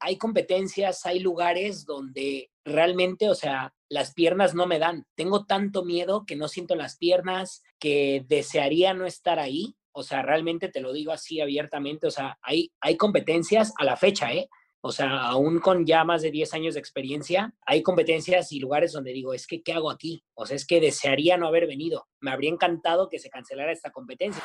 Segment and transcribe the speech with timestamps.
[0.00, 5.04] hay competencias, hay lugares donde realmente, o sea, las piernas no me dan.
[5.14, 9.76] Tengo tanto miedo que no siento las piernas, que desearía no estar ahí.
[9.92, 12.06] O sea, realmente te lo digo así abiertamente.
[12.06, 14.48] O sea, hay, hay competencias a la fecha, ¿eh?
[14.82, 18.92] O sea, aún con ya más de 10 años de experiencia, hay competencias y lugares
[18.92, 20.24] donde digo, es que, ¿qué hago aquí?
[20.32, 22.06] O sea, es que desearía no haber venido.
[22.20, 24.42] Me habría encantado que se cancelara esta competencia.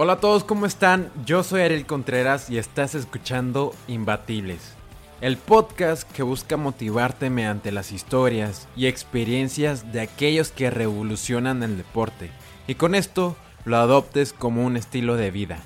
[0.00, 1.10] Hola a todos, ¿cómo están?
[1.26, 4.74] Yo soy Ariel Contreras y estás escuchando Imbatibles,
[5.20, 11.76] el podcast que busca motivarte mediante las historias y experiencias de aquellos que revolucionan el
[11.76, 12.30] deporte
[12.68, 15.58] y con esto lo adoptes como un estilo de vida.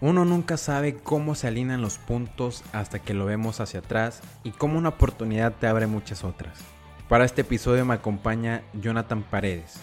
[0.00, 4.52] Uno nunca sabe cómo se alinean los puntos hasta que lo vemos hacia atrás y
[4.52, 6.60] cómo una oportunidad te abre muchas otras.
[7.08, 9.80] Para este episodio me acompaña Jonathan Paredes,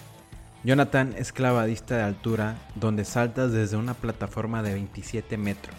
[0.67, 5.77] Jonathan es clavadista de altura donde saltas desde una plataforma de 27 metros.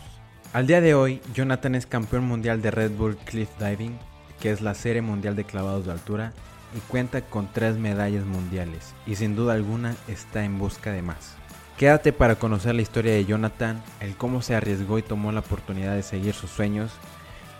[0.54, 3.98] Al día de hoy, Jonathan es campeón mundial de Red Bull Cliff Diving,
[4.40, 6.32] que es la serie mundial de clavados de altura,
[6.74, 11.34] y cuenta con tres medallas mundiales, y sin duda alguna está en busca de más.
[11.76, 15.96] Quédate para conocer la historia de Jonathan, el cómo se arriesgó y tomó la oportunidad
[15.96, 16.92] de seguir sus sueños,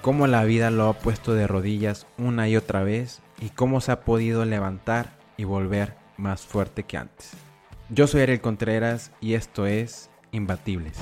[0.01, 3.93] cómo la vida lo ha puesto de rodillas una y otra vez, y cómo se
[3.93, 7.31] ha podido levantar y volver más fuerte que antes.
[7.89, 10.99] Yo soy Ariel Contreras y esto es Imbatibles.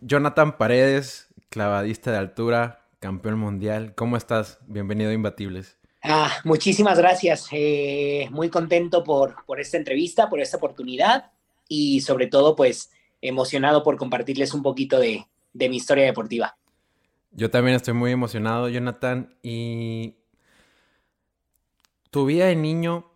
[0.00, 3.94] Jonathan Paredes, clavadista de altura, campeón mundial.
[3.94, 4.58] ¿Cómo estás?
[4.66, 5.76] Bienvenido a Imbatibles.
[6.02, 7.48] Ah, muchísimas gracias.
[7.52, 11.30] Eh, muy contento por, por esta entrevista, por esta oportunidad
[11.68, 16.56] y sobre todo pues emocionado por compartirles un poquito de, de mi historia deportiva.
[17.32, 19.36] Yo también estoy muy emocionado, Jonathan.
[19.42, 20.16] Y
[22.10, 23.10] tu vida de niño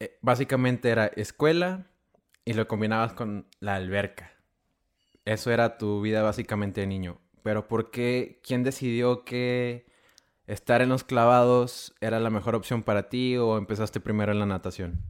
[0.00, 1.86] eh, básicamente era escuela
[2.44, 4.32] y lo combinabas con la alberca.
[5.24, 7.20] Eso era tu vida básicamente de niño.
[7.42, 8.40] Pero ¿por qué?
[8.42, 9.86] ¿Quién decidió que
[10.46, 14.46] estar en los clavados era la mejor opción para ti o empezaste primero en la
[14.46, 15.02] natación?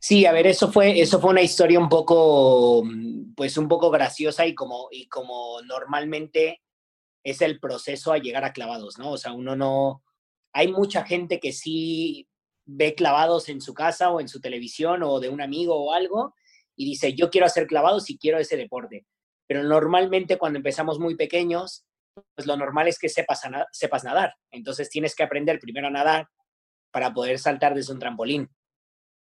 [0.00, 2.82] Sí, a ver, eso fue, eso fue una historia un poco,
[3.36, 6.60] pues un poco graciosa y como, y como normalmente
[7.30, 9.12] es el proceso a llegar a clavados, ¿no?
[9.12, 10.02] O sea, uno no...
[10.52, 12.28] Hay mucha gente que sí
[12.64, 16.34] ve clavados en su casa o en su televisión o de un amigo o algo
[16.76, 19.06] y dice, yo quiero hacer clavados y quiero ese deporte.
[19.46, 21.84] Pero normalmente cuando empezamos muy pequeños,
[22.34, 24.34] pues lo normal es que sepas, sepas nadar.
[24.50, 26.28] Entonces tienes que aprender primero a nadar
[26.90, 28.48] para poder saltar desde un trampolín.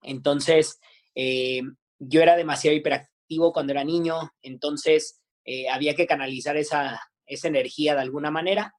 [0.02, 0.80] Entonces,
[1.16, 1.62] eh,
[2.00, 7.96] yo era demasiado hiperactivo cuando era niño, entonces eh, había que canalizar esa, esa energía
[7.96, 8.74] de alguna manera.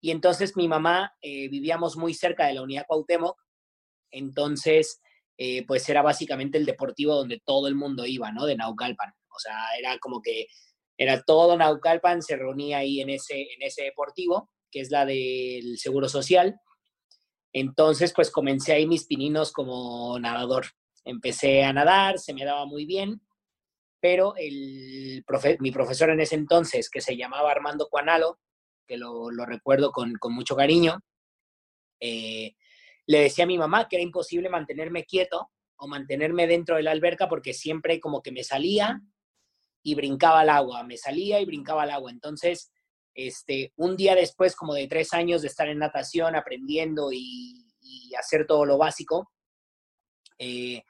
[0.00, 3.36] Y entonces mi mamá eh, vivíamos muy cerca de la unidad Cuauhtémoc,
[4.10, 5.00] entonces
[5.36, 8.46] eh, pues era básicamente el deportivo donde todo el mundo iba, ¿no?
[8.46, 9.12] De Naucalpan.
[9.28, 10.46] O sea, era como que
[10.96, 15.78] era todo Naucalpan, se reunía ahí en ese, en ese deportivo, que es la del
[15.78, 16.60] Seguro Social.
[17.52, 20.66] Entonces, pues comencé ahí mis pininos como nadador.
[21.04, 23.20] Empecé a nadar, se me daba muy bien
[24.00, 25.24] pero el
[25.60, 28.38] mi profesor en ese entonces, que se llamaba Armando Cuanalo,
[28.86, 31.00] que lo, recuerdo con, mucho cariño,
[32.00, 32.54] eh,
[33.06, 36.90] le decía a mi mamá que era imposible mantenerme quieto o mantenerme dentro de la
[36.90, 39.00] alberca porque siempre como que me salía
[39.82, 42.10] y brincaba al agua, me salía y brincaba al agua.
[42.10, 42.70] Entonces,
[43.14, 47.64] este, un día después, como de tres años de estar en natación, aprendiendo y,
[48.18, 49.30] hacer todo lo básico,
[50.38, 50.82] eh,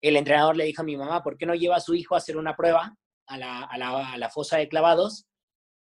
[0.00, 2.18] el entrenador le dijo a mi mamá, ¿por qué no lleva a su hijo a
[2.18, 2.96] hacer una prueba
[3.26, 5.26] a la, fosa de clavados?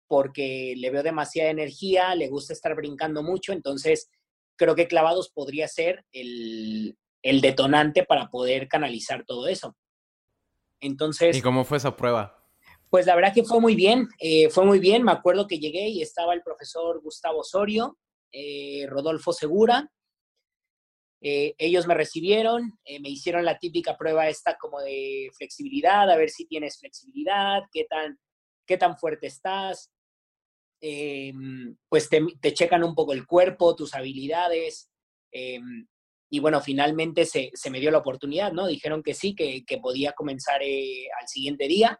[0.08, 4.10] Porque le veo demasiada energía, le gusta estar brincando mucho, entonces
[4.58, 9.76] creo que clavados podría ser el, detonante para poder canalizar todo eso.
[10.80, 11.36] Entonces...
[11.36, 12.36] ¿Y cómo fue esa prueba?
[12.90, 15.04] Pues la verdad que fue muy bien, eh, fue muy bien.
[15.04, 18.00] Me acuerdo que llegué y estaba el profesor Gustavo Osorio,
[18.32, 19.92] eh, Rodolfo Segura,
[21.22, 26.16] eh, ellos me recibieron, eh, me hicieron la típica prueba esta como de flexibilidad, a
[26.16, 28.18] ver si tienes flexibilidad, qué tan,
[28.66, 29.92] qué tan fuerte estás.
[30.82, 31.34] Eh,
[31.90, 34.90] pues te, checan un poco el cuerpo, tus habilidades.
[36.32, 38.68] y bueno, finalmente se, me dio la oportunidad, ¿no?
[38.68, 42.00] Dijeron que sí, que, que podía comenzar al siguiente día.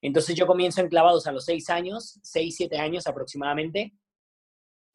[0.00, 3.94] Entonces yo comienzo en clavados a los seis años, seis, siete años aproximadamente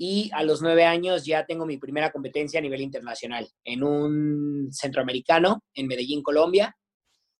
[0.01, 4.69] y a los nueve años ya tengo mi primera competencia a nivel internacional en un
[4.71, 6.73] centroamericano en Medellín, Colombia,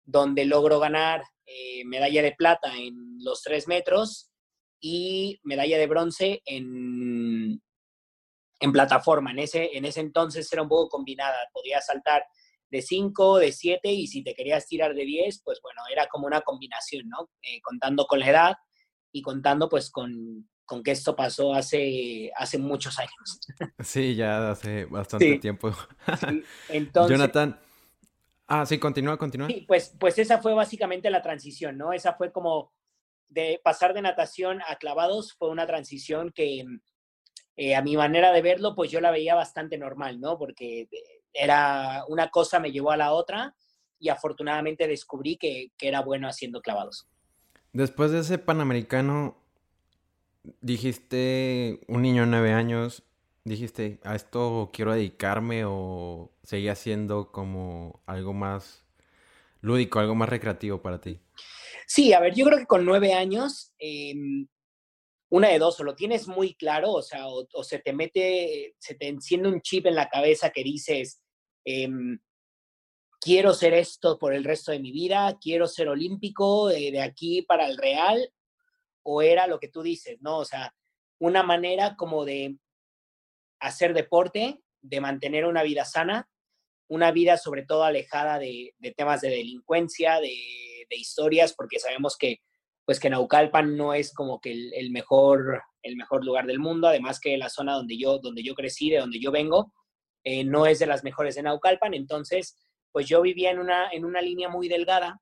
[0.04, 4.30] donde logro ganar eh, medalla de plata en los tres metros
[4.82, 7.62] y medalla de bronce en,
[8.60, 9.32] en plataforma.
[9.32, 12.24] En ese, en ese entonces era un poco combinada, podías saltar
[12.70, 16.28] de 5, de 7 y si te querías tirar de 10, pues bueno, era como
[16.28, 17.30] una combinación, ¿no?
[17.42, 18.54] Eh, contando con la edad
[19.14, 23.40] y contando pues con, con que esto pasó hace, hace muchos años.
[23.80, 25.72] Sí, ya hace bastante tiempo.
[26.70, 27.60] Entonces, Jonathan.
[28.46, 29.48] Ah, sí, continúa, continúa.
[29.48, 31.92] Sí, pues, pues esa fue básicamente la transición, ¿no?
[31.92, 32.72] Esa fue como
[33.30, 36.64] de pasar de natación a clavados, fue una transición que
[37.58, 40.38] eh, a mi manera de verlo, pues yo la veía bastante normal, ¿no?
[40.38, 40.88] Porque
[41.34, 43.56] era una cosa me llevó a la otra
[44.00, 47.08] y afortunadamente descubrí que, que era bueno haciendo clavados.
[47.74, 49.36] Después de ese Panamericano,
[50.62, 53.04] dijiste un niño de nueve años,
[53.44, 58.86] dijiste, ¿a esto quiero dedicarme o seguía siendo como algo más
[59.62, 61.20] lúdico, algo más recreativo para ti?
[61.88, 64.48] Sí, a ver, yo creo que con nueve años, em,
[65.30, 68.96] una de dos, o lo tienes muy claro, o sea, o, se te mete, se
[68.96, 71.22] te enciende un chip en la cabeza que dices,
[71.66, 72.20] em,
[73.20, 77.42] quiero ser esto por el resto de mi vida, quiero ser olímpico eh, de aquí
[77.42, 78.32] para el Real,
[79.12, 80.38] o era lo que tú dices, ¿no?
[80.38, 80.76] O sea,
[81.18, 82.58] una manera como de
[83.60, 86.30] hacer deporte, de mantener una vida sana,
[86.88, 90.32] una vida sobre todo alejada de, temas de delincuencia, de,
[90.92, 92.40] historias, porque sabemos que
[92.86, 97.20] pues que Naucalpan no es como que el, mejor, el mejor lugar del mundo, además
[97.20, 99.72] que la zona donde yo, donde yo crecí, de donde yo vengo,
[100.24, 102.58] eh, no es de las mejores de Naucalpan, entonces
[102.92, 105.22] pues yo vivía en una, en una línea muy delgada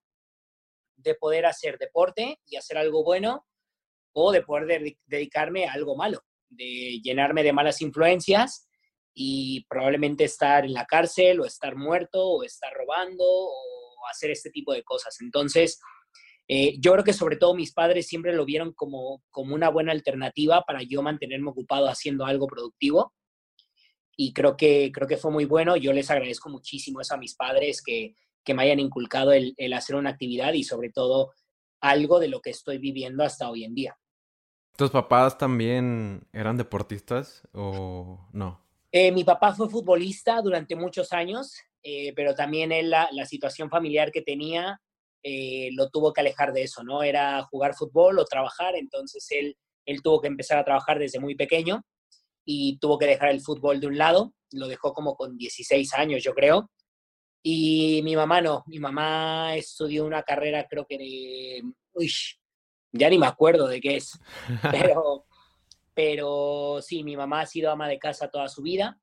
[0.95, 3.45] de poder hacer deporte y hacer algo bueno
[4.19, 8.67] o de poder dedicarme a algo malo, de llenarme de malas influencias
[9.13, 14.49] y probablemente estar en la cárcel o estar muerto o estar robando o hacer este
[14.49, 15.17] tipo de cosas.
[15.21, 15.79] Entonces,
[16.47, 19.91] eh, yo creo que sobre todo mis padres siempre lo vieron como, como una buena
[19.91, 23.13] alternativa para yo mantenerme ocupado haciendo algo productivo.
[24.15, 25.77] Y creo que, creo que fue muy bueno.
[25.77, 29.95] Yo les agradezco muchísimo eso a mis padres que, que me hayan inculcado el hacer
[29.95, 31.33] una actividad y sobre todo
[31.81, 33.95] algo de lo que estoy viviendo hasta hoy en día.
[34.77, 38.61] ¿Tus papás también eran deportistas o no?
[38.91, 44.11] Eh, mi papá fue futbolista durante muchos años, eh, pero también él, la, situación familiar
[44.11, 44.79] que tenía
[45.23, 47.01] eh, lo tuvo que alejar de eso, ¿no?
[47.01, 49.57] Era jugar fútbol o trabajar, entonces él,
[49.87, 51.83] él tuvo que empezar a trabajar desde muy pequeño
[52.45, 56.23] y tuvo que dejar el fútbol de un lado, lo dejó como con 16 años,
[56.23, 56.69] yo creo,
[57.41, 61.63] y mi mamá no, mi mamá estudió una carrera creo que de,
[61.93, 62.11] uy,
[62.97, 64.19] ya ni me acuerdo de qué es,
[64.71, 65.25] pero,
[65.93, 68.99] pero sí, mi mamá ha sido ama de casa toda su vida,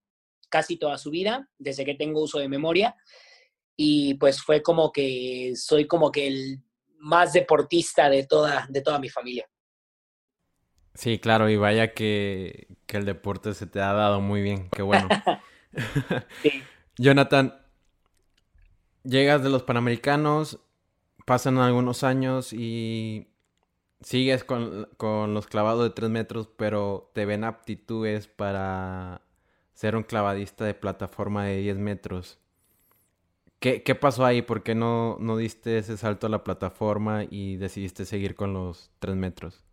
[0.49, 2.97] casi toda su vida, desde que tengo uso de memoria,
[3.77, 6.63] y pues fue como que soy como que el
[6.99, 9.49] más deportista de toda, de toda mi familia.
[10.95, 14.83] Sí, claro, y vaya que, que el deporte se te ha dado muy bien, qué
[14.83, 15.09] bueno.
[16.43, 16.63] sí.
[16.97, 17.61] Jonathan,
[19.03, 20.61] llegas de los Panamericanos,
[21.27, 23.34] pasan algunos años y
[24.05, 24.89] sigues con,
[25.35, 29.23] los clavados de 3 metros, pero te ven aptitudes para
[29.73, 32.39] ser un clavadista de plataforma de 10 metros.
[33.59, 34.43] ¿Qué, pasó ahí?
[34.43, 38.91] ¿Por qué no, no diste ese salto a la plataforma y decidiste seguir con los
[38.99, 39.65] 3 metros?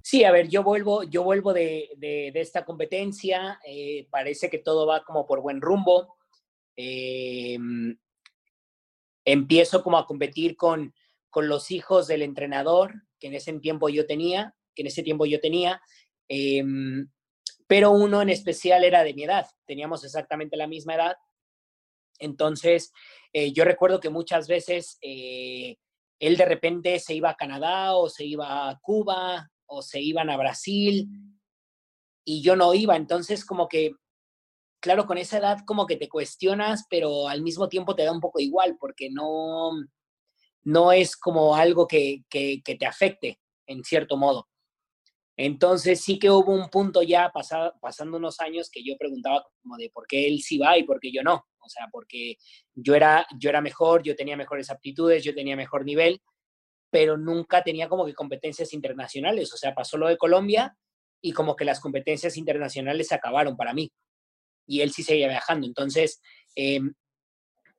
[0.00, 1.90] Sí, a ver, yo vuelvo, yo vuelvo de,
[2.34, 6.16] esta competencia, eh, parece que todo va como por buen rumbo.
[6.76, 7.58] Eh,
[9.24, 10.94] empiezo como a competir con,
[11.40, 15.40] los hijos del entrenador que en ese tiempo yo tenía, que en ese tiempo yo
[15.40, 15.80] tenía,
[16.28, 17.08] em,
[17.66, 21.16] pero uno en especial era de mi edad, teníamos exactamente la misma edad.
[22.18, 22.92] Entonces,
[23.32, 25.76] eh, yo recuerdo que muchas veces eh,
[26.18, 30.28] él de repente se iba a Canadá o se iba a Cuba o se iban
[30.28, 31.08] a Brasil
[32.24, 32.96] y yo no iba.
[32.96, 33.92] Entonces, como que
[34.82, 38.20] claro, con esa edad como que te cuestionas, pero al mismo tiempo te da un
[38.20, 39.70] poco igual, porque no,
[40.64, 44.48] no es como algo que, te afecte, en cierto modo.
[45.36, 47.32] Entonces sí que hubo un punto ya
[47.80, 51.00] pasando unos años que yo preguntaba como de por qué él sí va y por
[51.00, 51.46] qué yo no.
[51.58, 52.36] O sea, porque
[52.74, 56.20] yo era, yo era mejor, yo tenía mejores aptitudes, yo tenía mejor nivel,
[56.90, 59.52] pero nunca tenía como que competencias internacionales.
[59.54, 60.76] O sea, pasó lo de Colombia
[61.22, 63.90] y como que las competencias internacionales se acabaron para mí
[64.66, 65.66] y él sí seguía viajando.
[65.66, 66.20] Entonces,
[66.54, 66.94] em,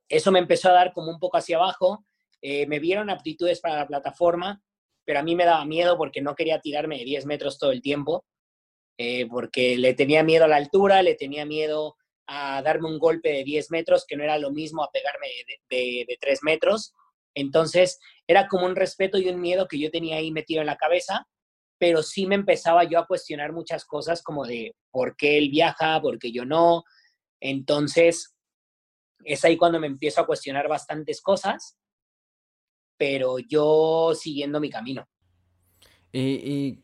[0.09, 2.05] eso me empezó a dar como un poco hacia abajo.
[2.45, 4.61] Eh, me vieron aptitudes para la plataforma,
[5.05, 7.81] pero a mí me daba miedo porque no quería tirarme de 10 metros todo el
[7.81, 8.25] tiempo,
[8.97, 11.95] eh, porque le tenía miedo a la altura, le tenía miedo
[12.27, 15.27] a darme un golpe de 10 metros, que no era lo mismo a pegarme
[15.69, 16.93] de, de, 3 metros.
[17.33, 17.97] Entonces,
[18.27, 21.25] era como un respeto y un miedo que yo tenía ahí metido en la cabeza,
[21.79, 26.01] pero sí me empezaba yo a cuestionar muchas cosas como de por qué él viaja,
[26.01, 26.83] por qué yo no.
[27.39, 28.35] Entonces,
[29.23, 31.77] es ahí cuando me empiezo a cuestionar bastantes cosas,
[33.03, 35.05] pero yo siguiendo mi camino.
[36.13, 36.83] Y, y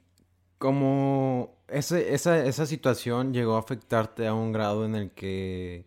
[0.57, 5.85] como ese, esa, esa situación llegó a afectarte a un grado en el que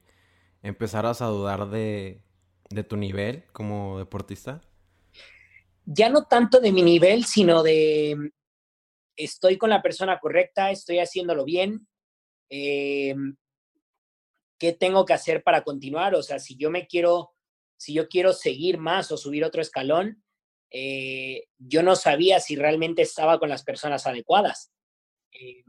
[0.63, 2.23] empezaras a dudar de,
[2.71, 4.63] de tu nivel como deportista?
[5.85, 8.33] Ya no tanto de mi nivel, sino de
[9.15, 11.87] estoy con la persona correcta, estoy haciéndolo bien.
[12.49, 13.15] Eh,
[14.59, 16.15] ¿Qué tengo que hacer para continuar?
[16.15, 17.35] O sea, si yo me quiero,
[17.77, 20.22] si yo quiero seguir más o subir otro escalón,
[20.75, 24.73] eh, yo no sabía si realmente estaba con las personas adecuadas.
[25.33, 25.63] Eh,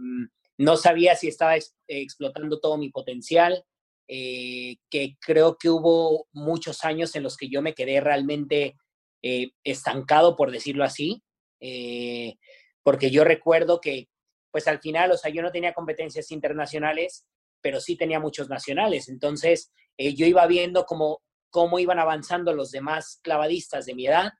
[0.57, 1.55] no sabía si estaba
[1.87, 3.65] explotando todo mi potencial,
[4.07, 8.77] eh, que creo que hubo muchos años en los que yo me quedé realmente
[9.63, 11.23] estancado, por decirlo así,
[12.83, 14.09] porque yo recuerdo que,
[14.51, 17.25] pues al final, o sea, yo no tenía competencias internacionales,
[17.61, 23.21] pero sí tenía muchos nacionales, entonces yo iba viendo cómo, cómo iban avanzando los demás
[23.23, 24.33] clavadistas de mi edad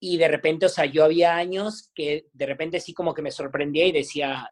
[0.00, 3.30] y de repente, o sea, yo había años que de repente sí como que me
[3.30, 4.50] sorprendía y decía,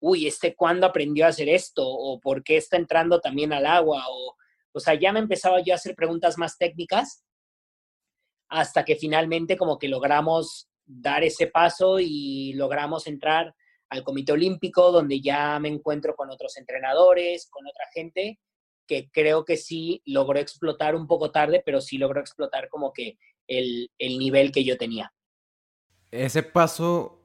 [0.00, 1.86] uy, ¿este cuándo aprendió a hacer esto?
[1.86, 4.04] ¿O por qué está entrando también al agua?
[4.08, 4.36] O,
[4.72, 7.24] o sea, ya me empezaba yo a hacer preguntas más técnicas
[8.48, 13.54] hasta que finalmente como que logramos dar ese paso y logramos entrar
[13.88, 18.38] al Comité Olímpico, donde ya me encuentro con otros entrenadores, con otra gente,
[18.86, 23.18] que creo que sí logró explotar un poco tarde, pero sí logró explotar como que
[23.50, 25.12] el, nivel que yo tenía.
[26.10, 27.20] Ese paso,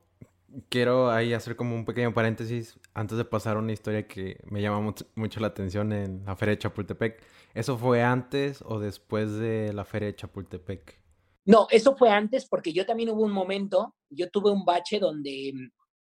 [0.69, 4.61] quiero ahí hacer como un pequeño paréntesis antes de pasar a una historia que me
[4.61, 7.23] llama mucho, la atención en la Feria de Chapultepec.
[7.53, 10.99] ¿Eso fue antes o después de la Feria de Chapultepec?
[11.45, 15.53] No, eso fue antes porque yo también hubo un momento, yo tuve un bache donde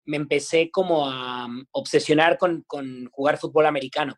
[0.06, 2.64] me empecé como a obsesionar con,
[3.12, 4.16] jugar fútbol americano.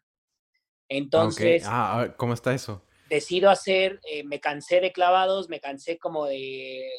[0.90, 1.64] Entonces...
[1.66, 2.84] Ah, ¿cómo está eso?
[3.10, 6.90] Decido hacer, eh, me cansé de clavados, me cansé como de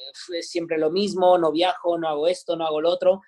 [0.40, 3.20] siempre lo mismo, no viajo, no hago esto, no hago lo otro.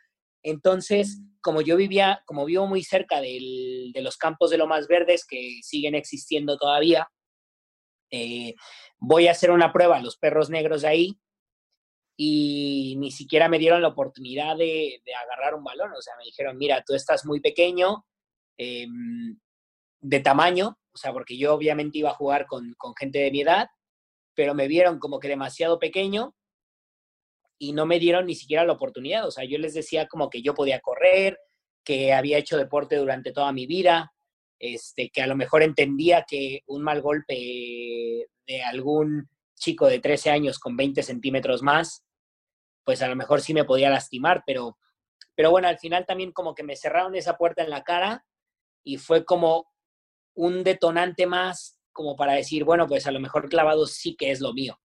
[0.42, 5.58] Entonces, como yo vivía, como vivo muy cerca de los campos de Lomas Verdes que
[5.62, 7.08] siguen existiendo todavía,
[8.10, 8.54] eh,
[8.98, 11.20] voy a hacer una prueba a los perros negros de ahí
[12.16, 15.92] y ni siquiera me dieron la oportunidad de, agarrar un balón.
[15.92, 18.06] O sea, me dijeron, mira, tú estás muy pequeño,
[18.56, 19.38] em,
[20.00, 23.68] de tamaño, o sea, porque yo obviamente iba a jugar con, gente de mi edad,
[24.34, 26.34] pero me vieron como que demasiado pequeño
[27.58, 29.26] y no me dieron ni siquiera la oportunidad.
[29.26, 31.38] O sea, yo les decía como que yo podía correr,
[31.84, 34.14] que había hecho deporte durante toda mi vida,
[34.58, 40.30] este, que a lo mejor entendía que un mal golpe de algún chico de 13
[40.30, 42.06] años con 20 centímetros más,
[42.84, 44.78] pues a lo mejor sí me podía lastimar, pero,
[45.34, 48.24] pero bueno, al final también como que me cerraron esa puerta en la cara
[48.82, 49.66] y fue como
[50.36, 54.40] un detonante más como para decir, bueno, pues a lo mejor clavado sí que es
[54.40, 54.78] lo mío.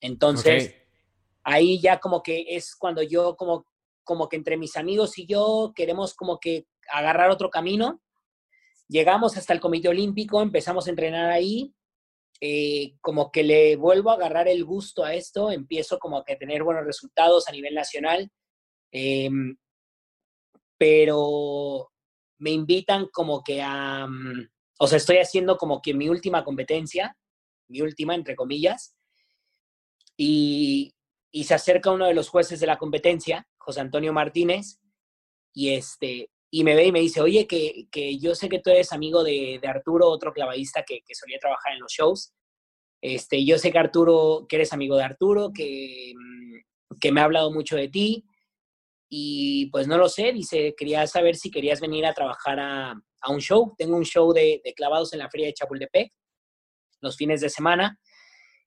[0.00, 0.74] Entonces,
[1.42, 3.66] ahí ya como que es cuando yo como,
[4.04, 8.02] como que entre mis amigos y yo queremos como que agarrar otro camino.
[8.88, 11.74] Llegamos hasta el Comité Olímpico, empezamos a entrenar ahí,
[12.42, 16.62] eh, como que le vuelvo a agarrar el gusto a esto, empiezo como a tener
[16.62, 18.30] buenos resultados a nivel nacional,
[18.92, 19.56] em,
[20.76, 21.93] pero
[22.38, 24.48] me invitan como que a, mm,
[24.78, 27.16] o sea, estoy haciendo como que mi última competencia,
[27.68, 28.96] mi última, entre comillas,
[30.16, 30.94] y,
[31.30, 34.80] y se acerca uno de los jueces de la competencia, José Antonio Martínez,
[35.52, 38.70] y este, y me ve y me dice, oye, que, que yo sé que tú
[38.70, 42.32] eres amigo de, de Arturo, otro clavadista que, que, solía trabajar en los shows.
[43.00, 47.24] Este, yo sé que Arturo, que eres amigo de Arturo, que, mm, que me ha
[47.24, 48.24] hablado mucho de ti,
[49.16, 53.38] y pues no lo sé, dice, quería saber si querías venir a trabajar a, un
[53.38, 53.72] show.
[53.78, 56.12] Tengo un show de, clavados en la feria de Chapultepec
[57.00, 57.96] los fines de semana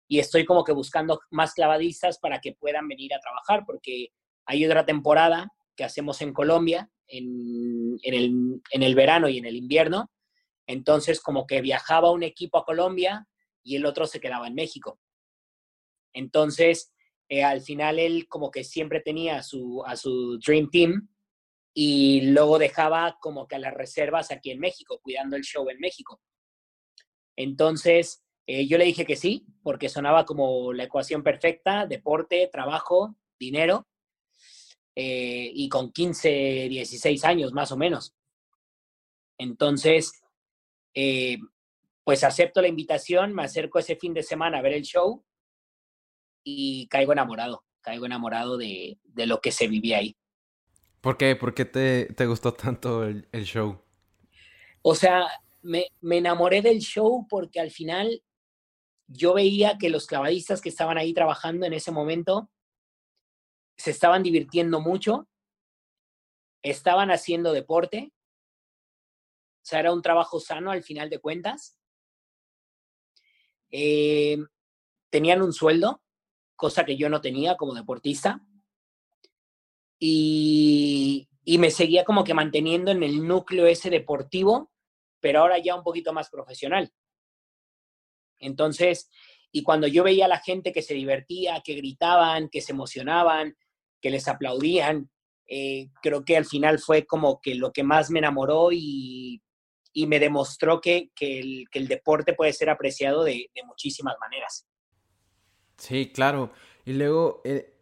[0.07, 4.13] y estoy como que buscando más clavadistas para que puedan venir a trabajar porque
[4.45, 9.57] hay otra temporada que hacemos en Colombia en, el, en el verano y en el
[9.57, 10.09] invierno.
[10.65, 13.27] Entonces como que viajaba un equipo a Colombia
[13.63, 14.97] y el otro se quedaba en México.
[16.13, 16.93] Entonces,
[17.29, 21.09] eh, al final él como que siempre tenía a su, a su Dream Team
[21.73, 25.79] y luego dejaba como que a las reservas aquí en México, cuidando el show en
[25.79, 26.21] México.
[27.35, 33.15] Entonces, eh, yo le dije que sí, porque sonaba como la ecuación perfecta, deporte, trabajo,
[33.37, 33.87] dinero,
[34.95, 38.15] eh, y con 15, 16 años más o menos.
[39.37, 40.23] Entonces,
[42.03, 45.26] pues acepto la invitación, me acerco ese fin de semana a ver el show
[46.49, 50.15] y caigo enamorado, caigo enamorado de, lo que se vivía ahí.
[51.01, 51.35] ¿Por qué?
[51.35, 53.83] ¿Por qué te, gustó tanto el, show?
[54.81, 55.27] O sea,
[55.61, 58.23] me, me, enamoré del show porque al final
[59.07, 62.49] yo veía que los clavadistas que estaban ahí trabajando en ese momento
[63.75, 65.27] se estaban divirtiendo mucho,
[66.63, 71.77] estaban haciendo deporte, o sea, era un trabajo sano al final de cuentas.
[73.69, 74.37] Eh,
[75.09, 76.01] tenían un sueldo,
[76.57, 78.41] cosa que yo no tenía como deportista.
[79.99, 84.71] Y, y, me seguía como que manteniendo en el núcleo ese deportivo,
[85.21, 86.91] pero ahora ya un poquito más profesional.
[88.39, 89.09] Entonces,
[89.51, 93.55] y cuando yo veía a la gente que se divertía, que gritaban, que se emocionaban,
[94.01, 95.09] que les aplaudían,
[95.47, 99.41] eh, creo que al final fue como que lo que más me enamoró y,
[99.93, 104.67] y me demostró que, el, que, el, deporte puede ser apreciado de, de, muchísimas maneras.
[105.77, 106.51] Sí, claro.
[106.85, 107.73] Y luego, eh,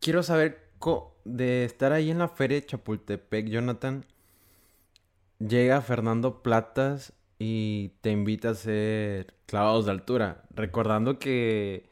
[0.00, 0.66] quiero saber,
[1.24, 4.04] de estar ahí en la feria de Chapultepec, Jonathan,
[5.38, 11.90] llega Fernando Platas y te invita a hacer clavados de altura, recordando que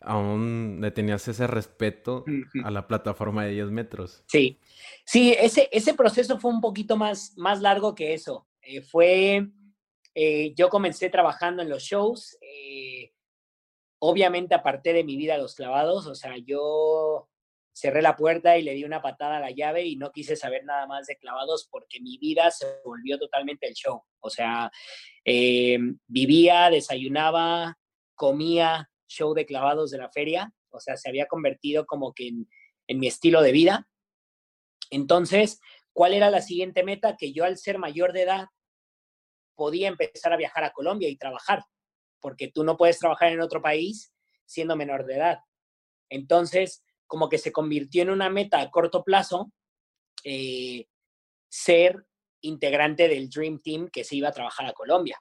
[0.00, 2.24] aún le tenías ese respeto
[2.62, 4.22] a la plataforma de 10 metros.
[4.26, 4.58] Sí,
[5.04, 8.46] sí, ese, ese proceso fue un poquito más, más largo que eso.
[8.60, 9.48] Eh, fue,
[10.14, 13.13] eh, yo comencé trabajando en los shows, eh,
[14.06, 17.26] obviamente aparté de mi vida los clavados, o sea, yo
[17.72, 20.62] cerré la puerta y le di una patada a la llave y no quise saber
[20.64, 24.02] nada más de clavados porque mi vida se volvió totalmente el show.
[24.20, 24.70] O sea,
[25.24, 27.78] eh, vivía, desayunaba,
[28.14, 32.48] comía show de clavados de la feria, o sea, se había convertido como que en,
[32.86, 33.88] en mi estilo de vida.
[34.90, 35.60] Entonces,
[35.94, 37.16] ¿cuál era la siguiente meta?
[37.16, 38.48] Que yo al ser mayor de edad
[39.56, 41.64] podía empezar a viajar a Colombia y trabajar,
[42.24, 44.10] porque tú no puedes trabajar en otro país
[44.46, 45.40] siendo menor de edad.
[46.08, 49.52] Entonces, como que se convirtió en una meta a corto plazo
[50.24, 50.86] eh,
[51.50, 52.06] ser
[52.40, 55.20] integrante del Dream Team que se iba a trabajar a Colombia.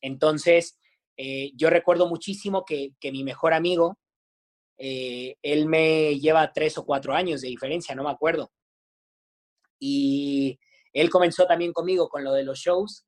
[0.00, 0.76] Entonces,
[1.16, 3.96] eh, yo recuerdo muchísimo que, mi mejor amigo,
[4.78, 8.50] eh, él me lleva tres o cuatro años de diferencia, no me acuerdo.
[9.78, 10.58] Y
[10.92, 13.05] él comenzó también conmigo con lo de los shows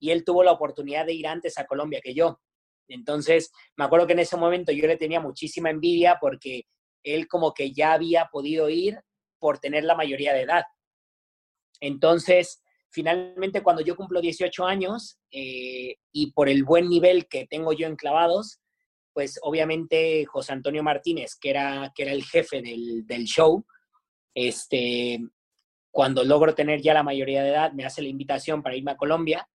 [0.00, 2.40] y él tuvo la oportunidad de ir antes a Colombia que yo.
[2.88, 6.64] Entonces, me acuerdo que en ese momento yo le tenía muchísima envidia porque
[7.04, 8.98] él como que ya había podido ir
[9.38, 10.64] por tener la mayoría de edad.
[11.80, 17.72] Entonces, finalmente cuando yo cumplo 18 años eh, y por el buen nivel que tengo
[17.72, 18.60] yo en clavados,
[19.12, 23.64] pues obviamente José Antonio Martínez, que era, que era el jefe del, del show,
[24.34, 25.20] este,
[25.90, 28.96] cuando logro tener ya la mayoría de edad, me hace la invitación para irme a
[28.96, 29.48] Colombia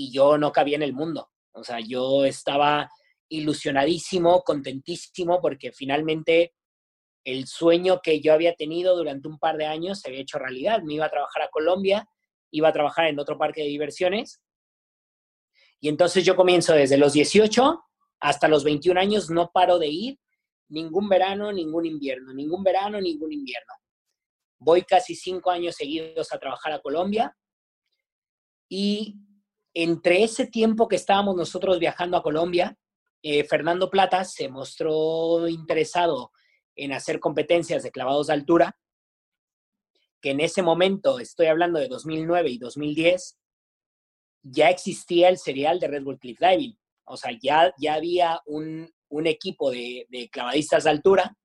[0.00, 1.28] y yo no cabía en el mundo.
[1.52, 2.90] O sea, yo estaba
[3.28, 6.54] ilusionadísimo, contentísimo, porque finalmente
[7.22, 10.80] el sueño que yo había tenido durante un par de años se había hecho realidad.
[10.82, 12.08] Me iba a trabajar a Colombia,
[12.50, 14.40] iba a trabajar en otro parque de diversiones.
[15.80, 17.84] Y entonces yo comienzo desde los 18
[18.20, 20.18] hasta los 21 años, no paro de ir
[20.70, 23.74] ningún verano, ningún invierno, ningún verano, ningún invierno.
[24.58, 27.36] Voy casi cinco años seguidos a trabajar a Colombia
[28.66, 29.26] y
[29.74, 32.76] entre ese tiempo que estábamos nosotros viajando a Colombia,
[33.22, 36.32] eh, Fernando Plata se mostró interesado
[36.74, 38.76] en hacer competencias de clavados de altura,
[40.20, 43.38] que en ese momento, estoy hablando de 2009 y 2010,
[44.42, 46.78] ya existía el serial de Red Bull Cliff Diving.
[47.04, 48.90] O sea, ya, ya había un,
[49.24, 51.36] equipo de, de, clavadistas de altura,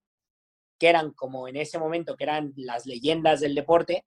[0.80, 4.06] que eran como en ese momento, que eran las leyendas del deporte,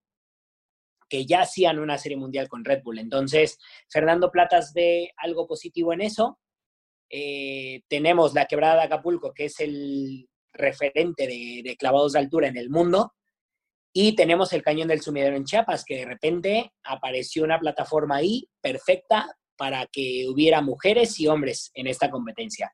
[1.09, 2.99] que ya hacían una serie mundial con Red Bull.
[2.99, 6.39] Entonces, Fernando Platas ve algo positivo en eso.
[7.11, 12.57] Eh, tenemos la quebrada de Acapulco, que es el, referente de, clavados de altura en
[12.57, 13.15] el mundo.
[13.93, 18.49] Y tenemos el Cañón del Sumidero en Chiapas, que de repente apareció una plataforma ahí
[18.61, 22.73] perfecta para que hubiera mujeres y hombres en esta competencia.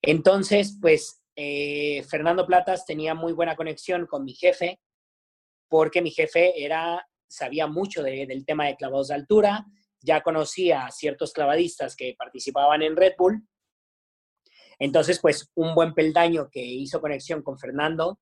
[0.00, 4.80] Entonces, pues eh, Fernando Platas tenía muy buena conexión con mi jefe,
[5.70, 9.64] porque mi jefe era, sabía mucho del tema de clavados de altura,
[10.02, 13.42] ya conocía a ciertos clavadistas que participaban en Red Bull
[14.80, 18.18] entonces, pues un buen peldaño que hizo conexión con Fernando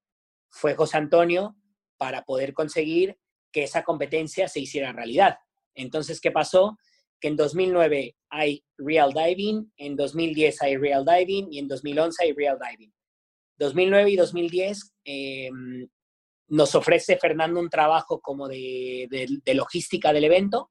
[0.50, 1.56] fue José Antonio
[1.96, 3.16] para poder conseguir
[3.52, 5.38] que esa competencia se hiciera realidad.
[5.74, 6.76] Entonces, ¿qué pasó?
[7.20, 12.32] Que en 2009 hay Real Diving, en 2010 hay Real Diving y en 2011 hay
[12.32, 12.92] Real Diving.
[13.58, 15.88] 2009 y 2010 em,
[16.48, 19.06] nos ofrece Fernando un trabajo como de,
[19.44, 20.70] de logística del evento.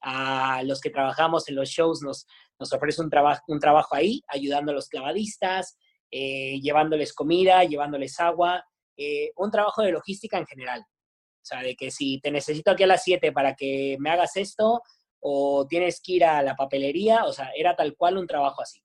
[0.00, 2.26] a los que trabajamos en los shows nos,
[2.58, 5.78] nos ofrece un, trabajo un trabajo ahí, ayudando a los clavadistas,
[6.10, 8.64] eh, llevándoles comida, llevándoles agua,
[8.96, 10.80] eh, un trabajo de logística en general.
[10.80, 14.36] O sea, de que si te necesito aquí a las 7 para que me hagas
[14.36, 14.82] esto,
[15.20, 18.80] o tienes que ir a la papelería, o sea, era tal cual un trabajo así.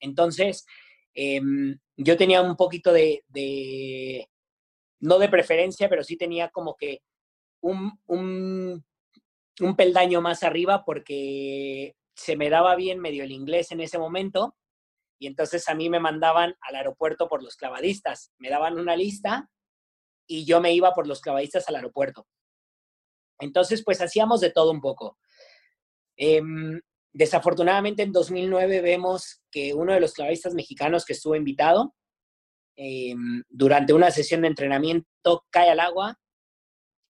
[0.00, 0.66] Entonces,
[1.14, 3.22] em, yo tenía un poquito de,
[5.00, 7.02] no de preferencia, pero sí tenía como que
[7.62, 8.84] un, un,
[9.76, 14.56] peldaño más arriba porque se me daba bien medio el inglés en ese momento
[15.18, 18.32] y entonces a mí me mandaban al aeropuerto por los clavadistas.
[18.38, 19.50] Me daban una lista
[20.26, 22.26] y yo me iba por los clavadistas al aeropuerto.
[23.38, 25.18] Entonces, pues hacíamos de todo un poco.
[26.16, 26.80] Em,
[27.12, 31.94] desafortunadamente en 2009 vemos que uno de los clavadistas mexicanos que estuvo invitado
[32.82, 36.18] em, durante una sesión de entrenamiento cae al agua,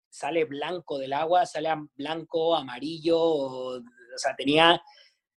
[0.08, 3.82] sale blanco del agua, sale blanco, amarillo, o
[4.16, 4.82] sea, tenía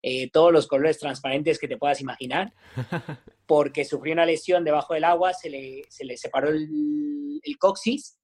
[0.04, 2.54] eh, todos los colores transparentes que te puedas imaginar,
[3.48, 8.20] porque sufrió una lesión debajo del agua, se le, se le separó el, el, coxis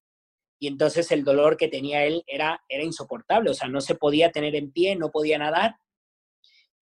[0.59, 4.31] y entonces el dolor que tenía él era, era insoportable, o sea, no se podía
[4.31, 5.77] tener en pie, no podía nadar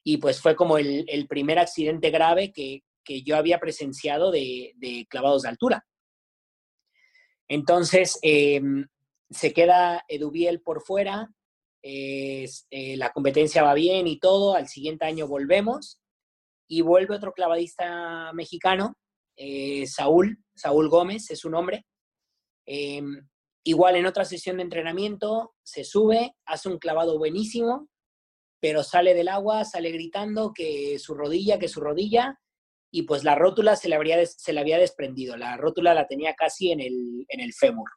[0.04, 4.74] y pues fue como el, el primer accidente grave que, que, yo había presenciado de,
[4.78, 5.86] de clavados de altura.
[7.48, 8.62] Entonces, eh,
[9.30, 11.30] se queda Edubiel por fuera,
[11.82, 12.48] eh,
[12.98, 16.00] la competencia va bien y todo, al siguiente año volvemos
[16.68, 18.96] y vuelve otro clavadista mexicano,
[19.36, 21.86] eh, Saúl, Saúl Gómez es su nombre.
[22.66, 23.28] Em,
[23.66, 27.90] igual en otra sesión de entrenamiento se sube, hace un clavado buenísimo,
[28.62, 32.40] pero sale del agua, sale gritando que su rodilla, que su rodilla,
[32.96, 36.36] y pues la rótula se le, habría, se le había desprendido, la rótula la tenía
[36.36, 37.90] casi en el, en el fémur.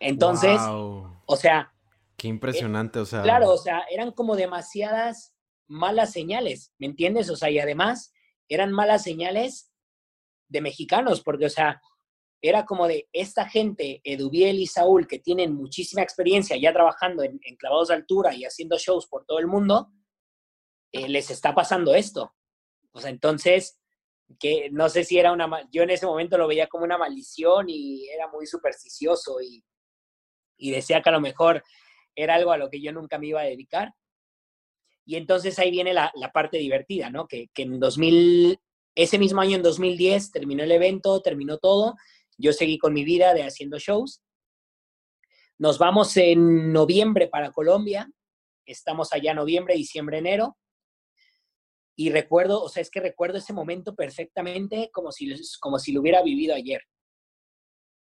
[0.00, 1.72] Entonces, o sea,
[2.18, 3.22] Qué impresionante, o sea.
[3.22, 5.34] Claro, o sea, eran como demasiadas
[5.66, 7.30] malas señales, ¿me entiendes?
[7.30, 8.12] O sea, y además
[8.50, 9.72] eran malas señales
[10.48, 11.80] de mexicanos, porque, o sea,
[12.42, 17.38] era como de esta gente, Edubiel y Saúl, que tienen muchísima experiencia ya trabajando en,
[17.58, 19.90] clavados de altura y haciendo shows por todo el mundo,
[20.92, 22.34] eh, les está pasando esto.
[23.04, 23.78] Entonces,
[24.38, 27.68] que no sé si era una, yo en ese momento lo veía como una maldición
[27.68, 29.64] y era muy supersticioso y,
[30.58, 31.62] y decía que a lo mejor
[32.14, 33.94] era algo a lo que yo nunca me iba a dedicar.
[35.06, 37.26] Y entonces ahí viene la, parte divertida, ¿no?
[37.26, 38.60] Que, en 2000,
[38.94, 41.94] ese mismo año, en 2010, terminó el evento, terminó todo.
[42.36, 44.22] Yo seguí con mi vida de haciendo shows.
[45.56, 48.10] Nos vamos en noviembre para Colombia.
[48.66, 50.58] Estamos allá noviembre, diciembre, enero.
[52.00, 56.00] Y recuerdo, o sea, es que recuerdo ese momento perfectamente como si, como si lo
[56.00, 56.80] hubiera vivido ayer.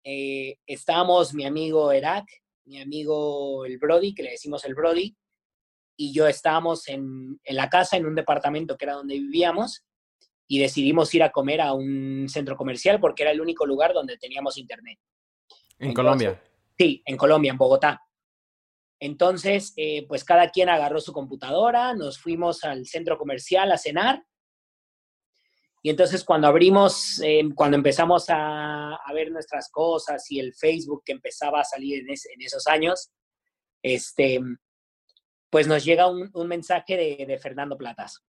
[0.03, 2.27] Eh, estábamos mi amigo Erak,
[2.65, 5.17] mi amigo el Brody, que le decimos el Brody,
[5.97, 9.85] y yo estábamos en, la casa, en un departamento que era donde vivíamos,
[10.49, 14.19] y decidimos ir a comer a un centro comercial porque era el único lugar donde
[14.19, 14.99] teníamos internet.
[15.79, 16.43] ¿En Colombia?
[16.77, 18.03] Sí, en Colombia, en Bogotá.
[19.01, 24.25] Entonces, eh, pues cada quien agarró su computadora, nos fuimos al centro comercial a cenar.
[25.83, 31.13] Y entonces cuando abrimos, eh, cuando empezamos a, ver nuestras cosas y el Facebook que
[31.13, 33.11] empezaba a salir en, esos años,
[33.83, 34.41] este,
[35.51, 38.25] pues nos llega un, mensaje de, Fernando Platas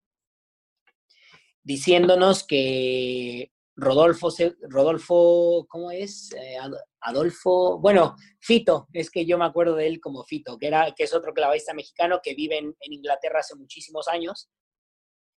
[1.62, 4.28] diciéndonos que Rodolfo,
[4.68, 6.32] Rodolfo, ¿cómo es?
[6.34, 6.56] Eh,
[7.00, 11.04] Adolfo, bueno, Fito, es que yo me acuerdo de él como Fito, que, era, que
[11.04, 14.50] es otro clavista mexicano que vive en, Inglaterra hace muchísimos años.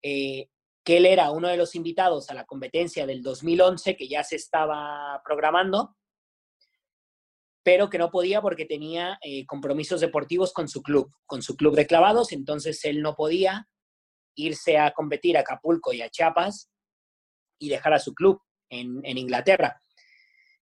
[0.02, 0.48] Eh,
[0.82, 4.36] que él era uno de los invitados a la competencia del 2011 que ya se
[4.36, 5.94] estaba programando,
[7.62, 11.76] pero que no podía porque tenía eh, compromisos deportivos con su club, con su club
[11.76, 13.68] de clavados, entonces él no podía
[14.34, 16.70] irse a competir a Acapulco y a Chiapas
[17.60, 19.80] y dejar a su club en, Inglaterra.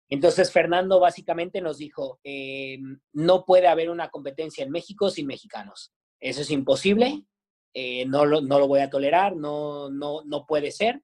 [0.09, 2.79] Entonces Fernando básicamente nos dijo, eh,
[3.13, 5.93] no puede haber una competencia en México sin mexicanos.
[6.19, 7.25] Eso es imposible,
[7.73, 11.01] eh, no, lo, no, lo, voy a tolerar, no, no, no puede ser.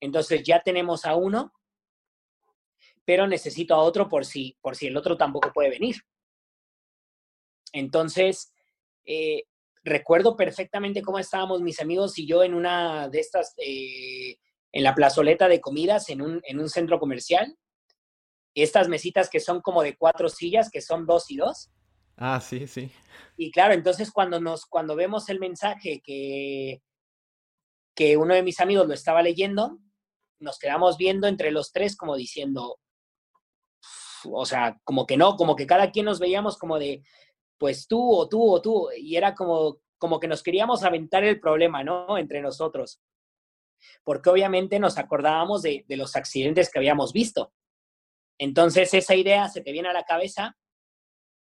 [0.00, 1.52] Entonces ya tenemos a uno,
[3.04, 5.96] pero necesito a otro por si, por si el otro tampoco puede venir.
[7.72, 8.52] Entonces,
[9.04, 9.44] eh,
[9.82, 14.38] recuerdo perfectamente cómo estábamos mis amigos y yo en una de estas, eh,
[14.74, 17.56] en la plazoleta de comidas, en un, en un centro comercial.
[18.56, 21.70] Estas mesitas que son como de cuatro sillas, que son dos y dos.
[22.16, 22.90] Ah, sí, sí.
[23.36, 26.82] Y claro, entonces cuando nos, cuando vemos el mensaje que,
[27.94, 29.78] que uno de mis amigos lo estaba leyendo,
[30.40, 32.80] nos quedamos viendo entre los tres como diciendo,
[34.24, 37.04] o sea, como que no, como que cada quien nos veíamos como de,
[37.58, 38.88] pues tú o tú o tú.
[38.96, 42.18] Y era como, como que nos queríamos aventar el problema, ¿no?
[42.18, 43.00] Entre nosotros.
[44.02, 47.52] Porque obviamente nos acordábamos de, de los accidentes que habíamos visto.
[48.38, 50.56] Entonces esa idea se te viene a la cabeza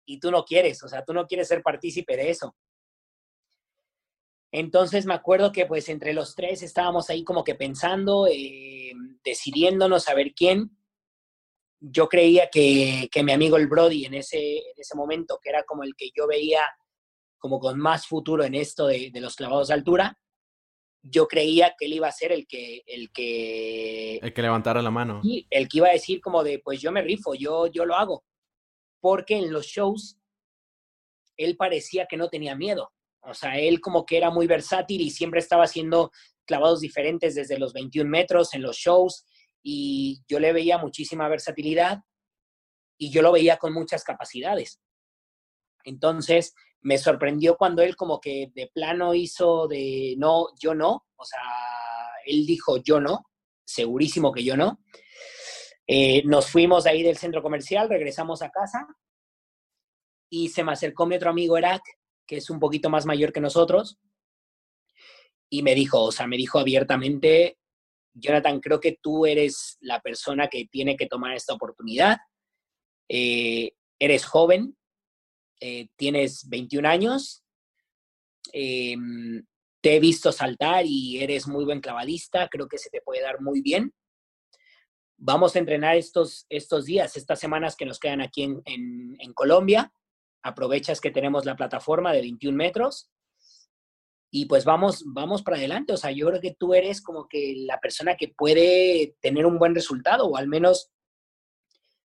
[0.06, 2.56] y tú no quieres, o sea, tú no quieres ser partícipe de eso.
[4.50, 10.08] Entonces me acuerdo que pues entre los tres estábamos ahí como que pensando, eh, decidiéndonos
[10.08, 10.78] a ver quién.
[11.80, 15.62] Yo creía que, que, mi amigo el Brody en ese, en ese momento, que era
[15.64, 16.62] como el que yo veía
[17.38, 20.18] como con más futuro en esto de, de los clavados de altura,
[21.02, 24.90] yo creía que él iba a ser el que el que el que levantara la
[24.90, 25.20] mano.
[25.22, 27.94] Y el que iba a decir como de pues yo me rifo yo yo lo
[27.94, 28.24] hago
[29.00, 30.18] porque en los shows
[31.36, 32.92] él parecía que no tenía miedo.
[33.20, 36.10] O sea él como que era muy versátil y siempre estaba haciendo
[36.46, 39.24] clavados diferentes desde los 21 metros en los shows
[39.62, 42.00] y yo le veía muchísima versatilidad
[42.98, 44.80] y yo lo veía con muchas capacidades.
[45.84, 51.24] Entonces me sorprendió cuando él como que de plano hizo de no, yo no, o
[51.24, 51.40] sea,
[52.26, 53.26] él dijo yo no,
[53.64, 54.80] segurísimo que yo no.
[55.86, 58.86] Eh, nos fuimos ahí del centro comercial, regresamos a casa
[60.30, 61.82] y se me acercó mi otro amigo Erak,
[62.26, 63.98] que es un poquito más mayor que nosotros,
[65.50, 67.58] y me dijo, o sea, me dijo abiertamente,
[68.12, 72.18] Jonathan, creo que tú eres la persona que tiene que tomar esta oportunidad.
[73.08, 74.76] Eh, eres joven,
[75.60, 77.44] eh, tienes 21 años,
[78.52, 78.96] eh,
[79.80, 83.40] te he visto saltar y eres muy buen clavadista, creo que se te puede dar
[83.40, 83.92] muy bien.
[85.16, 89.32] Vamos a entrenar estos, estos días, estas semanas que nos quedan aquí en, en, en
[89.34, 89.92] Colombia.
[90.42, 93.10] Aprovechas que tenemos la plataforma de 21 metros
[94.30, 95.92] y pues vamos, vamos para adelante.
[95.92, 99.58] O sea, yo creo que tú eres como que la persona que puede tener un
[99.58, 100.90] buen resultado o al menos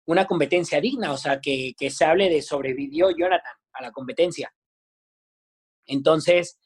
[0.06, 4.54] una competencia digna, o sea, que, que se hable de sobrevivió Jonathan a la competencia.
[5.86, 6.60] Entonces,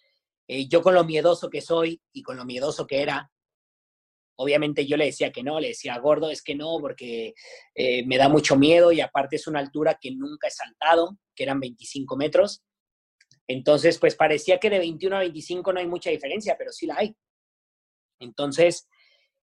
[0.48, 3.32] eh, yo con lo miedoso que soy y con lo miedoso que era,
[4.38, 7.34] obviamente yo le decía que no, le decía, gordo, es que no, porque
[7.76, 11.44] eh, me da mucho miedo y aparte es una altura que nunca he saltado, que
[11.44, 12.64] eran 25 metros.
[13.48, 16.98] Entonces, pues parecía que de 21 a 25 no hay mucha diferencia, pero sí la
[16.98, 17.16] hay.
[18.20, 18.88] Entonces,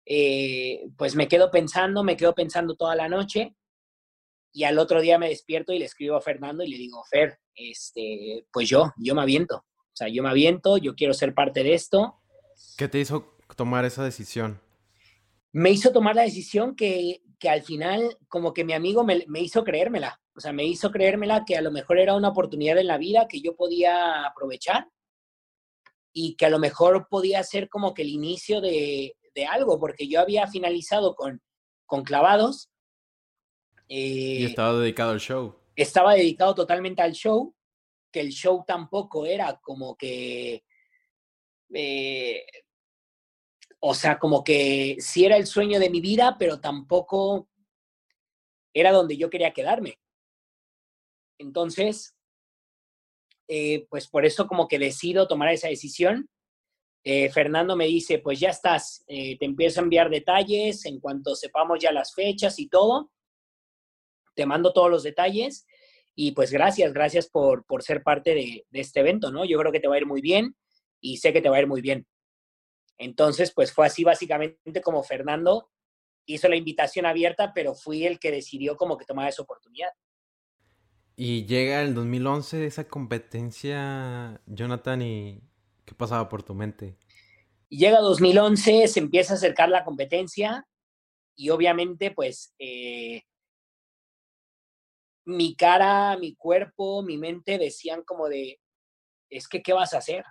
[0.07, 3.55] eh, pues me quedo pensando, me quedo pensando toda la noche
[4.55, 7.41] y al otro día me despierto y le escribo a Fernando y le digo, Fer,
[7.57, 9.57] este, pues yo, yo me aviento.
[9.57, 12.21] O sea, yo me aviento, yo quiero ser parte de esto.
[12.79, 14.61] ¿Qué te hizo tomar esa decisión?
[15.51, 19.41] Me hizo tomar la decisión que, que al final, como que mi amigo me, me,
[19.41, 20.21] hizo creérmela.
[20.37, 23.27] O sea, me hizo creérmela que a lo mejor era una oportunidad en la vida
[23.29, 24.89] que yo podía aprovechar
[26.13, 30.07] y que a lo mejor podía ser como que el inicio de, de algo, porque
[30.07, 31.43] yo había finalizado con,
[31.87, 32.71] con clavados
[33.89, 35.57] eh, y estaba dedicado al show.
[35.77, 37.55] Estaba dedicado totalmente al show,
[38.11, 40.65] que el show tampoco era como que...
[41.73, 42.45] Eh,
[43.81, 47.49] o sea, como que sí era el sueño de mi vida, pero tampoco
[48.73, 49.99] era donde yo quería quedarme.
[51.39, 52.17] Entonces,
[53.49, 56.31] eh, pues por eso como que decido tomar esa decisión.
[57.05, 61.35] Eh, Fernando me dice, pues ya estás, eh, te empiezo a enviar detalles en cuanto
[61.35, 63.11] sepamos ya las fechas y todo
[64.35, 65.67] te mando todos los detalles
[66.15, 69.45] y pues gracias, gracias por, por ser parte de, de, este evento, ¿no?
[69.45, 70.57] Yo creo que te va a ir muy bien
[71.01, 72.07] y sé que te va a ir muy bien.
[72.99, 75.71] Entonces, pues fue así básicamente como Fernando
[76.27, 79.91] hizo la invitación abierta, pero fui el que decidió como que tomara esa oportunidad.
[81.17, 85.43] Y llega el 2011 esa competencia, Jonathan, y
[85.85, 86.97] ¿qué pasaba por tu mente?
[87.69, 90.67] Llega 2011, se empieza a acercar la competencia
[91.37, 93.23] y obviamente pues eh,
[95.25, 98.61] mi cara, mi cuerpo, mi mente decían como de,
[99.31, 100.25] es que, ¿qué vas a hacer?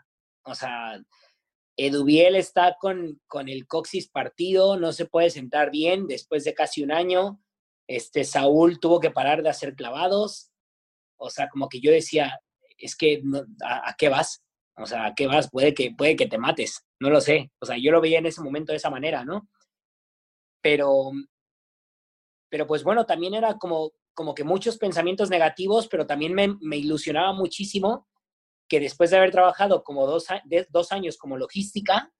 [0.45, 1.01] O sea,
[1.77, 6.83] Edubiel está con, con el coxis partido, no se puede sentar bien después de casi
[6.83, 7.41] un año.
[7.87, 10.51] Este, Saúl tuvo que parar de hacer clavados.
[11.17, 12.39] O sea, como que yo decía,
[12.77, 13.21] es que,
[13.63, 14.43] ¿a, ¿a, qué vas?
[14.77, 15.49] O sea, ¿a qué vas?
[15.49, 17.51] Puede que, puede que te mates, no lo sé.
[17.59, 19.49] O sea, yo lo veía en ese momento de esa manera, ¿no?
[20.61, 21.11] Pero,
[22.49, 26.77] pero pues bueno, también era como, como que muchos pensamientos negativos, pero también me, me
[26.77, 28.07] ilusionaba muchísimo
[28.67, 32.11] que después de haber trabajado como dos, de, dos años como logística,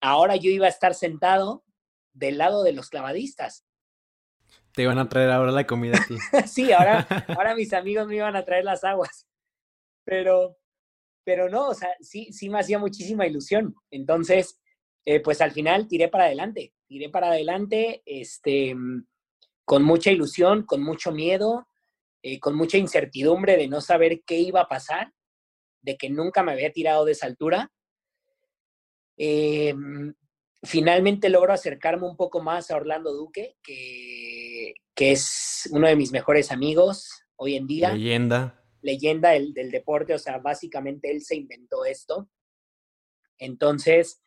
[0.00, 1.64] ahora yo iba a estar sentado
[2.12, 3.66] del lado de los clavadistas.
[4.72, 6.16] Te iban a traer ahora la comida a ti.
[6.46, 9.26] sí, ahora, ahora mis amigos me iban a traer las aguas.
[10.04, 10.56] Pero,
[11.24, 13.74] pero no, o sea, sí, sí me hacía muchísima ilusión.
[13.90, 14.60] Entonces,
[15.04, 18.74] eh, pues al final tiré para adelante, tiré para adelante, este,
[19.66, 21.68] con mucha ilusión, con mucho miedo.
[22.22, 25.12] eh, con mucha incertidumbre de no saber qué iba a pasar,
[25.82, 27.70] de que nunca me había tirado de esa altura.
[29.16, 30.12] Em,
[30.62, 36.10] finalmente logro acercarme un poco más a Orlando Duque, que, que, es uno de mis
[36.10, 37.92] mejores amigos hoy en día.
[37.92, 38.60] Leyenda.
[38.82, 42.28] Leyenda del, del deporte, o sea, básicamente él se inventó esto.
[43.38, 44.20] Entonces,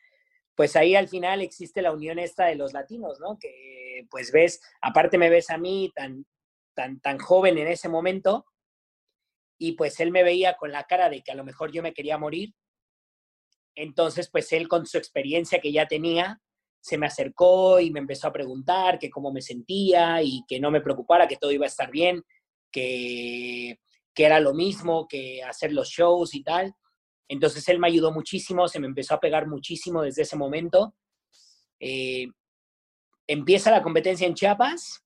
[0.59, 3.39] pues ahí al final existe la unión esta de los latinos, ¿no?
[3.39, 6.25] Que pues ves, aparte me ves a mí tan,
[6.73, 8.45] tan, tan joven en ese momento,
[9.57, 11.93] y pues él me veía con la cara de que a lo mejor yo me
[11.93, 12.53] quería morir.
[13.73, 16.41] Entonces, pues él con su experiencia que ya tenía,
[16.81, 20.71] se me acercó y me empezó a preguntar que cómo me sentía y que no
[20.71, 22.21] me preocupara, que todo iba a estar bien,
[22.69, 23.79] que,
[24.13, 26.75] que era lo mismo que hacer los shows y tal.
[27.29, 30.95] Entonces él me ayudó muchísimo, se me empezó a pegar muchísimo desde ese momento.
[31.79, 32.27] Eh,
[33.27, 35.03] empieza la competencia en Chiapas,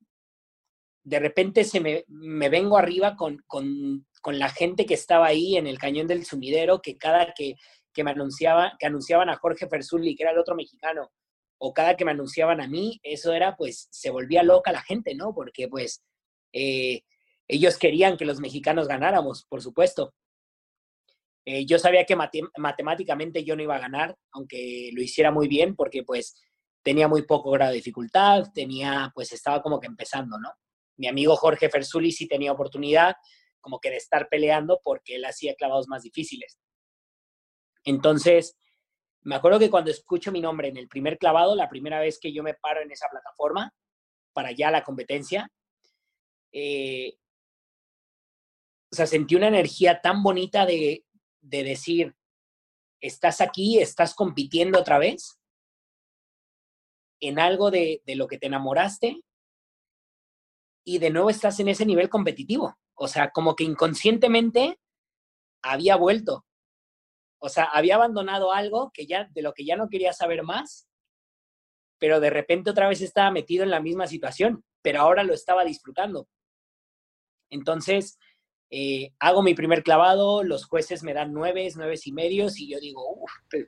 [1.03, 5.57] de repente se me, me vengo arriba con, con, con, la gente que estaba ahí
[5.57, 7.55] en el cañón del sumidero, que cada que,
[7.93, 11.11] que me anunciaba, que anunciaban a Jorge Ferzulli, que era el otro mexicano,
[11.57, 15.13] o cada que me anunciaban a mí, eso era pues, se volvía loca la gente,
[15.13, 15.33] ¿no?
[15.33, 16.01] Porque pues
[16.53, 17.01] eh,
[17.47, 20.13] ellos querían que los mexicanos ganáramos, por supuesto.
[21.45, 25.75] Eh, yo sabía que matemáticamente yo no iba a ganar, aunque lo hiciera muy bien,
[25.75, 26.41] porque pues
[26.83, 30.49] tenía muy poco grado de dificultad, tenía, pues estaba como que empezando, ¿no?
[30.97, 33.15] Mi amigo Jorge Fersuli sí tenía oportunidad
[33.59, 36.59] como que de estar peleando porque él hacía clavados más difíciles.
[37.85, 38.57] Entonces,
[39.21, 42.33] me acuerdo que cuando escucho mi nombre en el primer clavado, la primera vez que
[42.33, 43.73] yo me paro en esa plataforma
[44.33, 45.49] para ya la competencia,
[46.51, 47.15] eh,
[48.91, 51.05] o sea, sentí una energía tan bonita de,
[51.43, 52.15] de decir,
[53.01, 55.39] estás aquí, estás compitiendo otra vez
[57.19, 59.21] en algo de, de, lo que te enamoraste
[60.85, 62.77] y de nuevo estás en ese nivel competitivo.
[62.95, 64.79] O sea, como que inconscientemente
[65.61, 66.45] había vuelto.
[67.39, 70.87] O sea, había abandonado algo que ya, de lo que ya no quería saber más,
[71.99, 75.65] pero de repente otra vez estaba metido en la misma situación, pero ahora lo estaba
[75.65, 76.27] disfrutando.
[77.49, 78.17] Entonces,
[78.75, 82.79] eh, hago mi primer clavado, los jueces me dan nueve, nueve y medios, y yo
[82.79, 83.03] digo,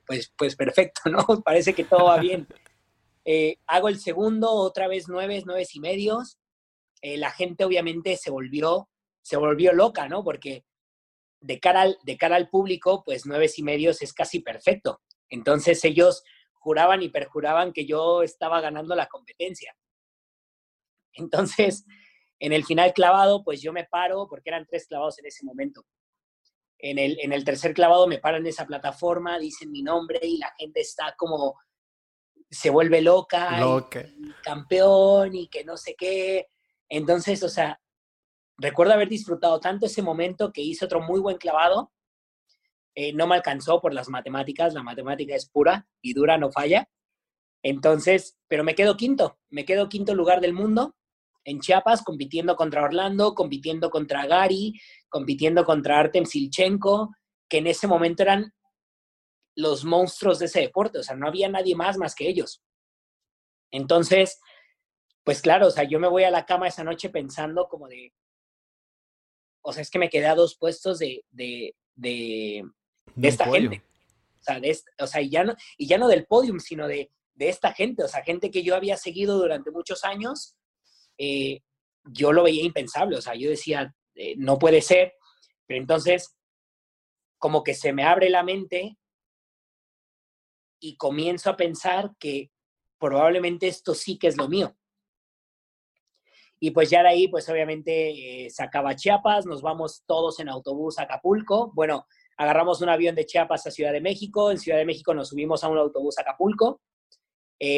[0.08, 1.24] pues, pues perfecto, ¿no?
[1.44, 2.48] Parece que todo va bien.
[3.24, 6.40] Eh, hago el segundo, otra vez nueve, nueve y medios.
[7.04, 8.90] Eh, la gente obviamente se volvió,
[9.22, 10.24] se volvió loca, ¿no?
[10.24, 10.66] Porque
[11.40, 15.02] de cara, al, de cara al público, pues nueve y medios es casi perfecto.
[15.30, 19.78] Entonces ellos juraban y perjuraban que yo estaba ganando la competencia.
[21.14, 21.86] Entonces,
[22.40, 25.86] en el final clavado, pues yo me paro, porque eran tres clavados en ese momento.
[26.78, 30.38] En el, en el tercer clavado me paro en esa plataforma, dicen mi nombre y
[30.38, 31.56] la gente está como,
[32.50, 33.58] se vuelve loca,
[34.44, 36.48] campeón y que no sé qué.
[36.90, 37.82] Entonces, o sea,
[38.58, 41.92] recuerdo haber disfrutado tanto ese momento que hice otro muy buen clavado.
[42.94, 46.90] Eh, no me alcanzó por las matemáticas, la matemática es pura y dura, no falla.
[47.64, 50.96] Entonces, pero me quedo quinto, me quedo quinto lugar del mundo
[51.46, 54.74] en Chiapas, compitiendo contra Orlando, compitiendo contra Gary,
[55.08, 57.16] compitiendo contra Artem Silchenko,
[57.48, 58.52] que en ese momento eran
[59.56, 62.62] los monstruos de ese deporte, o sea, no había nadie más más que ellos.
[63.72, 64.40] Entonces,
[65.24, 68.12] pues claro, o sea, yo me voy a la cama esa noche pensando como de,
[69.62, 72.66] o sea, es que me quedé a dos puestos de, de, de,
[73.22, 73.84] esta gente.
[74.40, 77.12] O sea, de o sea y, ya no, y ya no del podium, sino de,
[77.34, 80.56] de esta gente, o sea, gente que yo había seguido durante muchos años
[81.18, 81.62] eh,
[82.04, 85.14] yo lo veía impensable, o sea, yo decía, eh, no puede ser,
[85.66, 86.36] pero entonces
[87.38, 88.98] como que se me abre la mente
[90.80, 92.52] y comienzo a pensar que
[93.00, 94.76] probablemente esto sí que es lo mío.
[96.60, 100.50] Y pues ya de ahí, pues obviamente eh, se acaba Chiapas, nos vamos todos en
[100.50, 101.72] autobús a Acapulco.
[101.74, 105.30] Bueno, agarramos un avión de Chiapas a Ciudad de México, en Ciudad de México nos
[105.30, 106.82] subimos a un autobús a Acapulco,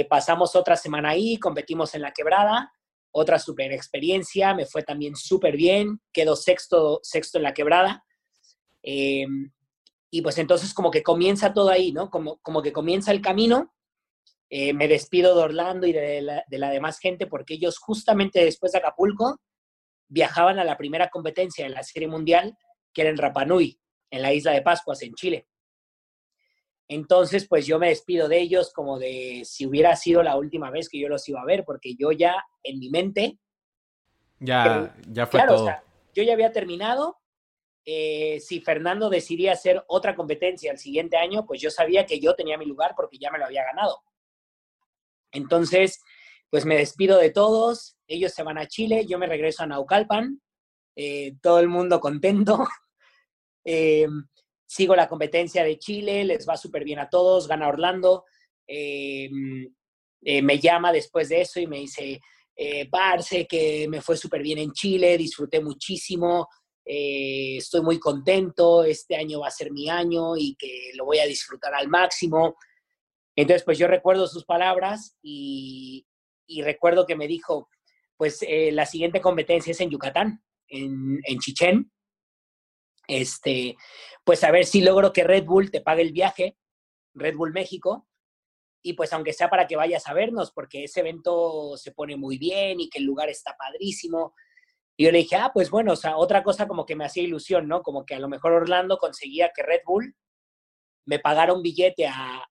[0.10, 2.72] pasamos otra semana ahí, competimos en la quebrada,
[3.12, 8.04] otra super experiencia, me fue también súper bien, quedó sexto, sexto en la quebrada.
[8.84, 9.52] Em,
[10.10, 12.10] y pues entonces como que comienza todo ahí, ¿no?
[12.10, 13.74] Como, como que comienza el camino.
[14.50, 18.46] Eh, me despido de Orlando y de la, de la demás gente porque ellos justamente
[18.46, 19.42] después de Acapulco
[20.08, 22.56] viajaban a la primera competencia de la Serie Mundial,
[22.94, 23.80] que era en Rapanui,
[24.10, 25.48] en la isla de Pascuas, en Chile.
[26.90, 30.88] Entonces, pues yo me despido de ellos como de si hubiera sido la última vez
[30.88, 33.38] que yo los iba a ver, porque yo ya en mi mente...
[34.40, 35.64] Ya, ya fue todo.
[35.64, 35.84] O sea,
[36.14, 37.18] yo ya había terminado.
[37.86, 42.36] Eh, si Fernando decidía hacer otra competencia el siguiente año, pues yo sabía que yo
[42.36, 44.02] tenía mi lugar porque ya me lo había ganado.
[45.32, 46.02] Entonces,
[46.50, 47.98] pues me despido de todos.
[48.08, 50.42] Ellos se van a Chile, yo me regreso a Naucalpan.
[50.96, 52.66] eh, todo el mundo contento.
[53.70, 54.08] Eh,
[54.68, 58.26] sigo la competencia de Chile, les va súper bien a todos, gana Orlando.
[58.68, 62.20] me llama después de eso y me dice,
[62.92, 66.48] Parce, que me fue súper bien en Chile, disfruté muchísimo,
[66.84, 71.26] estoy muy contento, este año va a ser mi año y que lo voy a
[71.26, 72.56] disfrutar al máximo.
[73.38, 76.06] Entonces, pues yo recuerdo sus palabras y,
[76.64, 77.70] recuerdo que me dijo,
[78.18, 81.92] pues eh, la siguiente competencia es en Yucatán, en, en Chichén.
[83.08, 83.78] Este,
[84.24, 86.58] pues a ver si logro que Red Bull te pague el viaje,
[87.14, 88.08] Red Bull México,
[88.84, 92.38] y pues aunque sea para que vayas a vernos, porque ese evento se pone muy
[92.38, 94.34] bien y que el lugar está padrísimo.
[94.98, 97.24] Y yo le dije, ah, pues bueno, o sea, otra cosa como que me hacía
[97.24, 97.82] ilusión, ¿no?
[97.82, 100.16] Como que a lo mejor Orlando conseguía que Red Bull
[101.06, 102.44] me pagara un billete a,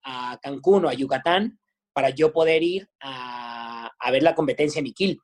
[0.42, 1.58] Cancún o a Yucatán
[1.92, 5.20] para yo poder ir a, a ver la competencia en Iquil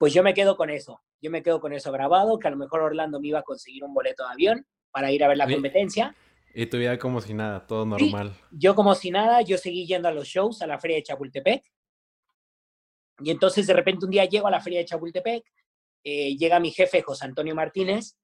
[0.00, 1.02] pues yo me quedo con eso.
[1.20, 3.84] Yo me quedo con eso grabado, que a lo mejor Orlando me iba a conseguir
[3.84, 6.16] un boleto de avión para ir a ver la competencia.
[6.54, 8.34] Y tu vida como si nada, todo normal.
[8.50, 11.62] yo como si nada, yo seguí yendo a los shows, a la feria de Chapultepec.
[13.18, 15.44] Y entonces de repente un día llego a la feria de Chapultepec,
[16.02, 18.16] eh, llega mi jefe José Antonio Martínez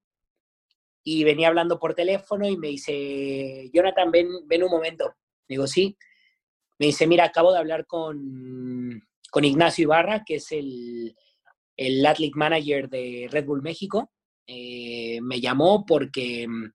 [1.05, 5.14] y venía hablando por teléfono y me dice, Jonathan, ven, ven un momento.
[5.47, 5.95] Digo, sí.
[6.79, 11.14] Me dice, mira, acabo de hablar con, con Ignacio Ibarra, que es el,
[11.77, 14.11] el Athletic Manager de Red Bull México.
[14.47, 16.72] Eh, me llamó porque mm,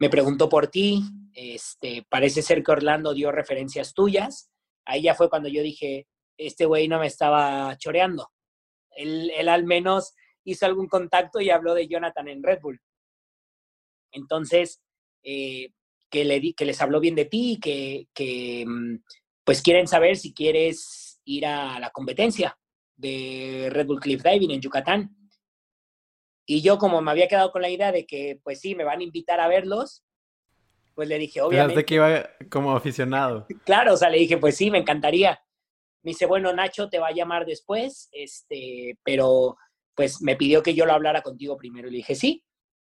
[0.00, 1.02] me preguntó por ti.
[1.34, 4.50] Este, parece ser que Orlando dio referencias tuyas.
[4.84, 6.06] Ahí ya fue cuando yo dije,
[6.36, 8.30] este güey no me estaba choreando.
[8.90, 10.14] Él, al menos
[10.44, 12.80] hizo algún contacto y habló de Jonathan en Red Bull.
[14.10, 14.80] Entonces,
[15.22, 15.68] eh,
[16.10, 19.02] que, le, que les habló bien de ti, que, que mm,
[19.44, 22.58] pues quieren saber si quieres ir a la competencia
[22.98, 25.16] de Red Bull Cliff Diving en Yucatán.
[26.44, 29.00] Y yo como me había quedado con la idea de que, pues sí, me van
[29.00, 30.04] a invitar a verlos,
[30.94, 31.84] pues le dije, obviamente...
[31.84, 33.46] que iba como aficionado.
[33.64, 35.40] Claro, o sea, le dije, pues sí, me encantaría.
[36.02, 39.56] Me dice, bueno, Nacho te va a llamar después, este, pero
[39.94, 41.88] pues me pidió que yo lo hablara contigo primero.
[41.88, 42.44] Y le dije, sí.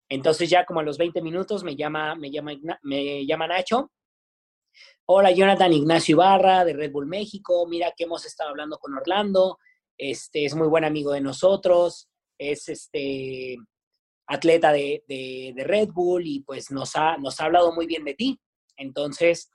[0.10, 3.92] Entonces ya como a los 20 minutos me llama, me llama, me llama Nacho.
[5.06, 7.68] Hola, Jonathan Ignacio Ibarra de Red Bull México.
[7.68, 9.58] Mira que hemos estado hablando con Orlando
[10.00, 13.58] este, es muy buen amigo de nosotros, es este,
[14.26, 18.40] atleta de, Red Bull y pues nos ha, nos ha hablado muy bien de ti.
[18.78, 19.52] Entonces,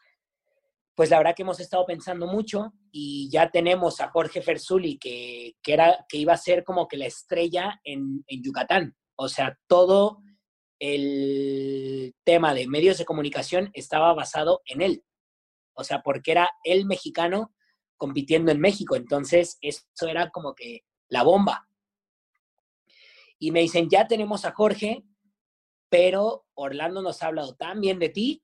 [0.95, 5.55] pues la verdad que hemos estado pensando mucho y ya tenemos a Jorge Fersuli que,
[5.67, 8.95] era, que iba a ser como que la estrella en, en Yucatán.
[9.17, 10.19] O sea, todo
[10.79, 15.05] el tema de medios de comunicación estaba basado en él.
[15.75, 17.54] O sea, porque era el mexicano
[17.97, 18.97] compitiendo en México.
[18.97, 21.69] Entonces, eso era como que la bomba.
[23.39, 25.05] Y me dicen, ya tenemos a Jorge,
[25.89, 28.43] pero Orlando nos ha hablado tan bien de ti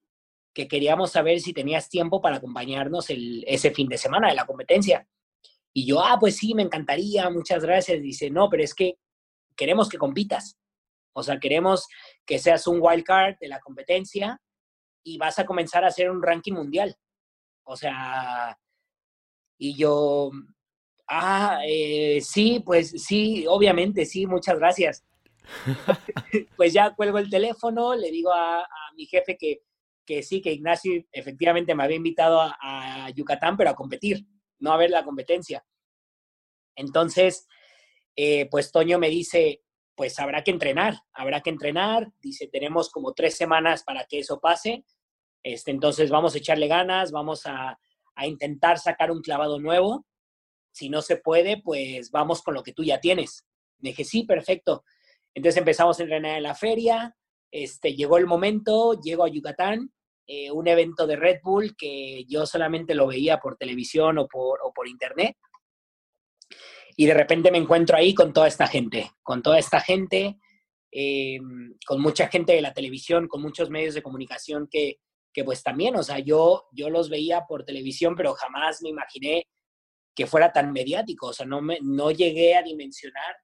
[0.53, 4.47] que queríamos saber si tenías tiempo para acompañarnos el, ese fin de semana de la
[4.47, 5.07] competencia.
[5.73, 8.01] Y yo, ah, pues sí, me encantaría, muchas gracias.
[8.03, 8.99] Dice, no, pero es que
[9.57, 10.59] queremos que compitas.
[11.13, 11.87] O sea, queremos
[12.27, 14.41] que seas un wild card de la competencia
[15.05, 16.97] y vas a comenzar a hacer un ranking mundial.
[17.65, 18.59] O sea,
[19.63, 20.31] y yo,
[21.07, 25.05] ah, eh, sí, pues sí, obviamente, sí, muchas gracias.
[26.57, 29.61] pues ya cuelgo el teléfono, le digo a, mi jefe que,
[30.07, 34.27] que, sí, que Ignacio efectivamente me había invitado a, Yucatán, pero a competir,
[34.61, 35.63] no a ver la competencia.
[36.75, 37.47] Entonces,
[38.17, 39.63] eh, pues Toño me dice,
[39.95, 44.41] pues habrá que entrenar, habrá que entrenar, dice, tenemos como tres semanas para que eso
[44.41, 44.87] pase,
[45.43, 47.79] este, entonces vamos a echarle ganas, vamos a,
[48.21, 50.05] a intentar sacar un clavado nuevo.
[50.73, 53.47] Si no se puede, pues vamos con lo que tú ya tienes.
[53.79, 54.85] Me dije, sí, perfecto.
[55.35, 57.17] Entonces empezamos a entrenar en la feria,
[57.51, 59.91] este, llegó el momento, llego a Yucatán,
[60.27, 64.87] eh, un evento de Red Bull que yo solamente lo veía por televisión o por,
[64.87, 65.37] internet.
[66.97, 70.37] Y de repente me encuentro ahí con toda esta gente, con toda esta gente,
[70.93, 71.39] eh,
[71.87, 74.99] con mucha gente de la televisión, con muchos medios de comunicación que,
[75.33, 79.49] que pues también, o sea, yo, yo los veía por televisión, pero jamás me imaginé
[80.15, 83.37] que fuera tan mediático, o sea, no, me, no llegué a dimensionar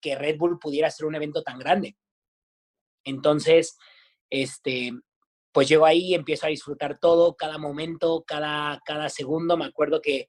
[0.00, 1.96] que Red Bull pudiera ser un evento tan grande.
[3.04, 3.76] Entonces,
[4.30, 4.92] este,
[5.52, 9.56] pues llego ahí, empiezo a disfrutar todo, cada momento, cada, cada segundo.
[9.56, 10.28] Me acuerdo que,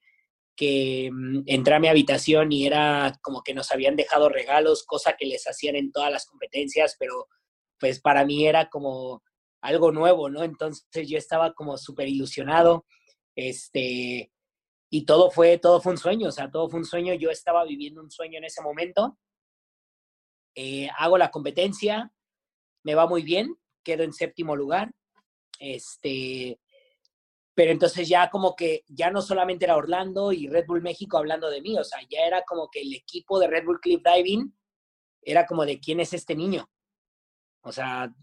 [0.56, 5.16] que mm, entré a mi habitación y era como que nos habían dejado regalos, cosa
[5.18, 7.28] que les hacían en todas las competencias, pero
[7.80, 9.24] pues para mí era como
[9.64, 10.44] algo nuevo, ¿no?
[10.44, 12.86] Entonces yo estaba como súper ilusionado,
[13.36, 14.32] este,
[14.90, 17.64] y todo fue, todo fue un sueño, o sea, todo fue un sueño, yo estaba
[17.64, 19.18] viviendo un sueño en ese momento,
[20.56, 22.12] eh, hago la competencia,
[22.84, 24.92] me va muy bien, quedo en séptimo lugar.
[25.60, 26.60] Este,
[27.56, 31.50] pero entonces ya como que ya no solamente era Orlando y Red Bull México hablando
[31.50, 34.54] de mí, o sea, ya era como que el equipo de Red Bull Cliff Diving
[35.22, 36.70] era como de quién es este niño.
[37.62, 38.14] O sea,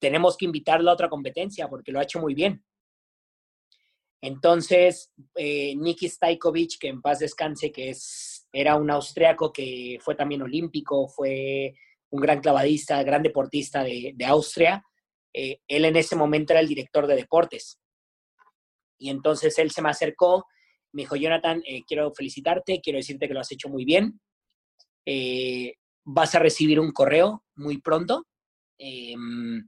[0.00, 2.64] tenemos que invitarlo a otra competencia porque lo ha hecho muy bien.
[4.22, 10.14] Entonces, eh, Niki Stajkovic, que en paz descanse, que es, era un austriaco que fue
[10.14, 11.74] también olímpico, fue
[12.10, 14.84] un gran clavadista, gran deportista de, Austria,
[15.32, 17.78] eh, él en ese momento era el director de deportes.
[18.98, 20.44] Y entonces él se me acercó,
[20.92, 24.20] me dijo, Jonathan, eh, quiero felicitarte, quiero decirte que lo has hecho muy bien.
[25.06, 25.74] Eh,
[26.04, 28.26] vas a recibir un correo muy pronto,
[28.78, 29.66] em,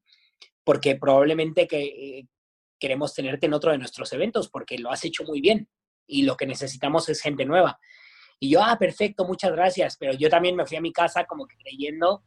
[0.65, 2.29] porque probablemente que, eh,
[2.83, 5.69] queremos tenerte en otro de nuestros eventos, porque lo has hecho muy bien
[6.05, 7.79] y lo que necesitamos es gente nueva.
[8.41, 11.47] Y yo, ah, perfecto, muchas gracias, pero yo también me fui a mi casa como
[11.47, 12.25] que creyendo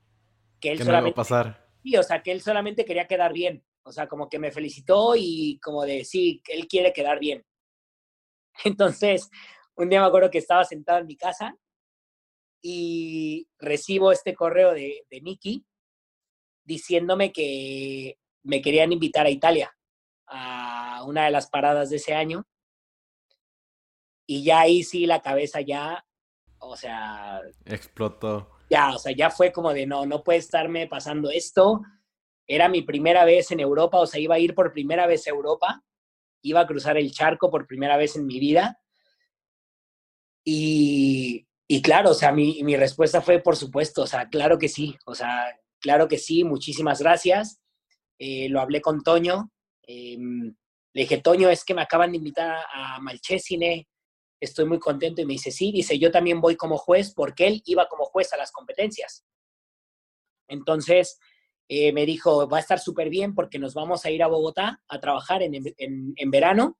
[0.62, 1.14] que él solamente...
[1.14, 1.68] pasar.
[1.84, 3.66] Sí, o sea, que él solamente quería quedar bien.
[3.84, 7.46] O sea, como que me felicitó y como de, sí, él quiere quedar bien.
[8.64, 9.30] Entonces,
[9.76, 11.58] un día me acuerdo que estaba sentado en mi casa
[12.62, 15.66] y recibo este correo de, de Nicky
[16.64, 19.76] diciéndome que me querían invitar a Italia
[20.28, 22.46] a una de las paradas de ese año.
[24.28, 26.04] Y ya ahí sí la cabeza ya,
[26.60, 27.41] o sea...
[27.66, 28.50] Explotó.
[28.70, 31.82] Ya, o sea, ya fue como de, no, no puede estarme pasando esto
[32.48, 35.32] era mi primera vez en Europa, o sea, iba a ir por primera vez a
[35.32, 35.84] Europa,
[36.43, 38.80] iba a cruzar el charco por primera vez en mi vida.
[40.48, 41.48] Y,
[41.82, 45.16] claro, o sea, mi, mi, respuesta fue, por supuesto, o sea, claro que sí, o
[45.16, 47.60] sea, claro que sí, muchísimas gracias.
[48.18, 49.51] Eh, lo hablé con Toño,
[49.84, 50.55] em,
[50.93, 53.88] le dije, Toño, es que me acaban de invitar a Malchesine,
[54.39, 55.22] estoy muy contento.
[55.22, 58.32] Y me dice, sí, dice, yo también voy como juez porque él iba como juez
[58.34, 59.26] a las competencias.
[60.47, 61.20] Entonces,
[61.68, 64.82] eh, me dijo, va a estar súper bien porque nos vamos a ir a Bogotá
[64.88, 66.78] a trabajar en, en, verano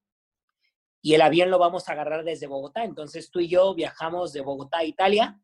[1.01, 2.83] y el avión lo vamos a agarrar desde Bogotá.
[2.83, 5.41] Entonces tú y yo viajamos de Bogotá a Italia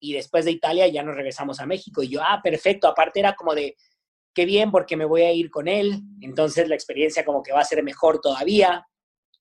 [0.00, 2.02] y después de Italia ya nos regresamos a México.
[2.02, 2.88] Y yo, ah, perfecto.
[2.88, 3.74] Aparte era como de,
[4.34, 6.02] qué bien porque me voy a ir con él.
[6.20, 8.86] Entonces la experiencia como que va a ser mejor todavía.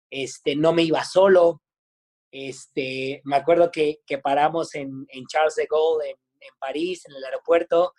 [0.09, 1.61] Este, no me iba solo.
[2.31, 7.23] Este, me acuerdo que, que paramos en, Charles de Gaulle, en, en París, en el
[7.23, 7.93] aeropuerto,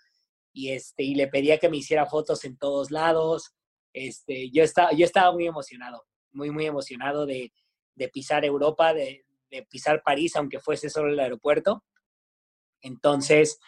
[0.53, 3.55] y, este, y le pedía que me hiciera fotos en todos lados.
[3.93, 7.53] Este, yo, estaba, yo estaba muy emocionado, muy, muy emocionado de,
[7.95, 11.84] de pisar Europa, de, de, pisar París, aunque fuese solo el aeropuerto.
[12.80, 13.59] Entonces,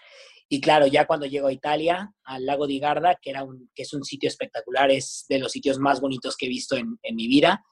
[0.53, 3.85] y claro, ya cuando llego a Italia, al lago di Garda, que, era un, que
[3.85, 7.15] es un sitio espectacular, es de los sitios más bonitos que he visto en, en
[7.15, 7.65] mi vida,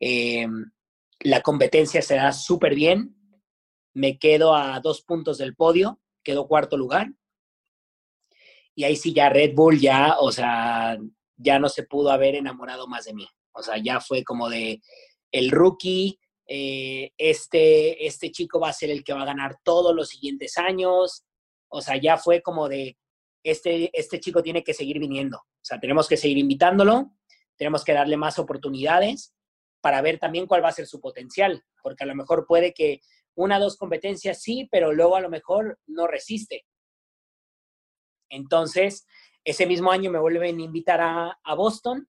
[0.00, 0.46] eh,
[1.20, 3.16] la competencia se da súper bien,
[3.94, 7.12] me quedo a dos puntos del podio, quedo cuarto lugar,
[8.74, 10.98] y ahí sí ya Red Bull ya, o sea,
[11.36, 13.26] ya no se pudo haber enamorado más de mí.
[13.52, 14.80] O sea, ya fue como de
[15.32, 19.94] el rookie, eh, este, este chico va a ser el que va a ganar todos
[19.94, 21.24] los siguientes años.
[21.70, 22.98] O sea, ya fue como de,
[23.42, 25.38] este, este chico tiene que seguir viniendo.
[25.38, 27.12] O sea, tenemos que seguir invitándolo,
[27.56, 29.34] tenemos que darle más oportunidades
[29.80, 33.00] para ver también cuál va a ser su potencial, porque a lo mejor puede que
[33.34, 36.66] una o dos competencias sí, pero luego a lo mejor no resiste.
[38.28, 39.06] Entonces,
[39.44, 42.08] ese mismo año me vuelven a invitar a, Boston.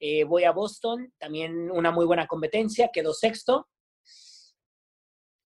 [0.00, 3.68] Eh, voy a Boston, también una muy buena competencia, quedó sexto.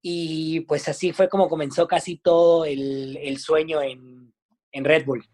[0.03, 4.32] Y pues así fue como comenzó casi todo el, sueño en,
[4.72, 5.24] Red Bull.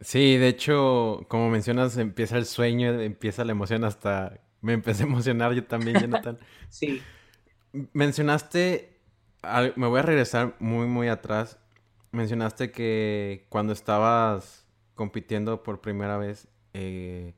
[0.00, 5.06] Sí, de hecho, como mencionas, empieza el sueño, empieza la emoción, hasta me empecé a
[5.06, 6.38] emocionar yo también, Jonathan.
[6.70, 7.02] sí.
[7.92, 8.98] Mencionaste,
[9.76, 11.58] me voy a regresar muy, muy atrás
[12.12, 17.34] mencionaste que cuando estabas compitiendo por primera vez, eh,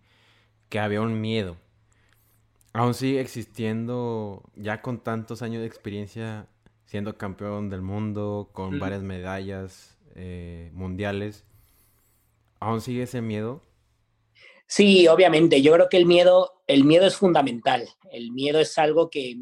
[0.68, 1.56] que había un miedo.
[2.72, 6.48] Aún sigue existiendo, ya con tantos años de experiencia,
[6.92, 11.46] siendo campeón del mundo, con varias medallas eh, mundiales,
[12.60, 13.62] ¿aún sigue ese miedo?
[14.66, 15.62] Sí, obviamente.
[15.62, 17.88] Yo creo que el miedo, el miedo es fundamental.
[18.10, 19.36] El miedo es algo que,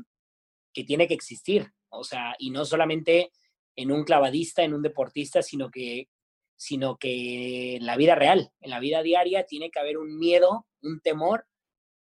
[0.72, 1.66] que tiene que existir.
[1.88, 3.32] O sea, y no solamente
[3.74, 6.09] en un clavadista, en un deportista, sino que,
[6.57, 10.68] sino que en la vida real, en la vida diaria, tiene que haber un miedo,
[10.82, 11.46] un temor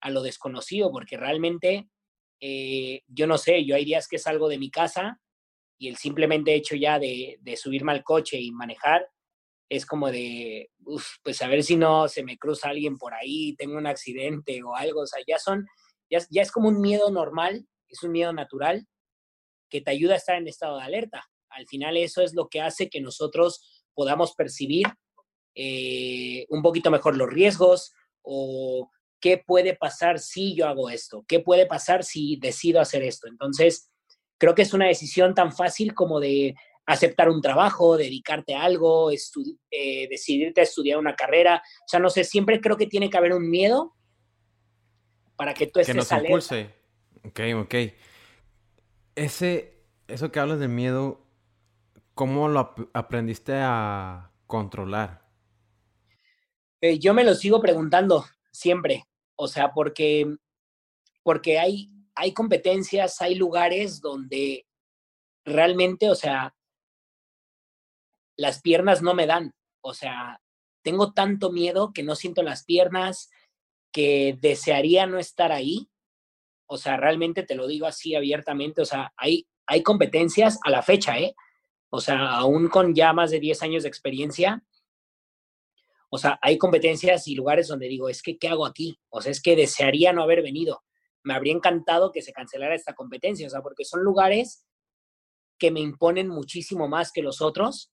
[0.01, 1.89] a lo desconocido, porque realmente,
[2.39, 5.21] eh, yo no sé, yo hay días que salgo de mi casa
[5.85, 9.07] y el simplemente hecho ya de, subirme al coche y manejar
[9.69, 10.71] es como de,
[11.23, 14.75] pues a ver si no se me cruza alguien por ahí, tengo un accidente o
[14.75, 15.67] algo, o sea, ya son,
[16.11, 18.87] ya, ya es como un miedo normal, es un miedo natural
[19.69, 21.29] que te ayuda a estar en estado de alerta.
[21.51, 24.87] Al final eso es lo que hace que nosotros podamos percibir
[25.55, 31.41] eh, un poquito mejor los riesgos o qué puede pasar si yo hago esto, qué
[31.41, 33.29] puede pasar si decido hacer esto.
[33.29, 33.91] Entonces,
[34.39, 36.55] creo que es una decisión tan fácil como de
[36.87, 41.63] aceptar un trabajo, dedicarte a algo, eh, decidirte a estudiar una carrera.
[41.81, 43.95] O sea, no sé, siempre creo que tiene que haber un miedo
[45.37, 46.75] para que tú estés que nos impulse.
[47.25, 47.75] Ok, ok.
[49.15, 49.75] Ese,
[50.09, 51.25] eso que hablas de miedo,
[52.15, 55.25] ¿cómo lo aprendiste a controlar?
[56.81, 59.05] Eh, yo me lo sigo preguntando siempre.
[59.37, 60.37] O sea, porque,
[61.23, 64.67] porque hay, hay competencias, hay lugares donde
[65.45, 66.55] realmente, o sea,
[68.37, 69.53] las piernas no me dan.
[69.81, 70.41] O sea,
[70.83, 73.31] tengo tanto miedo que no siento las piernas,
[73.93, 75.89] que desearía no estar ahí.
[76.67, 78.83] O sea, realmente te lo digo así abiertamente.
[78.83, 81.35] O sea, hay, hay competencias a la fecha, ¿eh?
[81.91, 84.65] O sea, aún con ya más de 10 años de experiencia,
[86.11, 88.99] o sea, hay competencias y lugares donde digo, es que, ¿qué hago aquí?
[89.11, 90.83] O sea, es que desearía no haber venido.
[91.25, 94.67] Me habría encantado que se cancelara esta competencia, o sea, porque son lugares
[95.59, 97.93] que me imponen muchísimo más que los otros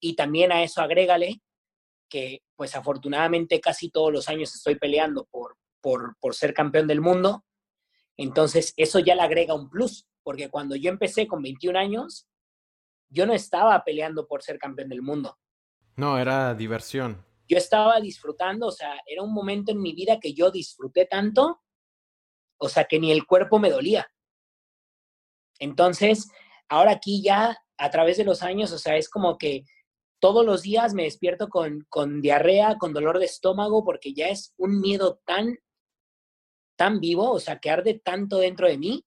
[0.00, 1.40] y también a eso agrégale
[2.08, 7.00] que pues afortunadamente casi todos los años estoy peleando por, por, por ser campeón del
[7.00, 7.44] mundo.
[8.16, 12.28] Entonces eso ya le agrega un plus, porque cuando yo empecé con 21 años,
[13.08, 15.38] yo no estaba peleando por ser campeón del mundo.
[15.96, 17.24] No, era diversión.
[17.48, 21.62] Yo estaba disfrutando, o sea, era un momento en mi vida que yo disfruté tanto,
[22.62, 24.08] o sea, que ni el cuerpo me dolía.
[25.58, 26.30] Entonces,
[26.68, 29.64] ahora aquí ya, a través de los años, o sea, es como que
[30.20, 34.54] todos los días me despierto con, con diarrea, con dolor de estómago, porque ya es
[34.58, 35.58] un miedo tan,
[36.76, 39.04] tan vivo, o sea, que arde tanto dentro de mí,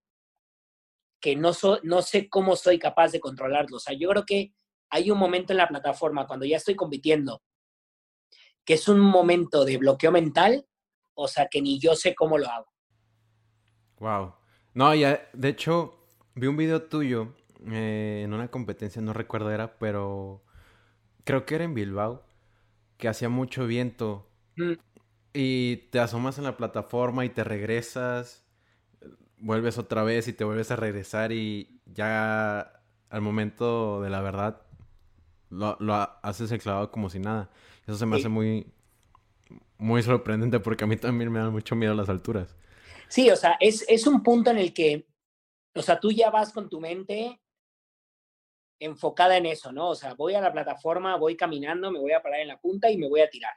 [1.21, 1.53] que no,
[1.83, 3.77] no sé cómo soy capaz de controlarlo.
[3.77, 4.53] O sea, yo creo que
[4.89, 7.41] hay un momento en la plataforma, cuando ya estoy compitiendo,
[8.65, 10.67] que es un momento de bloqueo mental,
[11.13, 12.74] o sea, que ni yo sé cómo lo hago.
[13.99, 14.33] Wow.
[14.73, 15.97] No, ya, de hecho,
[16.35, 17.33] vi un video tuyo
[17.71, 20.43] eh, en una competencia, no recuerdo era, pero
[21.23, 22.23] creo que era en Bilbao,
[22.97, 24.29] que hacía mucho viento.
[24.57, 24.73] Mm.
[25.33, 28.45] Y te asomas en la plataforma y te regresas,
[29.37, 34.61] vuelves otra vez y te vuelves a regresar y ya al momento de la verdad
[35.49, 35.77] lo,
[36.23, 37.49] haces el clavado como si nada.
[37.85, 38.67] Eso se me hace muy,
[39.77, 42.55] muy sorprendente porque a mí también me da mucho miedo las alturas.
[43.15, 45.07] Sí, o sea, es, es un punto en el que,
[45.73, 47.39] o sea, tú ya vas con tu mente
[48.77, 49.91] enfocada en eso, ¿no?
[49.91, 52.91] O sea, voy a la plataforma, voy caminando, me voy a parar en la punta
[52.91, 53.53] y me voy a tirar.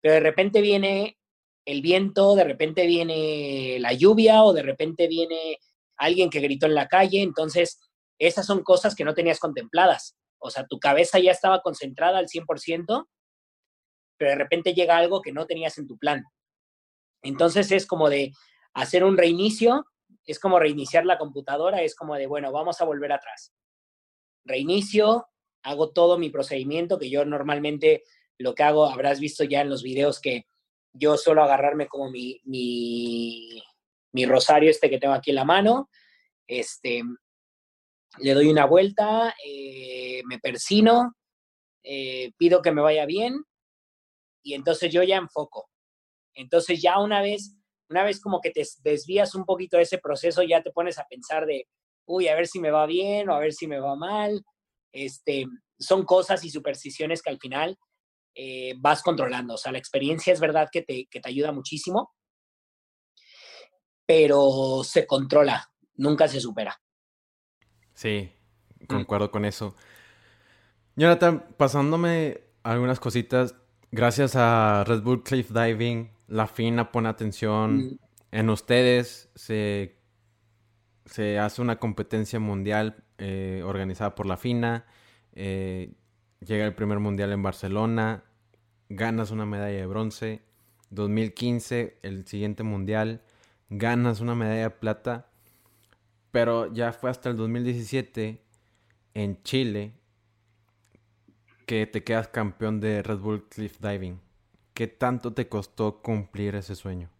[0.00, 1.16] Pero de repente viene
[1.64, 5.58] el viento, de repente viene la lluvia o de repente viene
[5.96, 7.78] alguien que gritó en la calle, entonces
[8.18, 10.16] esas son cosas que no tenías contempladas.
[10.40, 13.06] O sea, tu cabeza ya estaba concentrada al 100%,
[14.16, 16.24] pero de repente llega algo que no tenías en tu plan.
[17.22, 18.32] Entonces es como de
[18.74, 19.86] hacer un reinicio,
[20.24, 23.52] es como reiniciar la computadora, es como de, bueno, vamos a volver atrás
[24.44, 25.26] reinicio,
[25.62, 28.02] hago todo mi procedimiento, que yo normalmente
[28.38, 30.46] lo que hago, habrás visto ya en los videos que
[30.92, 33.62] yo suelo agarrarme como mi, mi,
[34.12, 35.90] mi rosario este que tengo aquí en la mano,
[36.46, 37.02] este,
[38.18, 41.14] le doy una vuelta, eh, me persino,
[41.82, 43.44] eh, pido que me vaya bien
[44.42, 45.69] y entonces yo ya enfoco.
[46.34, 47.56] Entonces ya una vez,
[47.88, 51.06] una vez como que te desvías un poquito de ese proceso, ya te pones a
[51.08, 51.66] pensar de,
[52.06, 54.42] uy, a ver si me va bien o a ver si me va mal.
[54.92, 55.46] Este,
[55.78, 57.78] son cosas y supersticiones que al final
[58.34, 59.54] eh, vas controlando.
[59.54, 62.12] O sea, la experiencia es verdad que te, que te ayuda muchísimo,
[64.06, 66.80] pero se controla, nunca se supera.
[67.94, 68.32] Sí,
[68.80, 68.86] mm.
[68.86, 69.74] concuerdo con eso.
[70.96, 73.54] Jonathan, pasándome algunas cositas,
[73.90, 77.98] gracias a Red Bull Cliff Diving, la FINA pone atención mm.
[78.32, 80.00] en ustedes, se
[81.10, 84.86] se hace una competencia mundial eh, organizada por la FINA,
[85.32, 85.92] eh,
[86.40, 88.24] llega el primer mundial en Barcelona,
[88.88, 90.42] ganas una medalla de bronce,
[90.90, 93.22] 2015 el siguiente mundial,
[93.70, 95.30] ganas una medalla de plata,
[96.30, 98.40] pero ya fue hasta el 2017
[99.14, 99.94] en Chile
[101.66, 104.20] que te quedas campeón de Red Bull Cliff Diving.
[104.80, 107.10] ¿Qué tanto te costó cumplir ese sueño?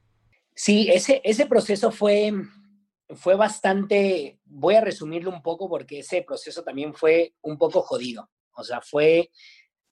[0.54, 2.32] Sí, ese, ese proceso fue,
[3.10, 8.30] fue bastante, voy a resumirlo un poco porque ese proceso también fue un poco jodido.
[8.52, 9.30] O sea, fue,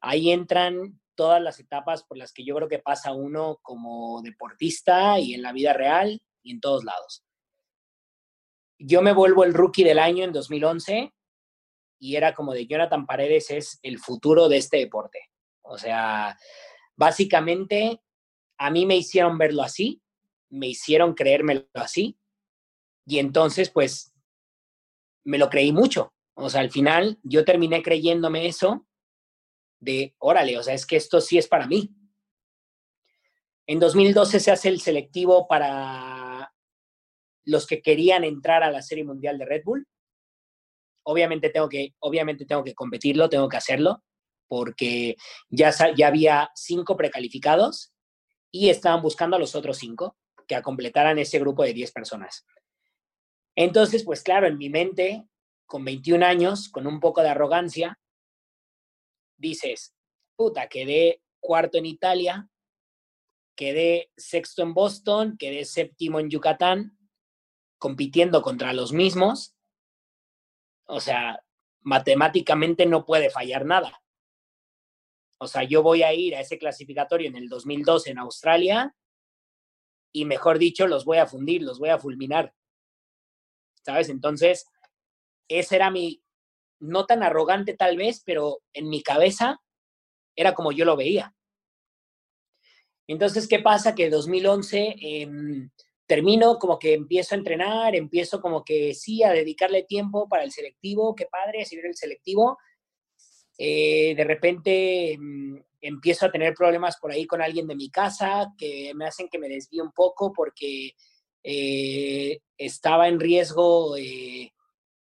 [0.00, 5.18] ahí entran todas las etapas por las que yo creo que pasa uno como deportista
[5.18, 7.22] y en la vida real y en todos lados.
[8.78, 11.12] Yo me vuelvo el rookie del año en 2011
[11.98, 15.20] y era como de Jonathan Paredes es el futuro de este deporte.
[15.60, 16.34] O sea,
[16.98, 18.02] básicamente
[18.58, 20.02] a mí me hicieron verlo así,
[20.50, 22.18] me hicieron creérmelo así,
[23.06, 24.12] y entonces pues
[25.24, 26.12] me lo creí mucho.
[26.34, 28.86] O sea, al final yo terminé creyéndome eso
[29.80, 31.94] de, órale, o sea, es que esto sí es para mí.
[33.66, 36.52] En 2012 se hace el selectivo para
[37.44, 39.86] los que querían entrar a la Serie Mundial de Red Bull.
[41.04, 44.02] Obviamente tengo que, obviamente tengo que competirlo, tengo que hacerlo,
[44.48, 45.16] porque
[45.50, 47.92] ya, ya había cinco precalificados
[48.50, 52.44] y estaban buscando a los otros cinco que completaran ese grupo de 10 personas.
[53.54, 55.28] Entonces, pues claro, en mi mente,
[55.66, 57.98] con 21 años, con un poco de arrogancia,
[59.36, 59.94] dices,
[60.36, 62.48] puta, quedé cuarto en Italia,
[63.54, 66.96] quedé sexto en Boston, quedé séptimo en Yucatán,
[67.78, 69.54] compitiendo contra los mismos.
[70.86, 71.44] O sea,
[71.80, 74.00] matemáticamente no puede fallar nada.
[75.38, 78.94] O sea, yo voy a ir a ese clasificatorio en el 2012 en Australia
[80.12, 82.54] y, mejor dicho, los voy a fundir, los voy a fulminar.
[83.84, 84.08] ¿Sabes?
[84.08, 84.66] Entonces,
[85.48, 86.22] ese era mi,
[86.80, 89.60] no tan arrogante tal vez, pero en mi cabeza
[90.36, 91.34] era como yo lo veía.
[93.08, 93.94] Entonces, ¿qué pasa?
[93.94, 95.70] Que 2011 em,
[96.06, 100.52] termino, como que empiezo a entrenar, empiezo como que sí, a dedicarle tiempo para el
[100.52, 102.58] selectivo, qué padre, seguir el selectivo.
[103.60, 108.54] Eh, de repente em, empiezo a tener problemas por ahí con alguien de mi casa
[108.56, 110.92] que me hacen que me desvíe un poco porque
[111.42, 114.52] eh, estaba en riesgo eh,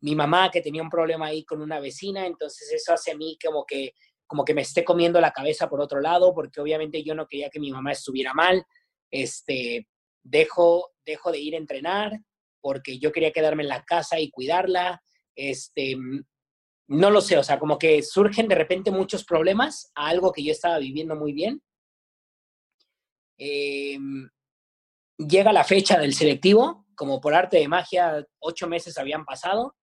[0.01, 3.37] mi mamá que tenía un problema ahí con una vecina, entonces eso hace a mí
[3.43, 3.93] como que,
[4.25, 7.49] como que me esté comiendo la cabeza por otro lado, porque obviamente yo no quería
[7.49, 8.63] que mi mamá estuviera mal,
[9.11, 9.87] este,
[10.23, 12.19] dejo, dejo de ir a entrenar
[12.61, 15.01] porque yo quería quedarme en la casa y cuidarla,
[15.35, 15.95] este,
[16.87, 20.43] no lo sé, o sea, como que surgen de repente muchos problemas a algo que
[20.43, 21.61] yo estaba viviendo muy bien.
[23.37, 24.29] Em,
[25.17, 29.75] llega la fecha del selectivo, como por arte de magia, ocho meses habían pasado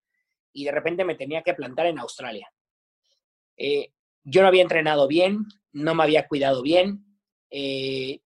[0.51, 2.49] y de repente me tenía que plantar en Australia.
[3.57, 3.91] Eh,
[4.23, 7.05] yo no había entrenado bien, no me había cuidado bien,
[7.51, 8.19] eh,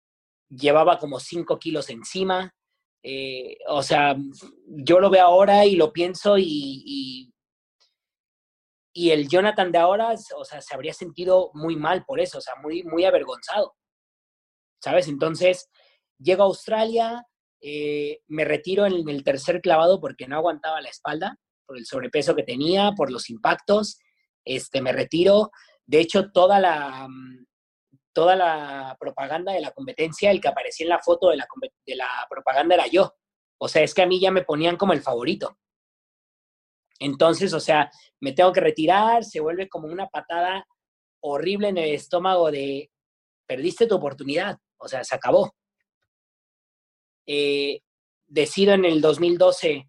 [0.48, 2.54] llevaba como cinco kilos encima.
[3.02, 4.16] Eh, o sea,
[4.66, 7.32] yo lo veo ahora y lo pienso y, y,
[8.94, 12.54] el Jonathan de ahora, o sea, se habría sentido muy mal por eso, o sea,
[12.62, 13.74] muy, muy avergonzado.
[14.82, 15.08] ¿Sabes?
[15.08, 15.68] Entonces,
[16.18, 17.24] llego a Australia,
[18.28, 22.42] me retiro en el tercer clavado porque no aguantaba la espalda por el sobrepeso que
[22.42, 23.98] tenía, por los impactos,
[24.44, 25.50] este, me retiro.
[25.86, 27.46] De hecho, toda la, mm,
[28.14, 31.46] toda la propaganda de la competencia, el que aparecía en la foto de la,
[31.86, 33.14] de la propaganda era yo.
[33.60, 35.58] O sea, es que a mí ya me ponían como el favorito.
[36.98, 37.90] Entonces, o sea,
[38.20, 40.66] me tengo que retirar, se vuelve como una patada
[41.20, 42.90] horrible en el estómago de,
[43.46, 45.54] perdiste tu oportunidad, o sea, se acabó.
[47.26, 47.82] Eh,
[48.26, 49.88] decido en el 2012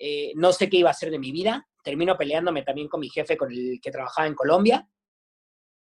[0.00, 3.08] eh, no sé qué iba a hacer de mi vida, termino peleándome también con mi
[3.08, 4.88] jefe con el que trabajaba en Colombia,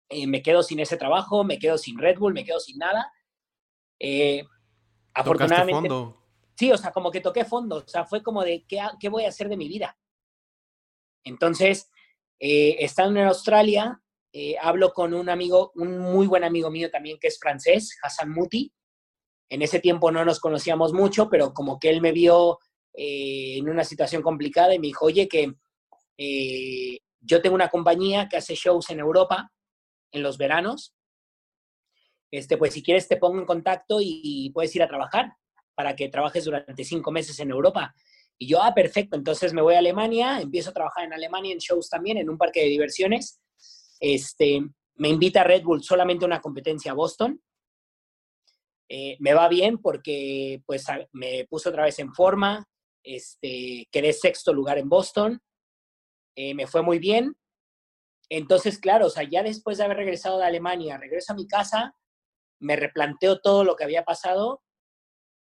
[0.10, 3.12] eh, me quedo sin ese trabajo, me quedo sin Red Bull, me quedo sin nada.
[5.14, 5.90] Afortunadamente...
[5.90, 6.20] Fondo.
[6.56, 9.26] Sí, o sea, como que toqué fondo, o sea, fue como de, ¿qué, qué voy
[9.26, 9.98] a hacer de mi vida?
[11.24, 11.90] Entonces,
[12.40, 14.02] estando en Australia,
[14.62, 18.74] hablo con un amigo, un muy buen amigo mío también que es francés, Hassan Muti.
[19.50, 22.60] En ese tiempo no nos conocíamos mucho, pero como que él me vio
[22.96, 25.54] eh, en una situación complicada y me dijo, oye, que
[26.18, 29.52] eh, yo tengo una compañía que hace shows en Europa
[30.12, 30.96] en los veranos.
[32.32, 35.34] Este, pues si quieres te pongo en contacto y, puedes ir a trabajar
[35.76, 37.96] para que trabajes durante cinco meses en Europa.
[38.38, 41.60] Y yo, ah, perfecto, entonces me voy a Alemania, empiezo a trabajar en Alemania en
[41.60, 43.40] shows también, en un parque de diversiones.
[44.00, 44.62] Este,
[44.96, 47.42] me invita Red Bull solamente a una competencia a Boston.
[48.90, 52.68] Eh, me va bien porque pues me puso otra vez en forma,
[53.02, 55.42] este, quedé sexto lugar en Boston,
[56.36, 57.36] eh, me fue muy bien.
[58.30, 61.96] Entonces, claro, o sea, ya después de haber regresado de Alemania, regreso a mi casa,
[62.60, 64.62] me replanteo todo lo que había pasado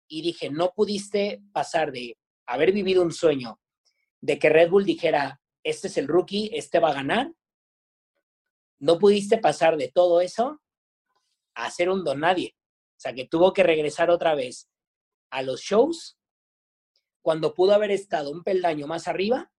[0.09, 2.18] y dije, no pudiste pasar de
[2.49, 3.61] haber vivido un sueño,
[4.21, 7.33] de que Red Bull dijera, este es el rookie, este va a ganar,
[8.81, 10.61] no pudiste pasar de todo eso
[11.55, 12.55] a ser un don nadie.
[12.97, 14.69] O sea, que tuvo que regresar otra vez
[15.31, 16.19] a los shows
[17.23, 19.53] cuando pudo haber estado un peldaño más arriba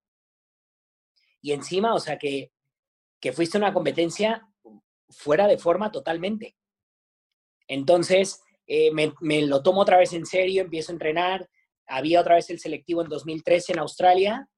[1.42, 2.52] y encima, o sea, que,
[3.20, 4.48] que fuiste una competencia
[5.10, 6.56] fuera de forma totalmente.
[7.68, 11.50] Entonces, eh, me, lo tomo otra vez en serio, empiezo a entrenar.
[11.90, 14.50] Había otra vez el selectivo en 2013 en Australia.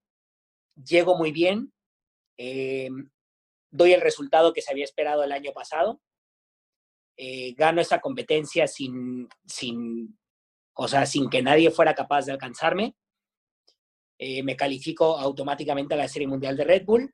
[0.76, 1.74] Llego muy bien.
[2.38, 2.90] eh,
[3.72, 6.02] doy el resultado que se había esperado el año pasado,
[7.18, 10.20] eh, gano esa competencia sin, sin,
[10.76, 12.96] o sea, sin que nadie fuera capaz de alcanzarme.
[14.20, 17.14] Eh, me califico automáticamente a la Serie Mundial de Red Bull.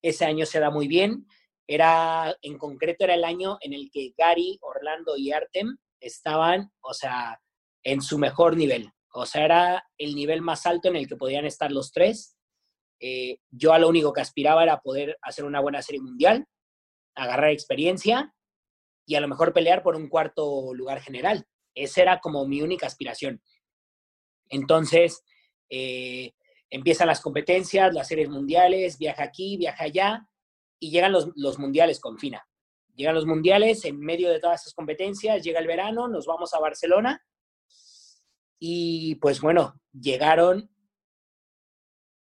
[0.00, 1.26] Ese año se da muy bien.
[1.66, 6.94] Era, en concreto, era el año en el que Gary, Orlando y Artem estaban, o
[6.94, 7.40] sea,
[7.82, 8.92] en su mejor nivel.
[9.18, 12.36] O sea, era el nivel más alto en el que podían estar los tres.
[13.00, 16.44] Eh, yo a lo único que aspiraba era poder hacer una buena serie mundial,
[17.14, 18.34] agarrar experiencia
[19.06, 21.46] y a lo mejor pelear por un cuarto lugar general.
[21.74, 23.40] Esa era como mi única aspiración.
[24.50, 25.24] Entonces,
[25.70, 26.32] eh,
[26.68, 30.28] empiezan las competencias, las series mundiales, viaja aquí, viaja allá,
[30.78, 32.46] y llegan los, los mundiales con Fina.
[32.94, 36.60] Llegan los mundiales, en medio de todas esas competencias, llega el verano, nos vamos a
[36.60, 37.24] Barcelona,
[38.58, 40.70] y pues bueno, llegaron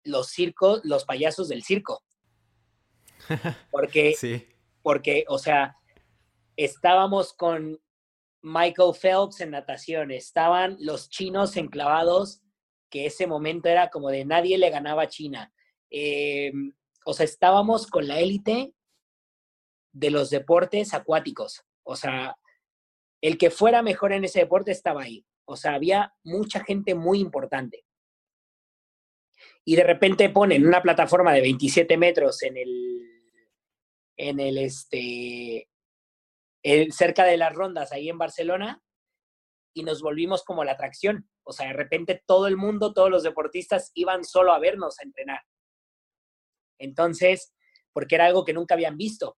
[0.04, 2.02] los circos, los payasos del circo.
[3.70, 4.46] Porque, sí.
[4.82, 5.76] porque, o sea,
[6.56, 7.78] estábamos con
[8.42, 12.42] Michael Phelps en natación, estaban los chinos enclavados,
[12.88, 15.52] que ese momento era como de nadie le ganaba a China.
[15.90, 16.72] Em,
[17.04, 18.74] o sea, estábamos con la élite
[19.92, 21.62] de los deportes acuáticos.
[21.82, 22.36] O sea,
[23.20, 25.24] el que fuera mejor en ese deporte estaba ahí.
[25.50, 27.84] O sea, había mucha gente muy importante.
[29.64, 33.32] Y de repente ponen una plataforma de 27 metros en el,
[34.16, 35.68] en el, este,
[36.92, 38.80] cerca de las rondas ahí en Barcelona
[39.74, 41.28] y nos volvimos como la atracción.
[41.42, 45.02] O sea, de repente todo el mundo, todos los deportistas iban solo a vernos a
[45.02, 45.40] entrenar.
[46.78, 47.52] Entonces,
[47.92, 49.36] porque era algo que nunca habían visto.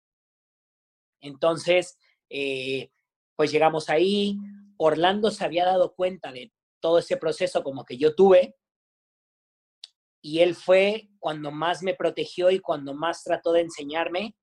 [1.23, 1.97] Entonces,
[2.29, 2.91] eh,
[3.35, 4.37] pues llegamos ahí.
[4.83, 8.57] Orlando se había dado cuenta de todo ese proceso como que yo tuve.
[10.21, 14.37] Y él fue cuando más me protegió y cuando más trató de enseñarme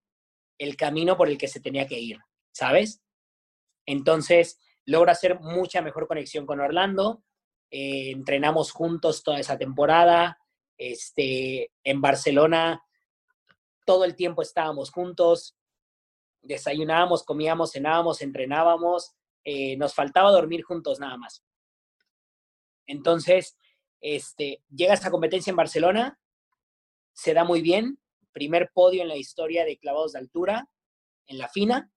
[0.58, 2.18] el camino por el que se tenía que ir.
[2.60, 3.02] ¿sabes?
[3.86, 7.24] Entonces, logra hacer mucha mejor conexión con Orlando.
[7.72, 10.38] Eh, entrenamos juntos toda esa temporada.
[10.78, 12.84] Este, en Barcelona,
[13.86, 15.56] todo el tiempo estábamos juntos.
[16.42, 19.16] Desayunábamos, comíamos, cenábamos, entrenábamos.
[19.44, 21.44] Eh, nos faltaba dormir juntos nada más.
[22.86, 23.58] Entonces,
[24.02, 26.20] este, llega esta competencia en Barcelona,
[27.14, 28.00] se da muy bien,
[28.32, 30.70] primer podio en la historia de clavados de altura,
[31.28, 31.92] en la fina,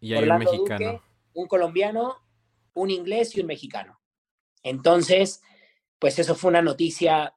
[0.00, 1.02] y hay un mexicano.
[1.34, 2.16] un colombiano,
[2.74, 4.00] un inglés y un mexicano.
[4.62, 5.42] Entonces,
[5.98, 7.34] pues eso fue una noticia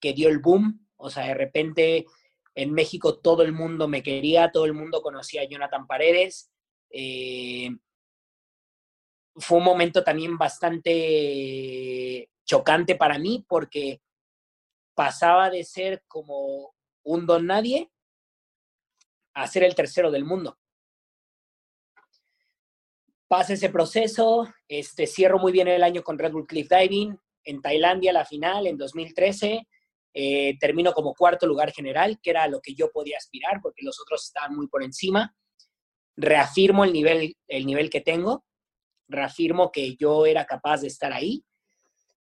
[0.00, 0.86] que dio el boom.
[0.96, 2.06] O sea, de repente
[2.54, 6.50] en México todo el mundo me quería, todo el mundo conocía a Jonathan Paredes.
[6.96, 7.70] Eh,
[9.36, 14.00] fue un momento también bastante chocante para mí porque
[14.94, 16.72] pasaba de ser como
[17.02, 17.90] un don nadie
[19.34, 20.56] a ser el tercero del mundo
[23.34, 27.60] pasa ese proceso, este, cierro muy bien el año con Red Bull Cliff Diving, en
[27.60, 29.66] Tailandia la final en 2013,
[30.14, 34.00] eh, termino como cuarto lugar general, que era lo que yo podía aspirar, porque los
[34.00, 35.34] otros estaban muy por encima.
[36.16, 38.44] Reafirmo el nivel, el nivel que tengo,
[39.08, 41.44] reafirmo que yo era capaz de estar ahí.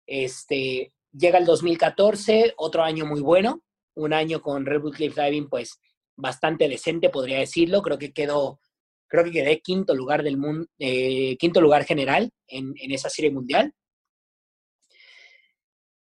[0.08, 3.62] Este, llega el 2014, otro año muy bueno,
[3.96, 5.80] un año con Red Bull Cliff Diving, pues
[6.16, 7.82] bastante decente, podría decirlo.
[7.82, 8.60] Creo que quedó
[9.08, 13.74] creo que quedé quinto lugar del mundo, eh, quinto lugar general en, esa serie mundial.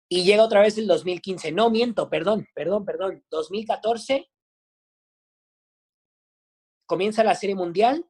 [0.07, 1.51] Y llega otra vez el 2015.
[1.51, 3.23] No, miento, perdón, perdón, perdón.
[3.31, 4.27] 2014
[6.85, 8.05] comienza la serie mundial.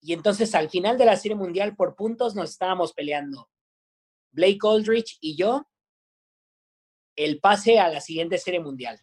[0.00, 3.48] Y entonces al final de la serie mundial por puntos nos estábamos peleando.
[4.32, 5.68] Blake Aldrich y yo
[7.14, 9.00] el pase a la siguiente serie mundial.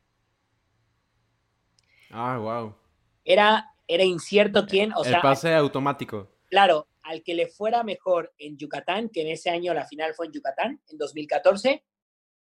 [2.09, 2.75] Ah, wow.
[3.23, 6.29] Era era incierto quién, o el pase automático.
[6.47, 10.27] Claro, al que le fuera mejor en Yucatán, que en ese año la final fue
[10.27, 11.83] en Yucatán, en 2014,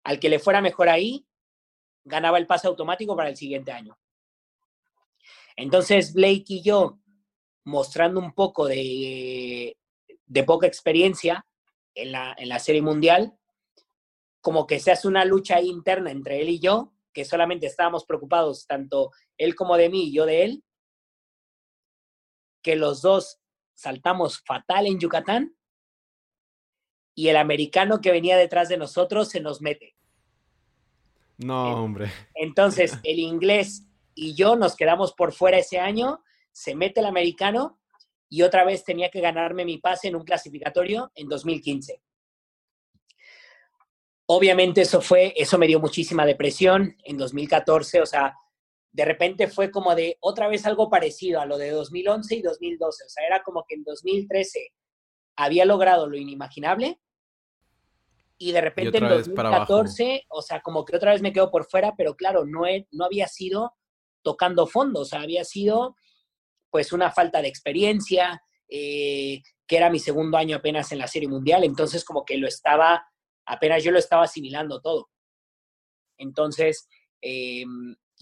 [0.04, 1.26] al que le fuera mejor ahí,
[2.04, 3.98] ganaba el pase automático para el siguiente año.
[5.56, 6.98] Entonces Blake y yo,
[7.64, 9.76] mostrando un poco de,
[10.26, 11.46] de poca experiencia
[11.94, 13.36] en la, en la serie mundial,
[14.40, 18.66] como que se hace una lucha interna entre él y yo, que solamente estábamos preocupados,
[18.66, 20.64] tanto él como de mí y yo de él,
[22.62, 23.40] que los dos
[23.74, 25.56] saltamos fatal en Yucatán
[27.14, 29.96] y el americano que venía detrás de nosotros se nos mete.
[31.38, 32.10] No, hombre.
[32.34, 33.86] Entonces, el inglés
[34.20, 37.80] y yo nos quedamos por fuera ese año, se mete el americano
[38.28, 42.02] y otra vez tenía que ganarme mi pase en un clasificatorio en 2015.
[44.26, 48.34] Obviamente eso fue, eso me dio muchísima depresión en 2014, o sea,
[48.92, 53.04] de repente fue como de otra vez algo parecido a lo de 2011 y 2012,
[53.06, 54.74] o sea, era como que en 2013
[55.36, 57.00] había logrado lo inimaginable
[58.36, 61.94] y de repente en 2014, o sea, como que otra vez me quedo por fuera,
[61.96, 63.79] pero claro, no, no había sido
[64.22, 65.96] tocando fondo, o sea, había sido
[66.70, 71.28] pues una falta de experiencia, eh, que era mi segundo año apenas en la Serie
[71.28, 73.04] Mundial, entonces como que lo estaba,
[73.46, 75.08] apenas yo lo estaba asimilando todo.
[76.16, 76.88] Entonces,
[77.20, 77.64] eh,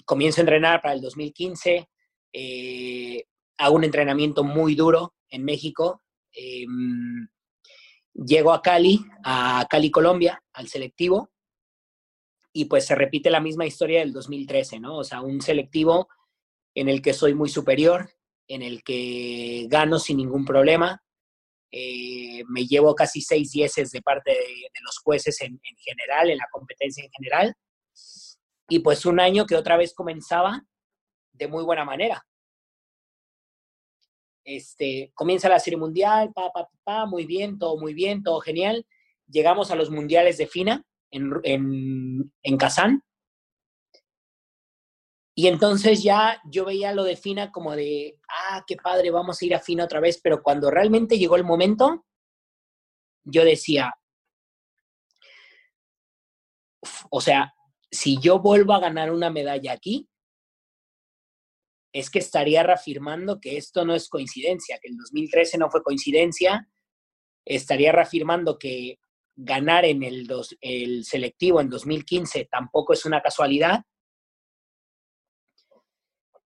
[0.04, 1.88] comienzo a entrenar para el 2015,
[2.32, 3.24] eh,
[3.58, 6.02] hago un entrenamiento muy duro en México,
[8.14, 11.30] llego a Cali, a Cali, Colombia, al selectivo,
[12.58, 14.96] y pues se repite la misma historia del 2013, ¿no?
[14.96, 16.08] O sea, un selectivo
[16.74, 18.10] en el que soy muy superior,
[18.48, 21.00] en el que gano sin ningún problema.
[21.70, 26.48] Eh, me llevo casi seis dieces de parte de, los jueces en, general, en la
[26.50, 27.54] competencia en general.
[28.68, 30.66] Y pues un año que otra vez comenzaba
[31.30, 32.26] de muy buena manera.
[34.42, 38.84] Este, comienza la serie mundial, pa, pa, pa, muy bien, todo muy bien, todo genial.
[39.28, 43.02] Llegamos a los mundiales de FINA en, en, en Kazán.
[45.34, 49.44] Y entonces ya yo veía lo de Fina como de, ah, qué padre, vamos a
[49.44, 52.04] ir a Fina otra vez, pero cuando realmente llegó el momento,
[53.24, 53.94] yo decía,
[57.10, 57.54] o sea,
[57.90, 60.08] si yo vuelvo a ganar una medalla aquí,
[61.92, 66.68] es que estaría reafirmando que esto no es coincidencia, que el 2013 no fue coincidencia,
[67.44, 68.98] estaría reafirmando que
[69.40, 70.28] ganar en el,
[70.60, 73.82] el selectivo en 2015 tampoco es una casualidad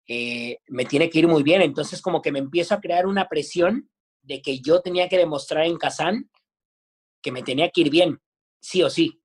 [0.07, 1.62] eh, me tiene que ir muy bien.
[1.62, 3.91] Entonces como que me empiezo a crear una presión
[4.22, 6.30] de que yo tenía que demostrar en Kazán
[7.22, 8.20] que me tenía que ir bien,
[8.61, 9.22] sí o sí.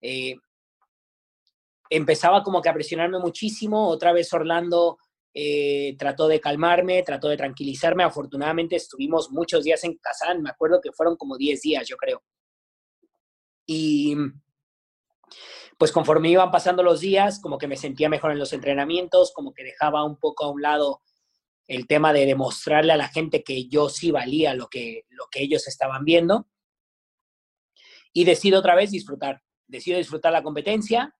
[0.00, 0.36] Eh,
[1.90, 4.96] empezaba como que a presionarme muchísimo, otra vez Orlando
[5.34, 10.80] eh, trató de calmarme, trató de tranquilizarme, afortunadamente estuvimos muchos días en Kazán, me acuerdo
[10.82, 12.22] que fueron como 10 días, yo creo.
[13.66, 14.14] Y
[15.78, 19.52] pues conforme iban pasando los días, como que me sentía mejor en los entrenamientos, como
[19.54, 21.00] que dejaba un poco a un lado
[21.66, 25.42] el tema de demostrarle a la gente que yo sí valía lo que, lo que
[25.42, 26.46] ellos estaban viendo.
[28.12, 31.16] Y decido otra vez disfrutar, decido disfrutar la competencia.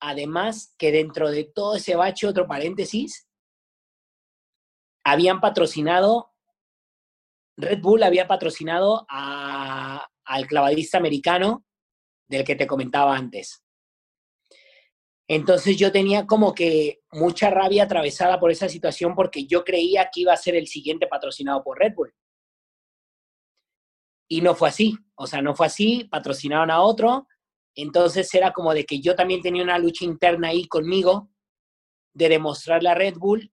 [0.00, 3.28] Además que dentro de todo ese bache, otro paréntesis,
[5.04, 6.32] habían patrocinado,
[7.56, 11.64] Red Bull había patrocinado al clavadista americano
[12.28, 13.62] del que te comentaba antes.
[15.28, 20.22] Entonces yo tenía como que mucha rabia atravesada por esa situación porque yo creía que
[20.22, 22.14] iba a ser el siguiente patrocinado por Red Bull.
[24.28, 27.28] Y no fue así, o sea, no fue así, patrocinaron a otro,
[27.74, 31.30] entonces era como de que yo también tenía una lucha interna ahí conmigo
[32.14, 33.52] de demostrarle a Red Bull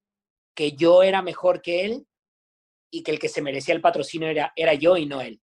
[0.56, 2.08] que yo era mejor que él
[2.92, 5.42] y que el que se merecía el patrocinio era, era yo y no él.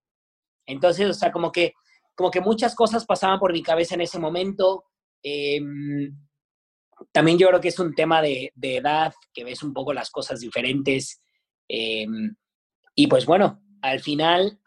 [0.67, 1.75] Entonces, o sea, como que,
[2.15, 4.85] como que muchas cosas pasaban por mi cabeza en ese momento.
[5.23, 5.61] Eh,
[7.13, 10.41] también yo creo que es un tema de, edad, que ves un poco las cosas
[10.41, 11.21] diferentes.
[11.69, 12.35] Em,
[12.95, 14.61] y pues bueno, al final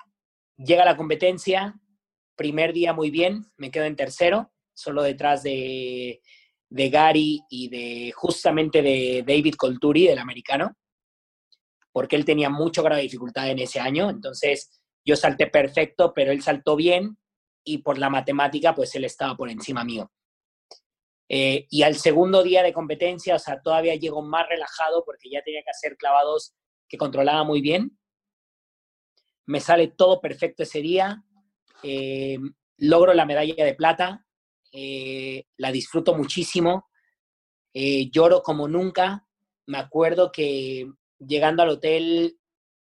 [0.57, 1.79] llega la competencia,
[2.35, 6.21] primer día muy bien, me quedo en tercero, solo detrás de,
[6.69, 10.75] de Gary y de justamente de David Colturi, del americano,
[11.91, 16.31] porque él tenía mucho grado de dificultad en ese año, entonces yo salté perfecto, pero
[16.31, 17.17] él saltó bien
[17.63, 20.11] y por la matemática, pues él estaba por encima mío.
[21.27, 25.43] Eh, y al segundo día de competencia, o sea, todavía llego más relajado porque ya
[25.43, 26.55] tenía que hacer clavados
[26.87, 27.97] que controlaba muy bien.
[29.45, 31.23] Me sale todo perfecto ese día.
[31.83, 32.39] Eh,
[32.77, 34.25] logro la medalla de plata.
[34.71, 36.89] Eh, la disfruto muchísimo.
[37.73, 39.25] lloro como nunca.
[39.67, 40.87] Me acuerdo que
[41.19, 42.37] llegando al hotel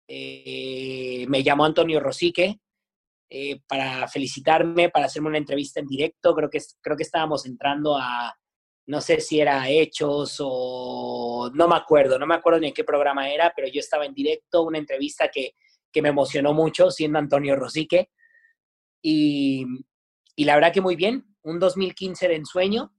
[0.07, 2.59] me llamó Antonio Rosique
[3.35, 6.35] eh, para felicitarme, para hacerme una entrevista en directo.
[6.35, 8.31] Creo que, creo que estábamos entrando a,
[8.85, 12.83] no sé si era Hechos o no me acuerdo, no me acuerdo ni en qué
[12.83, 15.55] programa era, pero yo estaba en directo, una entrevista que,
[15.91, 18.11] que me emocionó mucho, siendo Antonio Rosique.
[19.01, 19.65] Y,
[20.35, 22.93] y la verdad que muy bien, un 2015 de ensueño,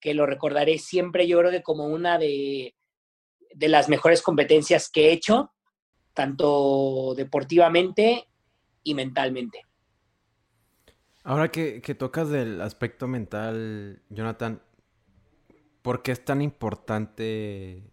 [0.00, 2.74] que lo recordaré siempre, yo creo que como una de,
[3.54, 5.52] de las mejores competencias que he hecho,
[6.14, 8.28] tanto deportivamente
[8.82, 9.62] y mentalmente.
[11.22, 14.62] Ahora que, tocas del aspecto mental, Jonathan,
[15.82, 17.92] ¿por qué es tan importante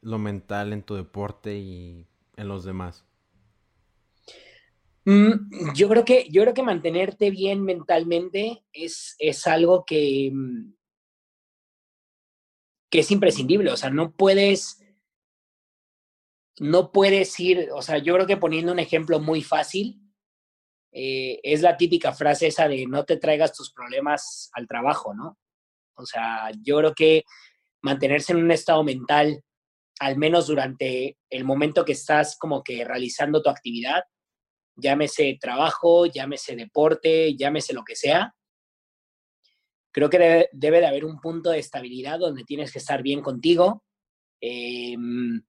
[0.00, 3.04] lo mental en tu deporte y en los demás?
[5.04, 10.74] Mm, yo creo que, yo creo que mantenerte bien mentalmente es, es algo que, mm,
[12.90, 13.70] que es imprescindible.
[13.70, 14.82] O sea, no puedes,
[16.58, 20.00] no puedes ir, o sea, yo creo que poniendo un ejemplo muy fácil,
[20.92, 25.38] eh, es la típica frase esa de no te traigas tus problemas al trabajo, ¿no?
[25.94, 27.24] O sea, yo creo que
[27.82, 29.42] mantenerse en un estado mental,
[30.00, 34.02] al menos durante el momento que estás como que realizando tu actividad,
[34.80, 38.34] llámese trabajo, llámese deporte, llámese lo que sea,
[39.92, 43.84] creo que debe, de haber un punto de estabilidad donde tienes que estar bien contigo.
[44.40, 45.42] Em,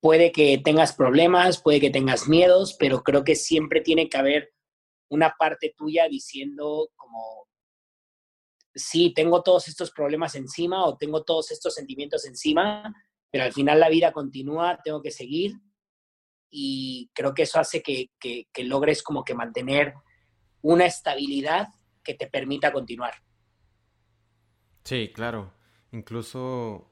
[0.00, 4.52] puede que tengas problemas, puede que tengas miedos, pero creo que siempre tiene que haber
[5.10, 7.48] una parte tuya diciendo como,
[8.74, 12.94] sí, tengo todos estos problemas encima o tengo todos estos sentimientos encima,
[13.30, 15.54] pero al final la vida continúa, tengo que seguir
[16.50, 19.94] y creo que eso hace que, que logres como que mantener
[20.62, 21.68] una estabilidad
[22.02, 23.14] que te permita continuar.
[24.84, 25.52] Sí, claro.
[25.92, 26.90] Incluso,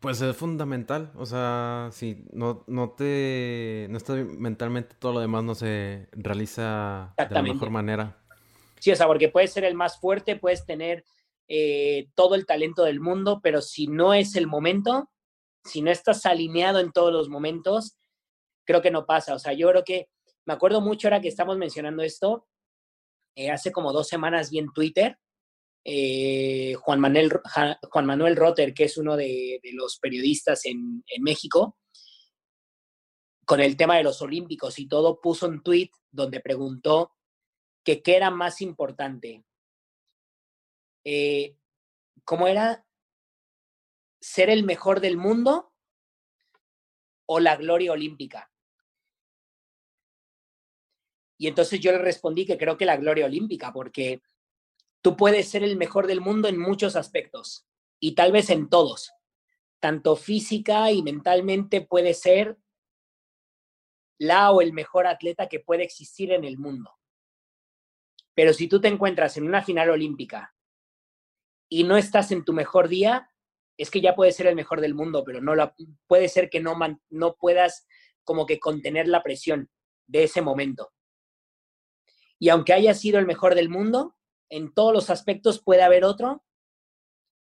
[0.00, 1.12] pues es fundamental.
[1.14, 7.14] O sea, si no, no te, no estás mentalmente, todo lo demás no se realiza
[7.16, 8.18] de la mejor manera.
[8.78, 11.04] Sí, o sea, porque puedes ser el más fuerte, puedes tener
[11.48, 15.10] eh, todo el talento del mundo, pero si no es el momento,
[15.64, 17.96] si no estás alineado en todos los momentos,
[18.64, 19.34] creo que no pasa.
[19.34, 20.08] O sea, yo creo que
[20.46, 22.46] me acuerdo mucho ahora que estamos mencionando esto,
[23.36, 25.18] eh, hace como dos semanas vi en Twitter
[25.84, 27.30] eh, Juan, Manuel,
[27.90, 31.78] Juan Manuel Rotter, que es uno de, los periodistas en, México,
[33.44, 37.12] con el tema de los Olímpicos y todo, puso un tweet donde preguntó
[37.84, 39.44] que qué era más importante.
[41.04, 41.56] Eh,
[42.24, 42.86] ¿Cómo era
[44.20, 45.72] ser el mejor del mundo
[47.26, 48.50] o la gloria olímpica?
[51.38, 54.20] Y entonces yo le respondí que creo que la gloria olímpica, porque
[55.02, 57.66] Tú puedes ser el mejor del mundo en muchos aspectos
[57.98, 59.12] y tal vez en todos.
[59.78, 62.58] Tanto física y mentalmente puede ser
[64.18, 66.92] la o el mejor atleta que puede existir en el mundo.
[68.34, 70.54] Pero si tú te encuentras en una final olímpica
[71.70, 73.30] y no estás en tu mejor día,
[73.80, 75.74] es que ya puedes ser el mejor del mundo, pero no la,
[76.06, 76.76] puede ser que no,
[77.08, 77.86] no puedas
[78.24, 79.70] como que contener la presión
[80.06, 80.92] de ese momento.
[82.38, 84.18] Y aunque haya sido el mejor del mundo,
[84.50, 86.44] en todos los aspectos puede haber otro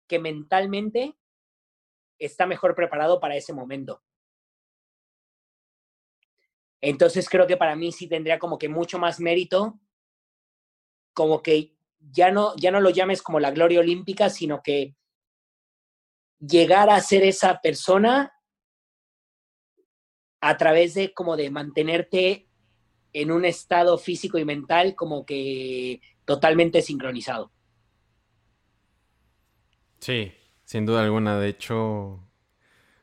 [0.07, 1.17] que mentalmente
[2.19, 4.03] está mejor preparado para ese momento.
[6.81, 9.79] Entonces creo que para mí sí tendría como que mucho más mérito,
[11.13, 14.95] como que ya no, ya no lo llames como la gloria olímpica, sino que
[16.45, 18.33] llegar a ser esa persona
[20.41, 22.47] a través de como de mantenerte
[23.13, 27.51] en un estado físico y mental como que totalmente sincronizado.
[29.99, 30.31] Sí,
[30.65, 31.39] sin duda alguna.
[31.39, 32.27] De hecho,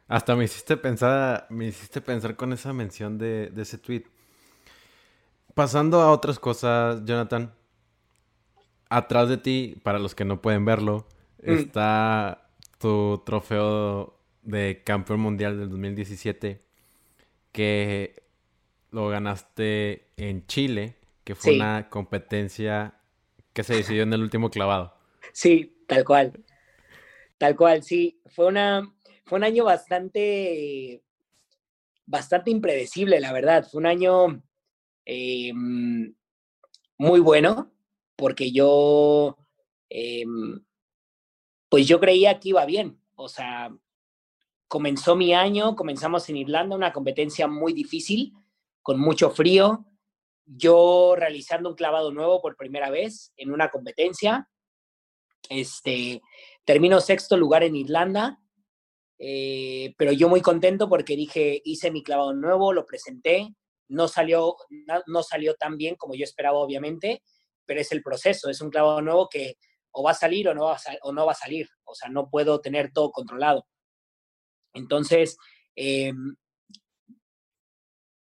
[0.08, 4.04] hasta me hiciste pensar, me hiciste pensar con esa mención de, ese tweet.
[5.54, 7.54] Pasando a otras cosas, Jonathan.
[8.90, 11.06] Atrás de ti, para los que no pueden verlo,
[11.42, 11.50] mm.
[11.50, 12.47] está
[12.78, 16.60] tu trofeo de campeón mundial del 2017
[17.52, 18.22] que
[18.90, 23.00] lo ganaste en Chile, que fue una competencia
[23.52, 24.94] que se decidió en el último clavado.
[25.32, 26.32] Sí, tal cual.
[27.38, 28.20] Tal cual, sí.
[28.26, 28.82] Fue una,
[29.24, 31.02] fue un año bastante,
[32.06, 33.66] bastante impredecible, la verdad.
[33.70, 34.42] Fue un año
[35.04, 36.14] em,
[36.96, 37.72] muy bueno,
[38.16, 39.36] porque yo,
[39.88, 40.60] em,
[41.68, 43.00] pues yo creía que iba bien.
[43.14, 43.70] O sea,
[44.68, 48.32] comenzó mi año, comenzamos en Irlanda, una competencia muy difícil,
[48.82, 49.84] con mucho frío,
[50.46, 54.48] yo realizando un clavado nuevo por primera vez en una competencia.
[55.50, 56.22] Este,
[56.64, 58.40] termino sexto lugar en Irlanda,
[59.18, 63.54] eh, pero yo muy contento porque dije, hice mi clavado nuevo, lo presenté,
[63.88, 64.56] no salió,
[65.06, 67.22] no, salió tan bien como yo esperaba, obviamente,
[67.66, 69.56] pero es el proceso, es un clavado nuevo que
[69.92, 72.08] o va a salir o no va a, o no va a salir, o sea,
[72.08, 73.66] no puedo tener todo controlado.
[74.74, 75.36] Entonces,
[75.76, 76.36] em,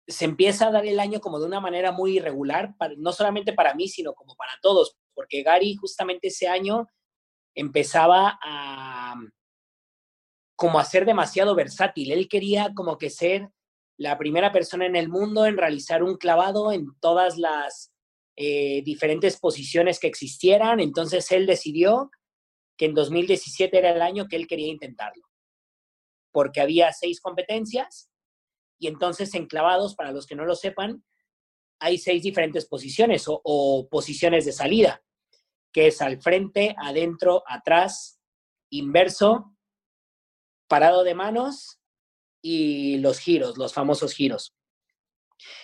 [0.07, 3.75] se empieza a dar el año como de una manera muy irregular, no solamente para
[3.75, 6.89] mí, sino como para todos, porque Gary justamente ese año
[7.55, 9.15] empezaba a
[10.57, 12.13] como a ser demasiado versátil.
[12.13, 13.49] Él quería como que ser
[13.97, 17.90] la primera persona en el mundo en realizar un clavado en todas las
[18.43, 20.81] eh, diferentes posiciones que existieran.
[20.81, 22.11] Entonces él decidió
[22.79, 25.29] que en 2017 era el año que él quería intentarlo,
[26.33, 28.09] porque había seis competencias
[28.79, 31.05] Y entonces en clavados, para los que no lo sepan,
[31.81, 35.03] hay seis diferentes posiciones o, posiciones de salida,
[35.71, 38.23] que es al frente, adentro, atrás,
[38.71, 39.55] inverso,
[40.67, 41.79] parado de manos
[42.41, 44.55] y los giros, los famosos giros.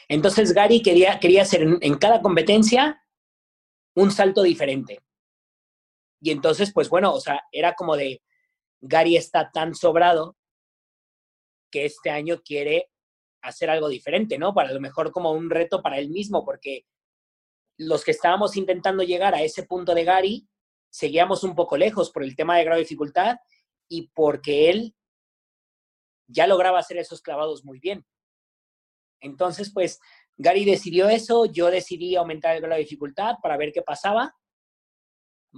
[0.08, 3.02] Entonces Gary quería, quería hacer en, cada competencia
[3.94, 5.00] un salto diferente.
[6.20, 8.22] Y entonces, pues bueno, o sea, era como de,
[8.80, 10.36] Gary está tan sobrado
[11.70, 12.90] que este año quiere
[13.42, 14.54] hacer algo diferente, ¿no?
[14.54, 16.84] Para lo mejor como un reto para él mismo, porque
[17.78, 20.48] los que estábamos intentando llegar a ese punto de Gary,
[20.90, 23.36] seguíamos un poco lejos por el tema de grado de dificultad
[23.88, 24.94] y porque él
[26.26, 28.04] ya lograba hacer esos clavados muy bien.
[29.20, 30.00] Entonces, pues
[30.36, 34.36] Gary decidió eso, yo decidí aumentar el dificultad para ver qué pasaba.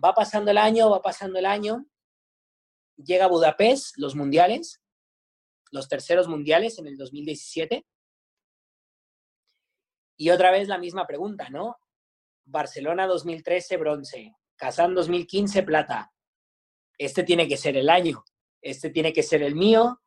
[0.03, 1.87] Va pasando el año, va pasando el año,
[2.97, 4.81] llega a Budapest, los mundiales,
[5.71, 7.87] los terceros mundiales en el 2017.
[10.17, 11.77] Y otra vez la misma pregunta, ¿no?
[12.45, 14.35] Barcelona 2013, bronce.
[14.57, 16.13] Kazán 2015, plata.
[16.97, 18.25] Este tiene que ser el año.
[18.61, 20.01] Este tiene que ser el mío.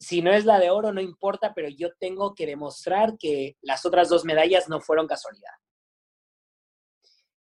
[0.00, 3.84] Si no es la de oro, no importa, pero yo tengo que demostrar que las
[3.84, 5.54] otras dos medallas no fueron casualidad.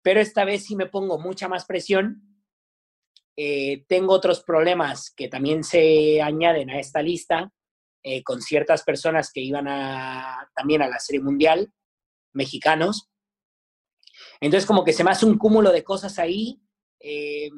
[0.03, 2.29] Pero esta vez sí me pongo mucha más presión
[3.41, 7.53] eh, tengo otros problemas que también se añaden a esta lista
[8.03, 11.73] eh, con ciertas personas que iban a, también a la Serie Mundial,
[12.33, 13.09] mexicanos.
[14.41, 16.61] Entonces, como que se me hace un cúmulo de cosas ahí.
[16.99, 17.49] Eh,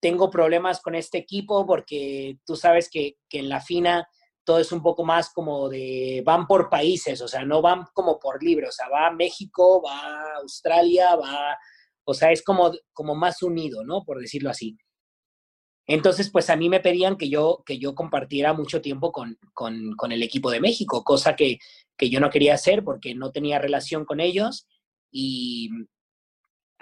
[0.00, 4.08] tengo problemas con este equipo porque tú sabes que, que, en la FINA
[4.44, 8.18] todo es un poco más como de, van por países, o sea, no van como
[8.18, 11.58] por libros, o sea, va a México, va a Australia, va
[12.10, 14.02] o sea, es como, como más unido, ¿no?
[14.02, 14.78] Por decirlo así.
[15.86, 20.12] Entonces, pues a mí me pedían que yo, que yo compartiera mucho tiempo con, con,
[20.12, 21.58] el equipo de México, cosa que,
[21.98, 24.66] que, yo no quería hacer porque no tenía relación con ellos.
[25.10, 25.68] Y,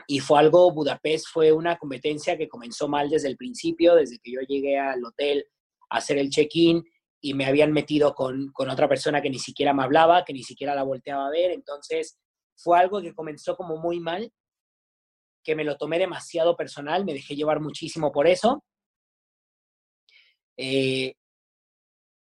[0.07, 4.33] y fue algo, Budapest fue una competencia que comenzó mal desde el principio, desde que
[4.33, 5.45] yo llegué al hotel
[5.91, 6.83] a hacer el check-in
[7.21, 10.43] y me habían metido con, con otra persona que ni siquiera me hablaba, que ni
[10.43, 11.51] siquiera la volteaba a ver.
[11.51, 12.19] Entonces,
[12.57, 14.31] fue algo que comenzó como muy mal
[15.47, 18.65] que me lo tomé demasiado personal, me dejé llevar muchísimo por eso.
[20.57, 21.15] Eh,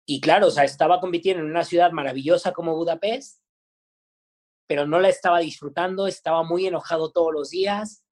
[0.08, 3.44] y claro, o sea, estaba compitiendo en una ciudad maravillosa como Budapest,
[4.70, 8.04] pero no la estaba disfrutando, estaba muy enojado todos los días,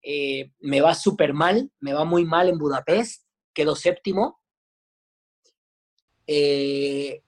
[0.00, 4.40] eh, me va súper mal, me va muy mal en Budapest, quedo séptimo.
[6.28, 7.20] Eh,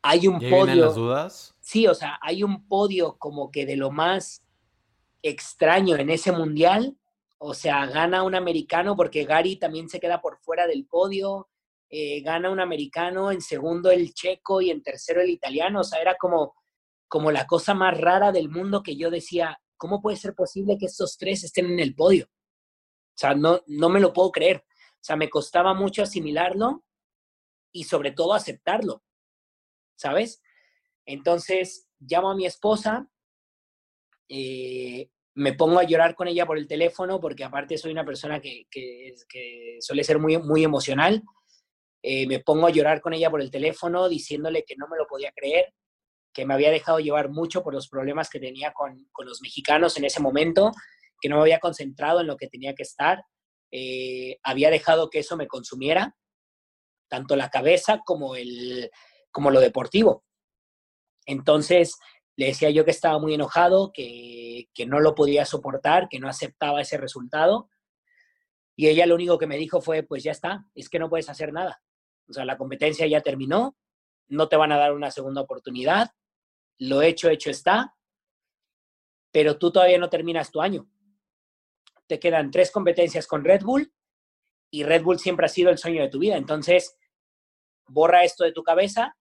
[0.00, 0.86] hay un podio.
[0.86, 1.54] las dudas?
[1.60, 4.42] Sí, o sea, hay un podio como que de lo más
[5.20, 6.96] extraño en ese mundial.
[7.36, 11.50] O sea, gana un americano porque Gary también se queda por fuera del podio.
[11.90, 15.80] Eh, gana un americano, en segundo el checo y en tercero el italiano.
[15.80, 16.54] O sea, era como,
[17.08, 20.86] como la cosa más rara del mundo que yo decía, ¿cómo puede ser posible que
[20.86, 22.26] estos tres estén en el podio?
[22.26, 24.64] O sea, no, no me lo puedo creer.
[24.68, 26.84] O sea, me costaba mucho asimilarlo
[27.72, 29.02] y sobre todo aceptarlo,
[29.96, 30.42] ¿sabes?
[31.06, 33.08] Entonces llamo a mi esposa
[34.28, 38.40] eh, me pongo a llorar con ella por el teléfono porque aparte soy una persona
[38.40, 39.14] que, que,
[39.80, 41.22] suele ser muy, muy emocional.
[42.02, 45.06] Eh, me pongo a llorar con ella por el teléfono diciéndole que no me lo
[45.06, 45.72] podía creer,
[46.38, 49.96] que me había dejado llevar mucho por los problemas que tenía con, con los mexicanos
[49.96, 50.70] en ese momento,
[51.20, 53.24] que no me había concentrado en lo que tenía que estar,
[53.72, 56.14] eh, había dejado que eso me consumiera,
[57.08, 58.88] tanto la cabeza como, el,
[59.32, 60.22] como lo deportivo.
[61.26, 61.98] Entonces,
[62.36, 66.82] le decía yo que estaba muy enojado, que, no lo podía soportar, que no aceptaba
[66.82, 67.68] ese resultado.
[68.76, 71.28] Y ella lo único que me dijo fue, pues ya está, es que no puedes
[71.28, 71.82] hacer nada.
[72.28, 73.76] O sea, la competencia ya terminó,
[74.28, 76.12] no te van a dar una segunda oportunidad,
[76.78, 77.94] lo hecho, hecho está,
[79.32, 80.88] pero tú todavía no terminas tu año.
[82.06, 83.92] Te quedan tres competencias con Red Bull
[84.70, 86.36] y Red Bull siempre ha sido el sueño de tu vida.
[86.36, 86.96] Entonces,
[87.86, 89.16] borra esto de tu cabeza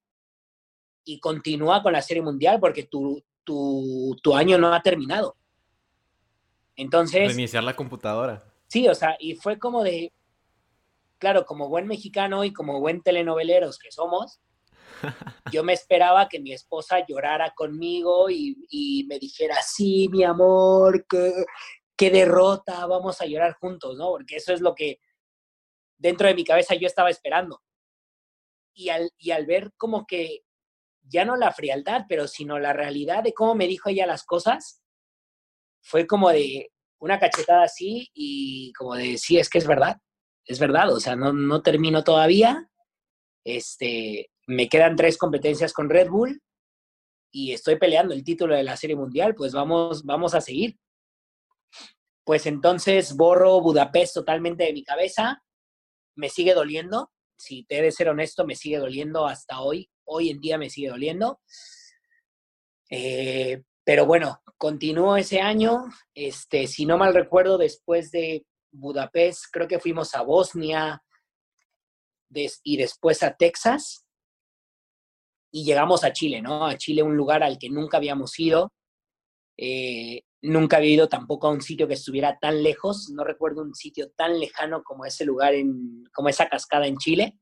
[1.03, 5.37] y continúa con la Serie Mundial porque tu, tu, año no ha terminado.
[6.75, 7.27] Entonces...
[7.27, 8.43] Reiniciar la computadora.
[8.67, 10.13] Sí, o sea, y fue como de,
[11.17, 14.41] claro, como buen mexicano y como buen telenoveleros que somos,
[15.51, 21.45] yo me esperaba que mi esposa llorara conmigo y, me dijera, sí, mi amor, qué,
[21.95, 24.09] qué derrota, vamos a llorar juntos, ¿no?
[24.11, 24.99] Porque eso es lo que
[25.97, 27.61] dentro de mi cabeza yo estaba esperando.
[28.73, 30.43] Y al, y al ver como que
[31.01, 34.83] ya no la frialdad, pero sino la realidad de cómo me dijo ella las cosas,
[35.81, 39.97] fue como de una cachetada así y como de, sí, es que es verdad,
[40.45, 42.69] es verdad, o sea, no, no termino todavía,
[43.43, 46.41] este, me quedan tres competencias con Red Bull
[47.31, 50.79] y estoy peleando el título de la Serie Mundial, pues vamos, vamos a seguir.
[52.23, 55.43] Pues entonces borro Budapest totalmente de mi cabeza,
[56.15, 60.29] me sigue doliendo, si te he de ser honesto, me sigue doliendo hasta hoy, hoy
[60.29, 61.41] en día me sigue doliendo.
[62.89, 69.67] Eh, pero bueno, continúo ese año, este, si no mal recuerdo, después de Budapest, creo
[69.67, 71.03] que fuimos a Bosnia
[72.63, 74.06] y después a Texas
[75.51, 76.65] y llegamos a Chile, ¿no?
[76.65, 78.73] A Chile, un lugar al que nunca habíamos ido.
[79.57, 83.09] Eh, nunca había ido tampoco a un sitio que estuviera tan lejos.
[83.09, 87.37] No recuerdo un sitio tan lejano como ese lugar, en, como esa cascada en Chile.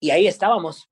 [0.00, 0.88] Y ahí estábamos.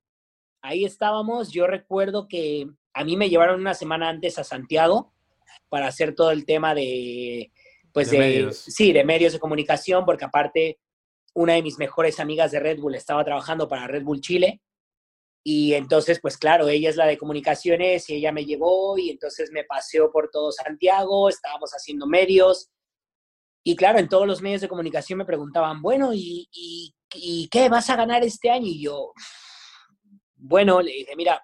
[0.62, 1.50] Ahí estábamos.
[1.50, 5.12] Yo recuerdo que a mí me llevaron una semana antes a Santiago
[5.68, 7.52] para hacer todo el tema de,
[7.92, 8.56] pues de, medios.
[8.56, 10.78] sí, de medios de comunicación, porque aparte
[11.34, 14.62] una de mis mejores amigas de Red Bull estaba trabajando para Red Bull Chile
[15.48, 19.52] y entonces, pues claro, ella es la de comunicaciones y ella me llevó y entonces
[19.52, 22.72] me paseó por todo Santiago, estábamos haciendo medios.
[23.62, 26.92] Y claro, en todos los medios de comunicación me preguntaban, bueno, ¿y,
[27.48, 28.66] qué vas a ganar este año?
[28.66, 29.12] Y yo,
[30.34, 31.40] bueno, le dije, mira,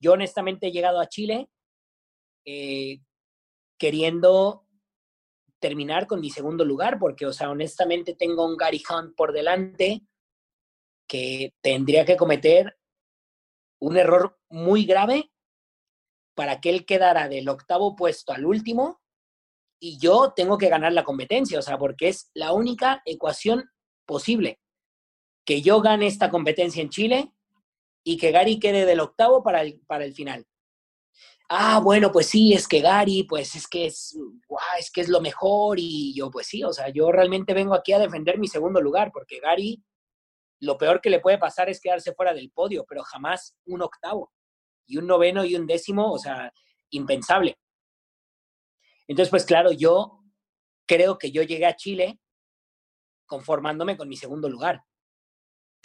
[0.00, 1.48] yo honestamente he llegado a Chile
[2.44, 2.98] eh,
[3.78, 4.66] queriendo
[5.60, 10.02] terminar con mi segundo lugar, porque, o sea, honestamente tengo un Gary Hunt por delante,
[11.08, 12.78] que tendría que cometer
[13.80, 15.32] un error muy grave
[16.34, 19.00] para que él quedara del octavo puesto al último
[19.80, 23.70] y yo tengo que ganar la competencia, o sea, porque es la única ecuación
[24.06, 24.60] posible.
[25.44, 27.32] Que yo gane esta competencia en Chile
[28.04, 30.46] y que Gary quede del octavo para el, para el final.
[31.48, 34.16] Ah, bueno, pues sí, es que Gary, pues es que es,
[34.78, 37.92] es que es lo mejor y yo, pues sí, o sea, yo realmente vengo aquí
[37.92, 39.82] a defender mi segundo lugar porque Gary
[40.60, 44.32] lo peor que le puede pasar es quedarse fuera del podio, pero jamás un octavo.
[44.86, 46.52] Y un noveno y un décimo, o sea,
[46.90, 47.58] impensable.
[49.06, 50.20] Entonces, pues claro, yo
[50.86, 52.18] creo que yo llegué a Chile
[53.26, 54.82] conformándome con mi segundo lugar.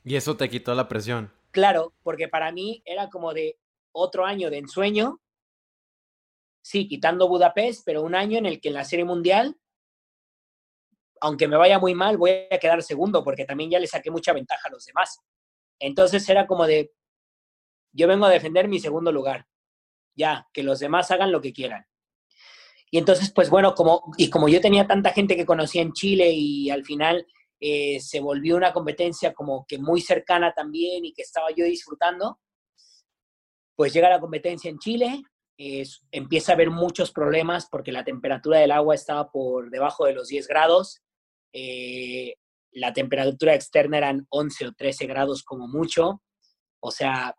[0.03, 1.33] Y eso te quitó la presión.
[1.51, 3.59] Claro, porque para mí era como de
[3.91, 5.21] otro año de ensueño,
[6.61, 9.57] sí, quitando Budapest, pero un año en el que en la Serie Mundial
[11.23, 14.33] aunque me vaya muy mal, voy a quedar segundo porque también ya le saqué mucha
[14.33, 15.21] ventaja a los demás.
[15.79, 16.91] Entonces era como de,
[17.93, 19.47] yo vengo a defender mi segundo lugar,
[20.17, 21.85] ya, que los demás hagan lo que quieran.
[22.91, 26.29] Y entonces, pues bueno, como, y como yo tenía tanta gente que conocía en Chile
[26.29, 27.25] y al final
[27.61, 32.41] eh, se volvió una competencia como que muy cercana también y que estaba yo disfrutando,
[33.77, 35.23] pues llega la competencia en Chile,
[36.11, 40.27] empieza a haber muchos problemas porque la temperatura del agua estaba por debajo de los
[40.27, 41.02] 10 grados,
[41.53, 42.35] eh,
[42.71, 46.21] la temperatura externa eran 11 o 13 grados como mucho,
[46.79, 47.35] o sea,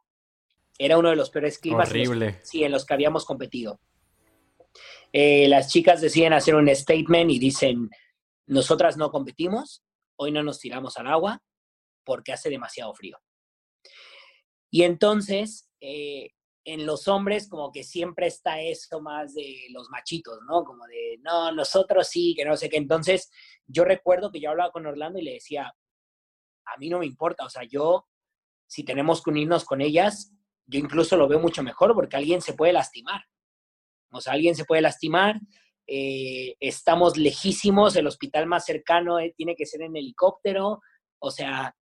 [0.78, 2.26] era uno de los peores climas Horrible.
[2.26, 3.80] En, los, sí, en los que habíamos competido.
[5.12, 7.90] Eh, las chicas deciden hacer un statement y dicen,
[8.46, 9.84] nosotras no competimos,
[10.16, 11.40] hoy no nos tiramos al agua
[12.04, 13.18] porque hace demasiado frío.
[14.70, 16.30] Y entonces, eh,
[16.64, 20.64] en los hombres como que siempre está eso más de los machitos, ¿no?
[20.64, 22.78] Como de, no, nosotros sí, que no sé qué.
[22.78, 23.30] Entonces,
[23.66, 25.74] yo recuerdo que yo hablaba con Orlando y le decía,
[26.64, 28.06] a mí no me importa, o sea, yo,
[28.66, 30.32] si tenemos que unirnos con ellas,
[30.66, 33.22] yo incluso lo veo mucho mejor porque alguien se puede lastimar.
[34.10, 35.40] O sea, alguien se puede lastimar,
[35.86, 40.80] eh, estamos lejísimos, el hospital más cercano eh, tiene que ser en helicóptero,
[41.18, 41.76] o sea,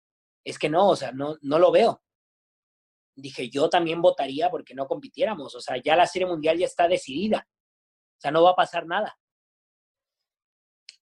[0.44, 2.02] es que no, o sea, no, no lo veo
[3.16, 5.56] dije, yo también votaría porque no compitiéramos.
[5.56, 7.48] O sea, ya la Serie Mundial ya está decidida.
[8.18, 9.18] O sea, no va a pasar nada.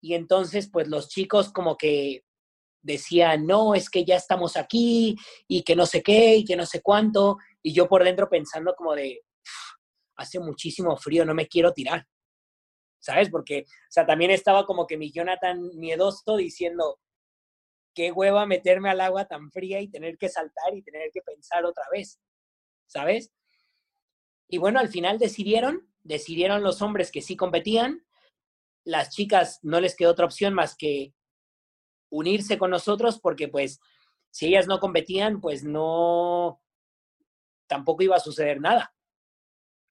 [0.01, 2.25] Y entonces, pues los chicos como que
[2.81, 5.15] decían, no, es que ya estamos aquí
[5.47, 7.37] y que no sé qué y que no sé cuánto.
[7.61, 9.21] Y yo por dentro pensando como de,
[10.17, 12.05] hace muchísimo frío, no me quiero tirar.
[12.99, 13.29] ¿Sabes?
[13.29, 16.99] Porque, o sea, también estaba como que mi Jonathan miedoso diciendo,
[17.93, 21.65] qué hueva meterme al agua tan fría y tener que saltar y tener que pensar
[21.65, 22.19] otra vez,
[22.87, 23.31] ¿sabes?
[24.47, 28.05] Y bueno, al final decidieron, decidieron los hombres que sí competían,
[28.83, 31.13] las chicas no les quedó otra opción más que
[32.09, 33.79] unirse con nosotros porque pues
[34.29, 36.61] si ellas no competían, pues no,
[37.67, 38.93] tampoco iba a suceder nada,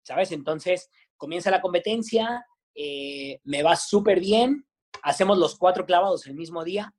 [0.02, 0.32] ¿sabes?
[0.32, 4.66] Entonces comienza la competencia, eh, me va súper bien,
[5.02, 6.94] hacemos los cuatro clavados el mismo día,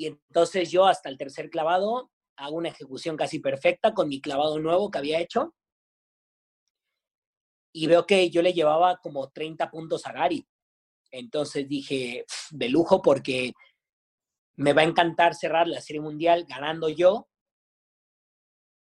[0.00, 4.58] y entonces yo hasta el tercer clavado hago una ejecución casi perfecta con mi clavado
[4.58, 5.54] nuevo que había hecho.
[7.70, 10.48] Y veo que yo le llevaba como 30 puntos a Gary.
[11.10, 13.52] Entonces dije, de lujo, porque
[14.54, 17.28] me va a encantar cerrar la Serie Mundial ganando yo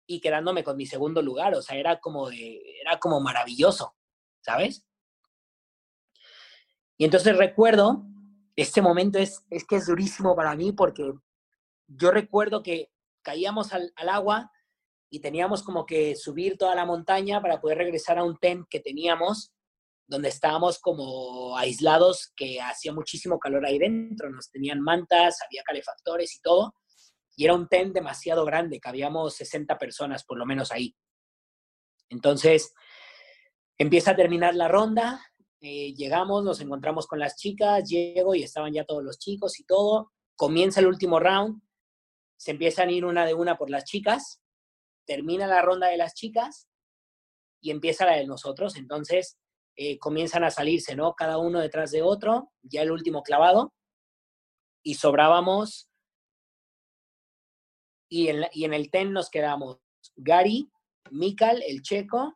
[0.05, 1.55] y quedándome con mi segundo lugar.
[1.55, 3.95] O sea, era como, era como maravilloso,
[4.41, 4.85] ¿sabes?
[6.95, 8.05] Y entonces recuerdo,
[8.61, 11.11] este momento es, es que es durísimo para mí porque
[11.87, 12.89] yo recuerdo que
[13.21, 14.51] caíamos al, agua
[15.09, 18.79] y teníamos como que subir toda la montaña para poder regresar a un tent que
[18.79, 19.53] teníamos
[20.07, 26.35] donde estábamos como aislados, que hacía muchísimo calor ahí dentro, nos tenían mantas, había calefactores
[26.35, 26.73] y todo,
[27.37, 30.93] y era un tent demasiado grande, cabíamos 60 personas por lo menos ahí.
[32.09, 32.73] Entonces,
[33.77, 35.21] empieza a terminar la ronda,
[35.63, 39.63] eh, llegamos, nos encontramos con las chicas, llego y estaban ya todos los chicos y
[39.63, 41.61] todo, comienza el último round,
[42.35, 44.41] se empiezan a ir una de una por las chicas,
[45.05, 46.67] termina la ronda de las chicas
[47.61, 49.37] y empieza la de nosotros, entonces
[49.75, 51.13] eh, comienzan a salirse, ¿no?
[51.13, 53.71] Cada uno detrás de otro, ya el último clavado,
[54.83, 55.91] y sobrábamos,
[58.09, 59.77] y en, y en el ten nos quedamos
[60.15, 60.71] Gary,
[61.11, 62.35] Mikal, el checo,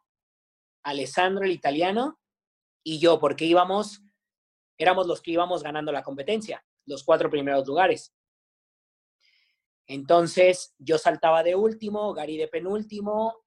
[0.84, 2.20] Alessandro, el italiano,
[2.88, 4.04] y yo, porque íbamos,
[4.78, 8.14] éramos los que íbamos ganando la competencia, los cuatro primeros lugares.
[9.88, 13.44] Entonces yo saltaba de último, Gary de penúltimo,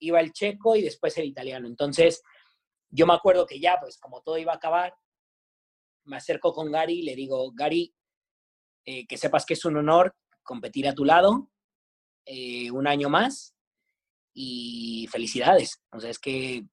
[0.00, 1.68] iba el checo y después el italiano.
[1.68, 2.20] Entonces
[2.90, 4.92] yo me acuerdo que ya, pues como todo iba a acabar,
[6.04, 7.94] me acerco con Gary y le digo, Gary,
[8.84, 11.48] eh, que sepas que es un honor competir a tu lado
[12.26, 13.54] eh, un año más
[14.34, 15.80] y felicidades.
[15.92, 16.66] O sea, es que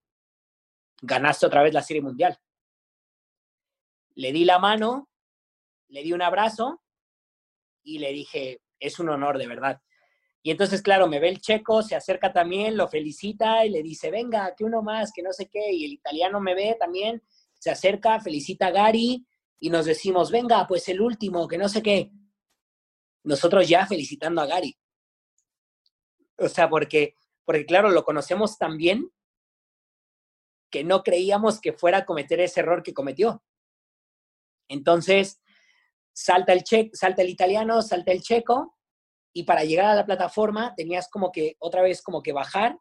[1.02, 2.38] ganaste otra vez la Serie Mundial.
[4.16, 5.10] Le di la mano,
[5.90, 6.82] le di un abrazo
[7.84, 9.82] y le dije, es un honor de verdad.
[10.44, 14.10] Y entonces, claro, me ve el checo, se acerca también, lo felicita y le dice,
[14.10, 15.72] venga, que uno más, que no sé qué.
[15.72, 17.22] Y el italiano me ve también,
[17.60, 19.26] se acerca, felicita a Gary
[19.60, 22.12] y nos decimos, venga, pues el último, que no sé qué.
[23.24, 24.76] Nosotros ya felicitando a Gary.
[26.38, 27.16] O sea, porque,
[27.46, 29.12] porque claro, lo conocemos tan bien
[30.72, 33.44] que no creíamos que fuera a cometer ese error que cometió.
[34.68, 35.42] Entonces,
[36.14, 38.78] salta el, che salta el italiano, salta el checo,
[39.34, 42.80] y para llegar a la plataforma tenías como que otra vez como que bajar,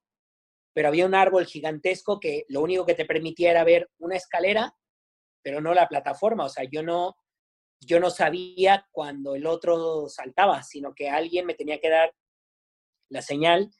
[0.72, 4.74] pero había un árbol gigantesco que lo único que te permitía era ver una escalera,
[5.42, 7.16] pero no la plataforma, o sea, yo no
[7.82, 12.14] yo no sabía cuando el otro saltaba, sino que alguien me tenía que dar
[13.08, 13.70] la señal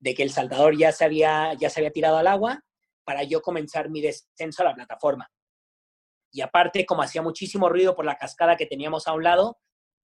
[0.00, 2.64] de que el saltador ya se había, ya se había tirado al agua
[3.04, 5.30] para yo comenzar mi descenso a la plataforma.
[6.32, 9.58] Y aparte, como hacía muchísimo ruido por la cascada que teníamos a un lado,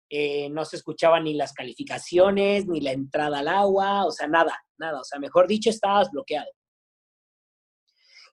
[0.10, 4.58] eh, no se escuchaban ni las calificaciones, ni la entrada al agua, o sea, nada,
[4.78, 6.50] nada, o sea, mejor dicho, estabas bloqueado.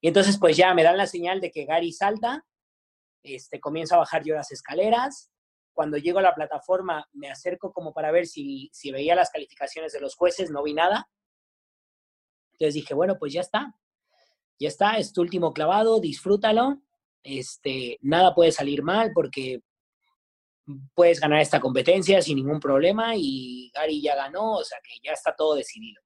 [0.01, 2.45] Y entonces, pues ya me dan la señal de que Gary salta,
[3.23, 5.31] este, comienzo a bajar yo las escaleras,
[5.73, 9.93] cuando llego a la plataforma me acerco como para ver si, si veía las calificaciones
[9.93, 11.11] de los jueces, no vi nada.
[12.53, 13.75] Entonces dije, bueno, pues ya está,
[14.59, 16.81] ya está, es tu último clavado, disfrútalo,
[17.23, 19.63] este, nada puede salir mal porque
[20.95, 25.13] puedes ganar esta competencia sin ningún problema y Gary ya ganó, o sea que ya
[25.13, 26.03] está todo decidido.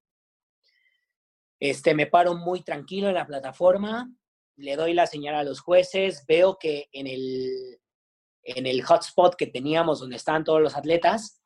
[1.59, 4.09] Este, me paro muy tranquilo en la plataforma,
[4.55, 7.79] le doy la señal a los jueces, veo que en el,
[8.43, 11.41] en el hotspot que teníamos donde estaban todos los atletas,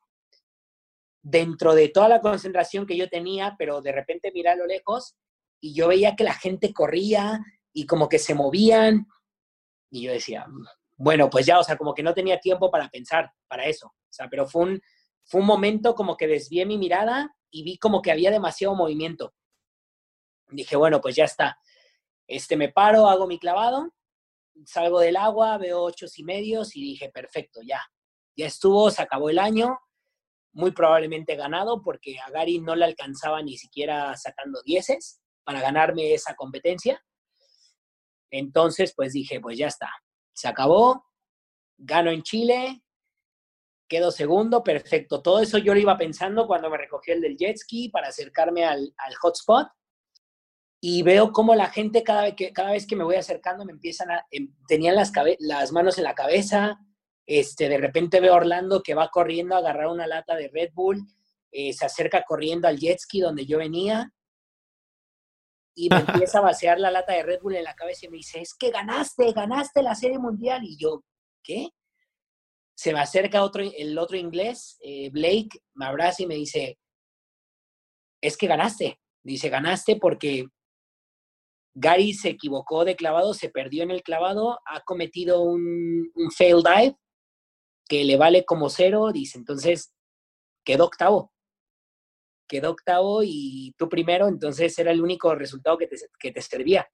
[1.22, 5.16] dentro de toda la concentración que yo tenía, pero de repente miré a lo lejos
[5.64, 7.42] y yo veía que la gente corría
[7.72, 9.06] y como que se movían
[9.90, 10.46] y yo decía,
[10.94, 13.86] bueno, pues ya, o sea, como que no tenía tiempo para pensar para eso.
[13.86, 14.82] O sea, pero fue un,
[15.24, 19.32] fue un momento como que desvié mi mirada y vi como que había demasiado movimiento.
[20.48, 21.58] Dije, bueno, pues ya está.
[22.26, 23.90] Este, me paro, hago mi clavado,
[24.66, 27.80] salgo del agua, veo ocho y medios y dije, perfecto, ya.
[28.36, 29.78] Ya estuvo, se acabó el año,
[30.52, 36.14] muy probablemente ganado porque a Gary no le alcanzaba ni siquiera sacando dieces para ganarme
[36.14, 37.02] esa competencia.
[38.30, 39.90] Entonces, pues dije, pues ya está,
[40.32, 41.04] se acabó,
[41.78, 42.82] gano en Chile,
[43.88, 45.22] quedo segundo, perfecto.
[45.22, 48.64] Todo eso yo lo iba pensando cuando me recogí el del jet ski para acercarme
[48.64, 49.68] al, hotspot
[50.80, 53.72] y veo cómo la gente cada vez que, cada vez que me voy acercando me
[53.72, 56.78] empiezan a, em, tenían las, las manos en la cabeza,
[57.26, 60.72] este, de repente veo a Orlando que va corriendo a agarrar una lata de Red
[60.74, 61.06] Bull,
[61.52, 64.12] eh, se acerca corriendo al jet ski donde yo venía
[65.74, 65.96] y me
[66.28, 68.54] empieza a vaciar la lata de Red Bull en la cabeza y me dice, es
[68.54, 70.64] que ganaste, ganaste la Serie Mundial.
[70.64, 71.02] Y yo,
[71.42, 71.70] ¿qué?
[72.76, 76.78] Se me acerca otro, el otro inglés, eh, Blake, me abraza y me dice,
[78.20, 78.98] es que ganaste.
[79.22, 80.46] Dice, ganaste porque
[81.74, 86.62] Gary se equivocó de clavado, se perdió en el clavado, ha cometido un, un fail
[86.62, 86.96] dive
[87.88, 89.92] que le vale como cero, dice, entonces
[90.64, 91.33] quedó octavo.
[92.46, 96.86] Quedó octavo y tú primero, entonces era el único resultado que te, que te servía.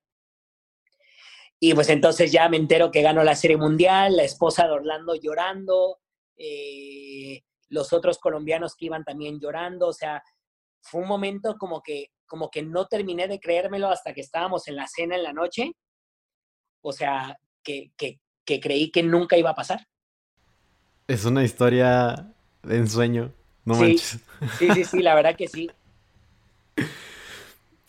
[1.63, 5.15] Y pues entonces ya me entero que ganó la Serie Mundial, la esposa de Orlando
[5.15, 5.99] llorando,
[6.37, 10.23] eh, los otros colombianos que iban también llorando, o sea,
[10.81, 14.77] fue un momento como que, como que no terminé de creérmelo hasta que estábamos en
[14.77, 15.73] la cena en la noche,
[16.83, 19.87] o sea, que, que, que creí que nunca iba a pasar.
[21.07, 22.33] Es una historia
[22.63, 23.35] de ensueño,
[23.71, 24.19] no sí, manches.
[24.59, 25.71] Sí, sí, sí, la verdad que sí.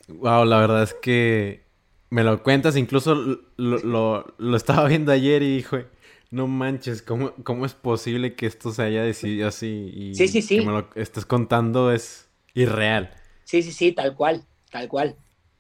[0.08, 1.64] Wow, la verdad es que
[2.10, 5.88] me lo cuentas, incluso lo, lo, lo estaba viendo ayer y dije,
[6.30, 9.92] no manches, ¿cómo, ¿cómo, es posible que esto se haya decidido así?
[9.94, 10.60] Y sí, sí, sí.
[10.60, 13.12] Que me lo estés contando es irreal.
[13.44, 15.16] Sí, sí, sí, tal cual, tal cual.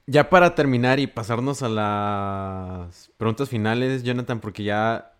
[0.07, 5.13] Ya para terminar y pasarnos a las preguntas finales, Jonathan, porque ya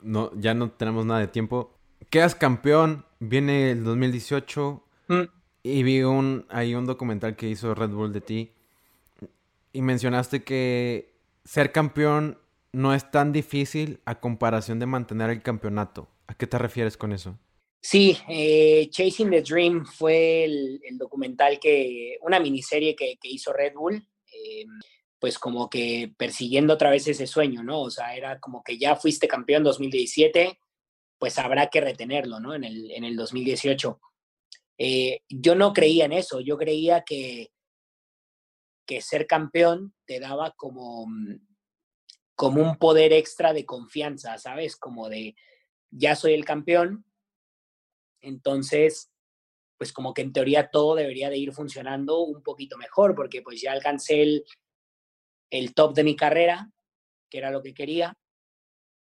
[0.00, 1.71] no, ya no tenemos nada de tiempo.
[2.10, 5.22] Quedas campeón, viene el 2018 mm.
[5.62, 8.52] y vi un, hay un documental que hizo Red Bull de ti
[9.72, 11.12] y mencionaste que
[11.44, 12.38] ser campeón
[12.72, 16.08] no es tan difícil a comparación de mantener el campeonato.
[16.26, 17.38] ¿A qué te refieres con eso?
[17.80, 23.52] Sí, eh, Chasing the Dream fue el, el, documental que, una miniserie que, que hizo
[23.52, 24.64] Red Bull, eh,
[25.18, 27.80] pues como que persiguiendo otra vez ese sueño, ¿no?
[27.80, 30.58] O sea, era como que ya fuiste campeón 2017,
[31.22, 32.52] pues habrá que retenerlo, ¿no?
[32.52, 34.00] En el, en el 2018.
[34.76, 37.52] Eh, yo no creía en eso, yo creía que,
[38.84, 41.46] que ser campeón te daba como, mm,
[42.34, 44.74] como un poder extra de confianza, ¿sabes?
[44.76, 45.36] Como de,
[45.92, 47.04] ya soy el campeón,
[48.20, 49.12] entonces,
[49.78, 53.60] pues como que en teoría todo debería de ir funcionando un poquito mejor, porque pues
[53.60, 54.44] ya alcancé el,
[55.50, 56.68] el top de mi carrera,
[57.30, 58.18] que era lo que quería,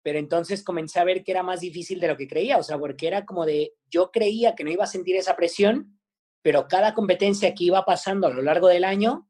[0.05, 2.78] pero entonces comencé a ver que era más difícil de lo que creía, o sea,
[2.78, 5.98] porque era como de, yo creía que no iba a sentir esa presión,
[6.43, 9.26] pero cada competencia que iba pasando a lo largo del año,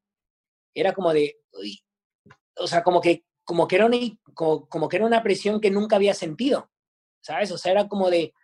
[0.74, 1.80] era como de, uy,
[2.56, 6.72] o sea, como que, como que, era una, presión que nunca había sentido,
[7.22, 7.52] ¿sabes?
[7.52, 8.34] O sea, era como de,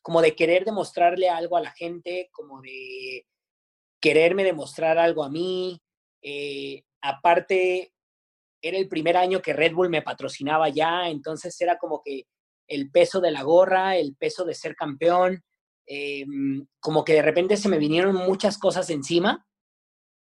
[0.00, 3.26] como de querer demostrarle algo a la gente, como de
[4.00, 5.78] quererme demostrar algo a mí.
[6.22, 7.92] Eh, aparte,
[8.60, 12.26] era el primer año que Red Bull me patrocinaba ya, entonces era como que
[12.68, 15.44] el peso de la gorra, el peso de ser campeón,
[15.86, 16.24] eh,
[16.80, 19.46] como que de repente se me vinieron muchas cosas encima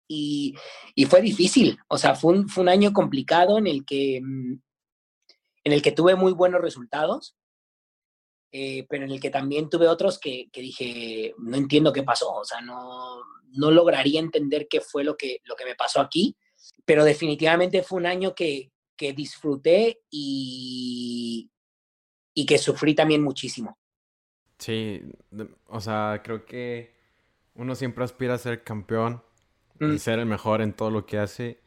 [0.08, 0.54] y,
[0.94, 4.62] y fue difícil, o sea, fue un, fue un, año complicado en el que, en
[5.64, 7.36] el que tuve muy buenos resultados,
[8.52, 12.32] eh, pero en el que también tuve otros que, que, dije, no entiendo qué pasó,
[12.32, 13.20] o sea, no,
[13.52, 16.36] no lograría entender qué fue lo que, lo que me pasó aquí,
[16.84, 21.50] pero definitivamente fue un año que, que disfruté y,
[22.34, 23.78] y que sufrí también muchísimo.
[24.58, 25.02] Sí,
[25.66, 26.94] o sea, creo que
[27.54, 29.22] uno siempre aspira a ser campeón
[29.80, 29.98] y mm.
[29.98, 31.60] ser el mejor en todo lo que hace,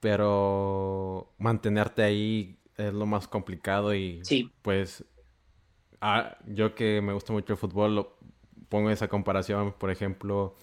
[0.00, 4.50] pero mantenerte ahí es lo más complicado y sí.
[4.62, 5.04] pues
[6.00, 8.18] ah, yo que me gusta mucho el fútbol, lo,
[8.68, 10.56] pongo esa comparación, por ejemplo,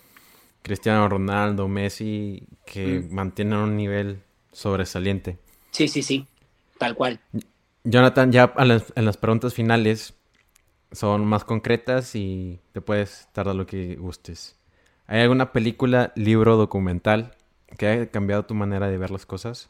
[0.68, 3.14] Cristiano Ronaldo, Messi, que mm.
[3.14, 4.22] mantienen un nivel
[4.52, 5.38] sobresaliente.
[5.72, 6.28] Sí, sí, sí,
[6.78, 7.20] tal cual.
[7.84, 10.14] Jonathan, ya en las preguntas finales
[10.92, 14.58] son más concretas y te puedes tardar lo que gustes.
[15.06, 17.34] ¿Hay alguna película, libro, documental
[17.78, 19.70] que haya cambiado tu manera de ver las cosas?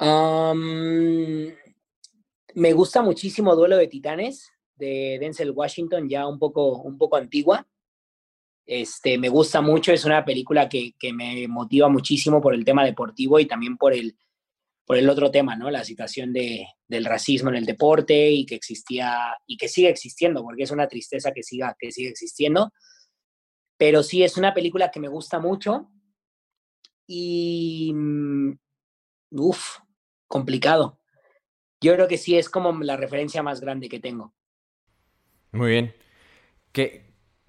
[0.00, 1.52] Um,
[2.54, 7.66] me gusta muchísimo Duelo de Titanes de Denzel Washington, ya un poco, un poco antigua.
[8.70, 12.84] Este, me gusta mucho, es una película que, que, me motiva muchísimo por el tema
[12.84, 14.18] deportivo y también por el,
[14.84, 15.70] por el otro tema, ¿no?
[15.70, 20.42] La situación de, del racismo en el deporte y que existía y que sigue existiendo,
[20.42, 22.70] porque es una tristeza que siga, que sigue existiendo.
[23.78, 25.90] Pero sí, es una película que me gusta mucho
[27.06, 27.90] y...
[27.94, 28.58] Mm,
[29.30, 29.78] Uf,
[30.26, 31.00] complicado.
[31.80, 34.34] Yo creo que sí es como la referencia más grande que tengo.
[35.52, 35.94] Muy bien.
[36.72, 37.07] ¿Qué,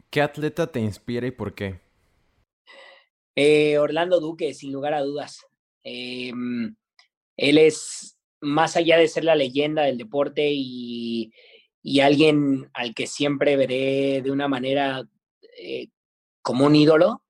[0.09, 1.81] qué atleta te inspira y por qué?
[3.35, 5.45] Eh, Orlando Duque, sin lugar a dudas.
[5.83, 6.31] Eh,
[7.37, 11.31] él es, más allá de ser la leyenda del deporte y,
[11.81, 15.07] y alguien al que siempre veré de una manera
[15.57, 15.87] eh,
[16.41, 17.23] como un ídolo,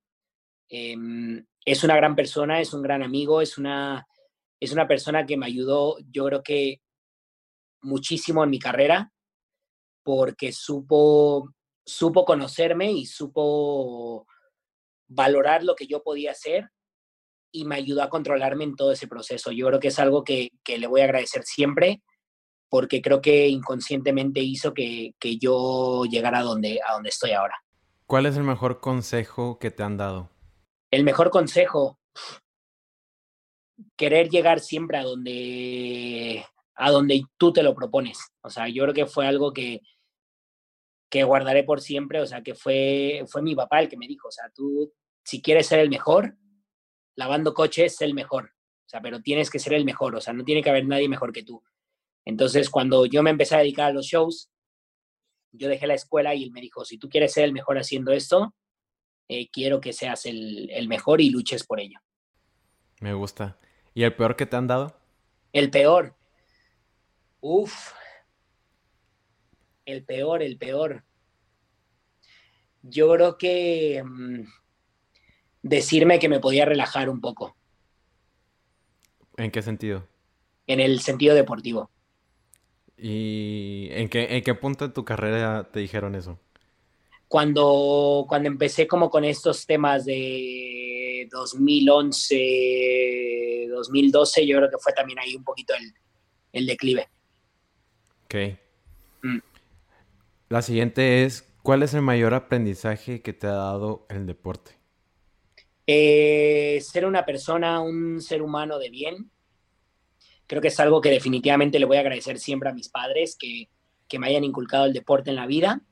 [0.69, 4.07] em, es una gran persona, es un gran amigo, es una,
[4.59, 6.81] es una persona que me ayudó, yo creo que
[7.81, 9.11] muchísimo en mi carrera
[10.03, 11.53] porque supo,
[11.89, 14.27] supo conocerme y supo
[15.07, 16.69] valorar lo que yo podía hacer
[17.51, 19.51] y me ayudó a controlarme en todo ese proceso.
[19.51, 22.03] Yo creo que es algo que, que le voy a agradecer siempre
[22.69, 27.55] porque creo que inconscientemente hizo que, que yo llegara a donde, a donde estoy ahora.
[28.05, 30.29] ¿Cuál es el mejor consejo que te han dado?
[30.91, 31.99] El mejor consejo,
[33.95, 36.45] querer llegar siempre a donde,
[36.75, 38.19] a donde tú te lo propones.
[38.41, 39.81] O sea, yo creo que fue algo que,
[41.09, 44.27] que guardaré por siempre, o sea, que fue, fue mi papá el que me dijo,
[44.27, 46.37] o sea, tú si quieres ser el mejor,
[47.15, 50.43] lavando coches, el mejor, o sea, pero tienes que ser el mejor, o sea, no
[50.43, 51.63] tiene que haber nadie mejor que tú.
[52.25, 54.51] Entonces, cuando yo me empecé a dedicar a los shows,
[55.51, 58.11] yo dejé la escuela y él me dijo, si tú quieres ser el mejor haciendo
[58.11, 58.55] esto,
[59.27, 61.99] eh, quiero que seas el, el mejor y luches por ello.
[62.99, 63.57] Me gusta.
[63.93, 64.95] ¿Y el peor que te han dado?
[65.53, 66.15] El peor.
[67.39, 67.93] Uf.
[69.89, 71.03] El peor, el peor.
[72.83, 74.43] Yo creo que mm,
[75.63, 77.55] decirme que me podía relajar un poco.
[79.37, 80.05] ¿En qué sentido?
[80.67, 81.89] En el sentido deportivo.
[82.97, 86.37] ¿Y en qué, en qué punto de tu carrera te dijeron eso?
[87.27, 95.17] Cuando, cuando empecé como con estos temas de 2011, 2012, yo creo que fue también
[95.19, 95.91] ahí un poquito el,
[96.53, 97.09] el declive.
[98.25, 98.35] Ok.
[99.23, 99.39] Mm.
[100.49, 104.79] La siguiente es, ¿cuál es el mayor aprendizaje que te ha dado el deporte?
[105.85, 109.29] Eh, ser una persona, un ser humano de bien,
[110.47, 113.69] creo que es algo que definitivamente le voy a agradecer siempre a mis padres que,
[114.17, 115.83] me hayan inculcado el deporte en la vida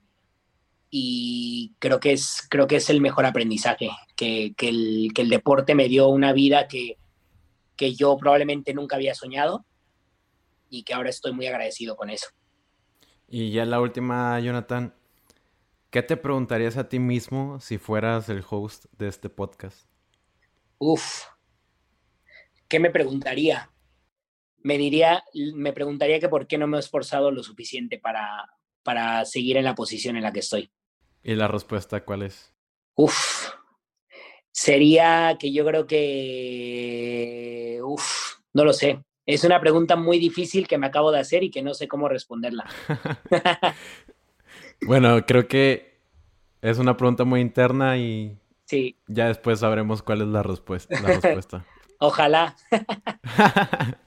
[0.89, 6.07] y creo que es, creo que es el mejor aprendizaje, que, el, deporte me dio
[6.07, 6.97] una vida que,
[7.75, 9.67] que yo probablemente nunca había soñado
[10.67, 12.27] y que ahora estoy muy agradecido con eso.
[13.27, 14.93] Y ya la última, Jonathan,
[15.89, 19.87] ¿qué te preguntarías a ti mismo si fueras el host de este podcast?
[20.77, 21.25] Uf,
[22.67, 23.71] ¿qué me preguntaría?
[24.67, 25.23] me diría,
[25.55, 28.49] me preguntaría que por qué no me he esforzado lo suficiente para,
[28.83, 30.69] para seguir en la posición en la que estoy.
[31.23, 32.53] ¿Y la respuesta cuál es?
[32.95, 33.51] Uf,
[34.51, 36.59] sería que yo creo que,
[37.81, 39.01] uf, no lo sé.
[39.27, 42.07] Es una pregunta muy difícil que me acabo de hacer y que no sé cómo
[42.07, 42.65] responderla.
[44.81, 45.99] bueno, creo que
[46.61, 48.97] es una pregunta muy interna y sí.
[49.05, 50.99] ya después sabremos cuál es la respuesta.
[51.01, 51.65] La respuesta.
[51.99, 52.55] Ojalá.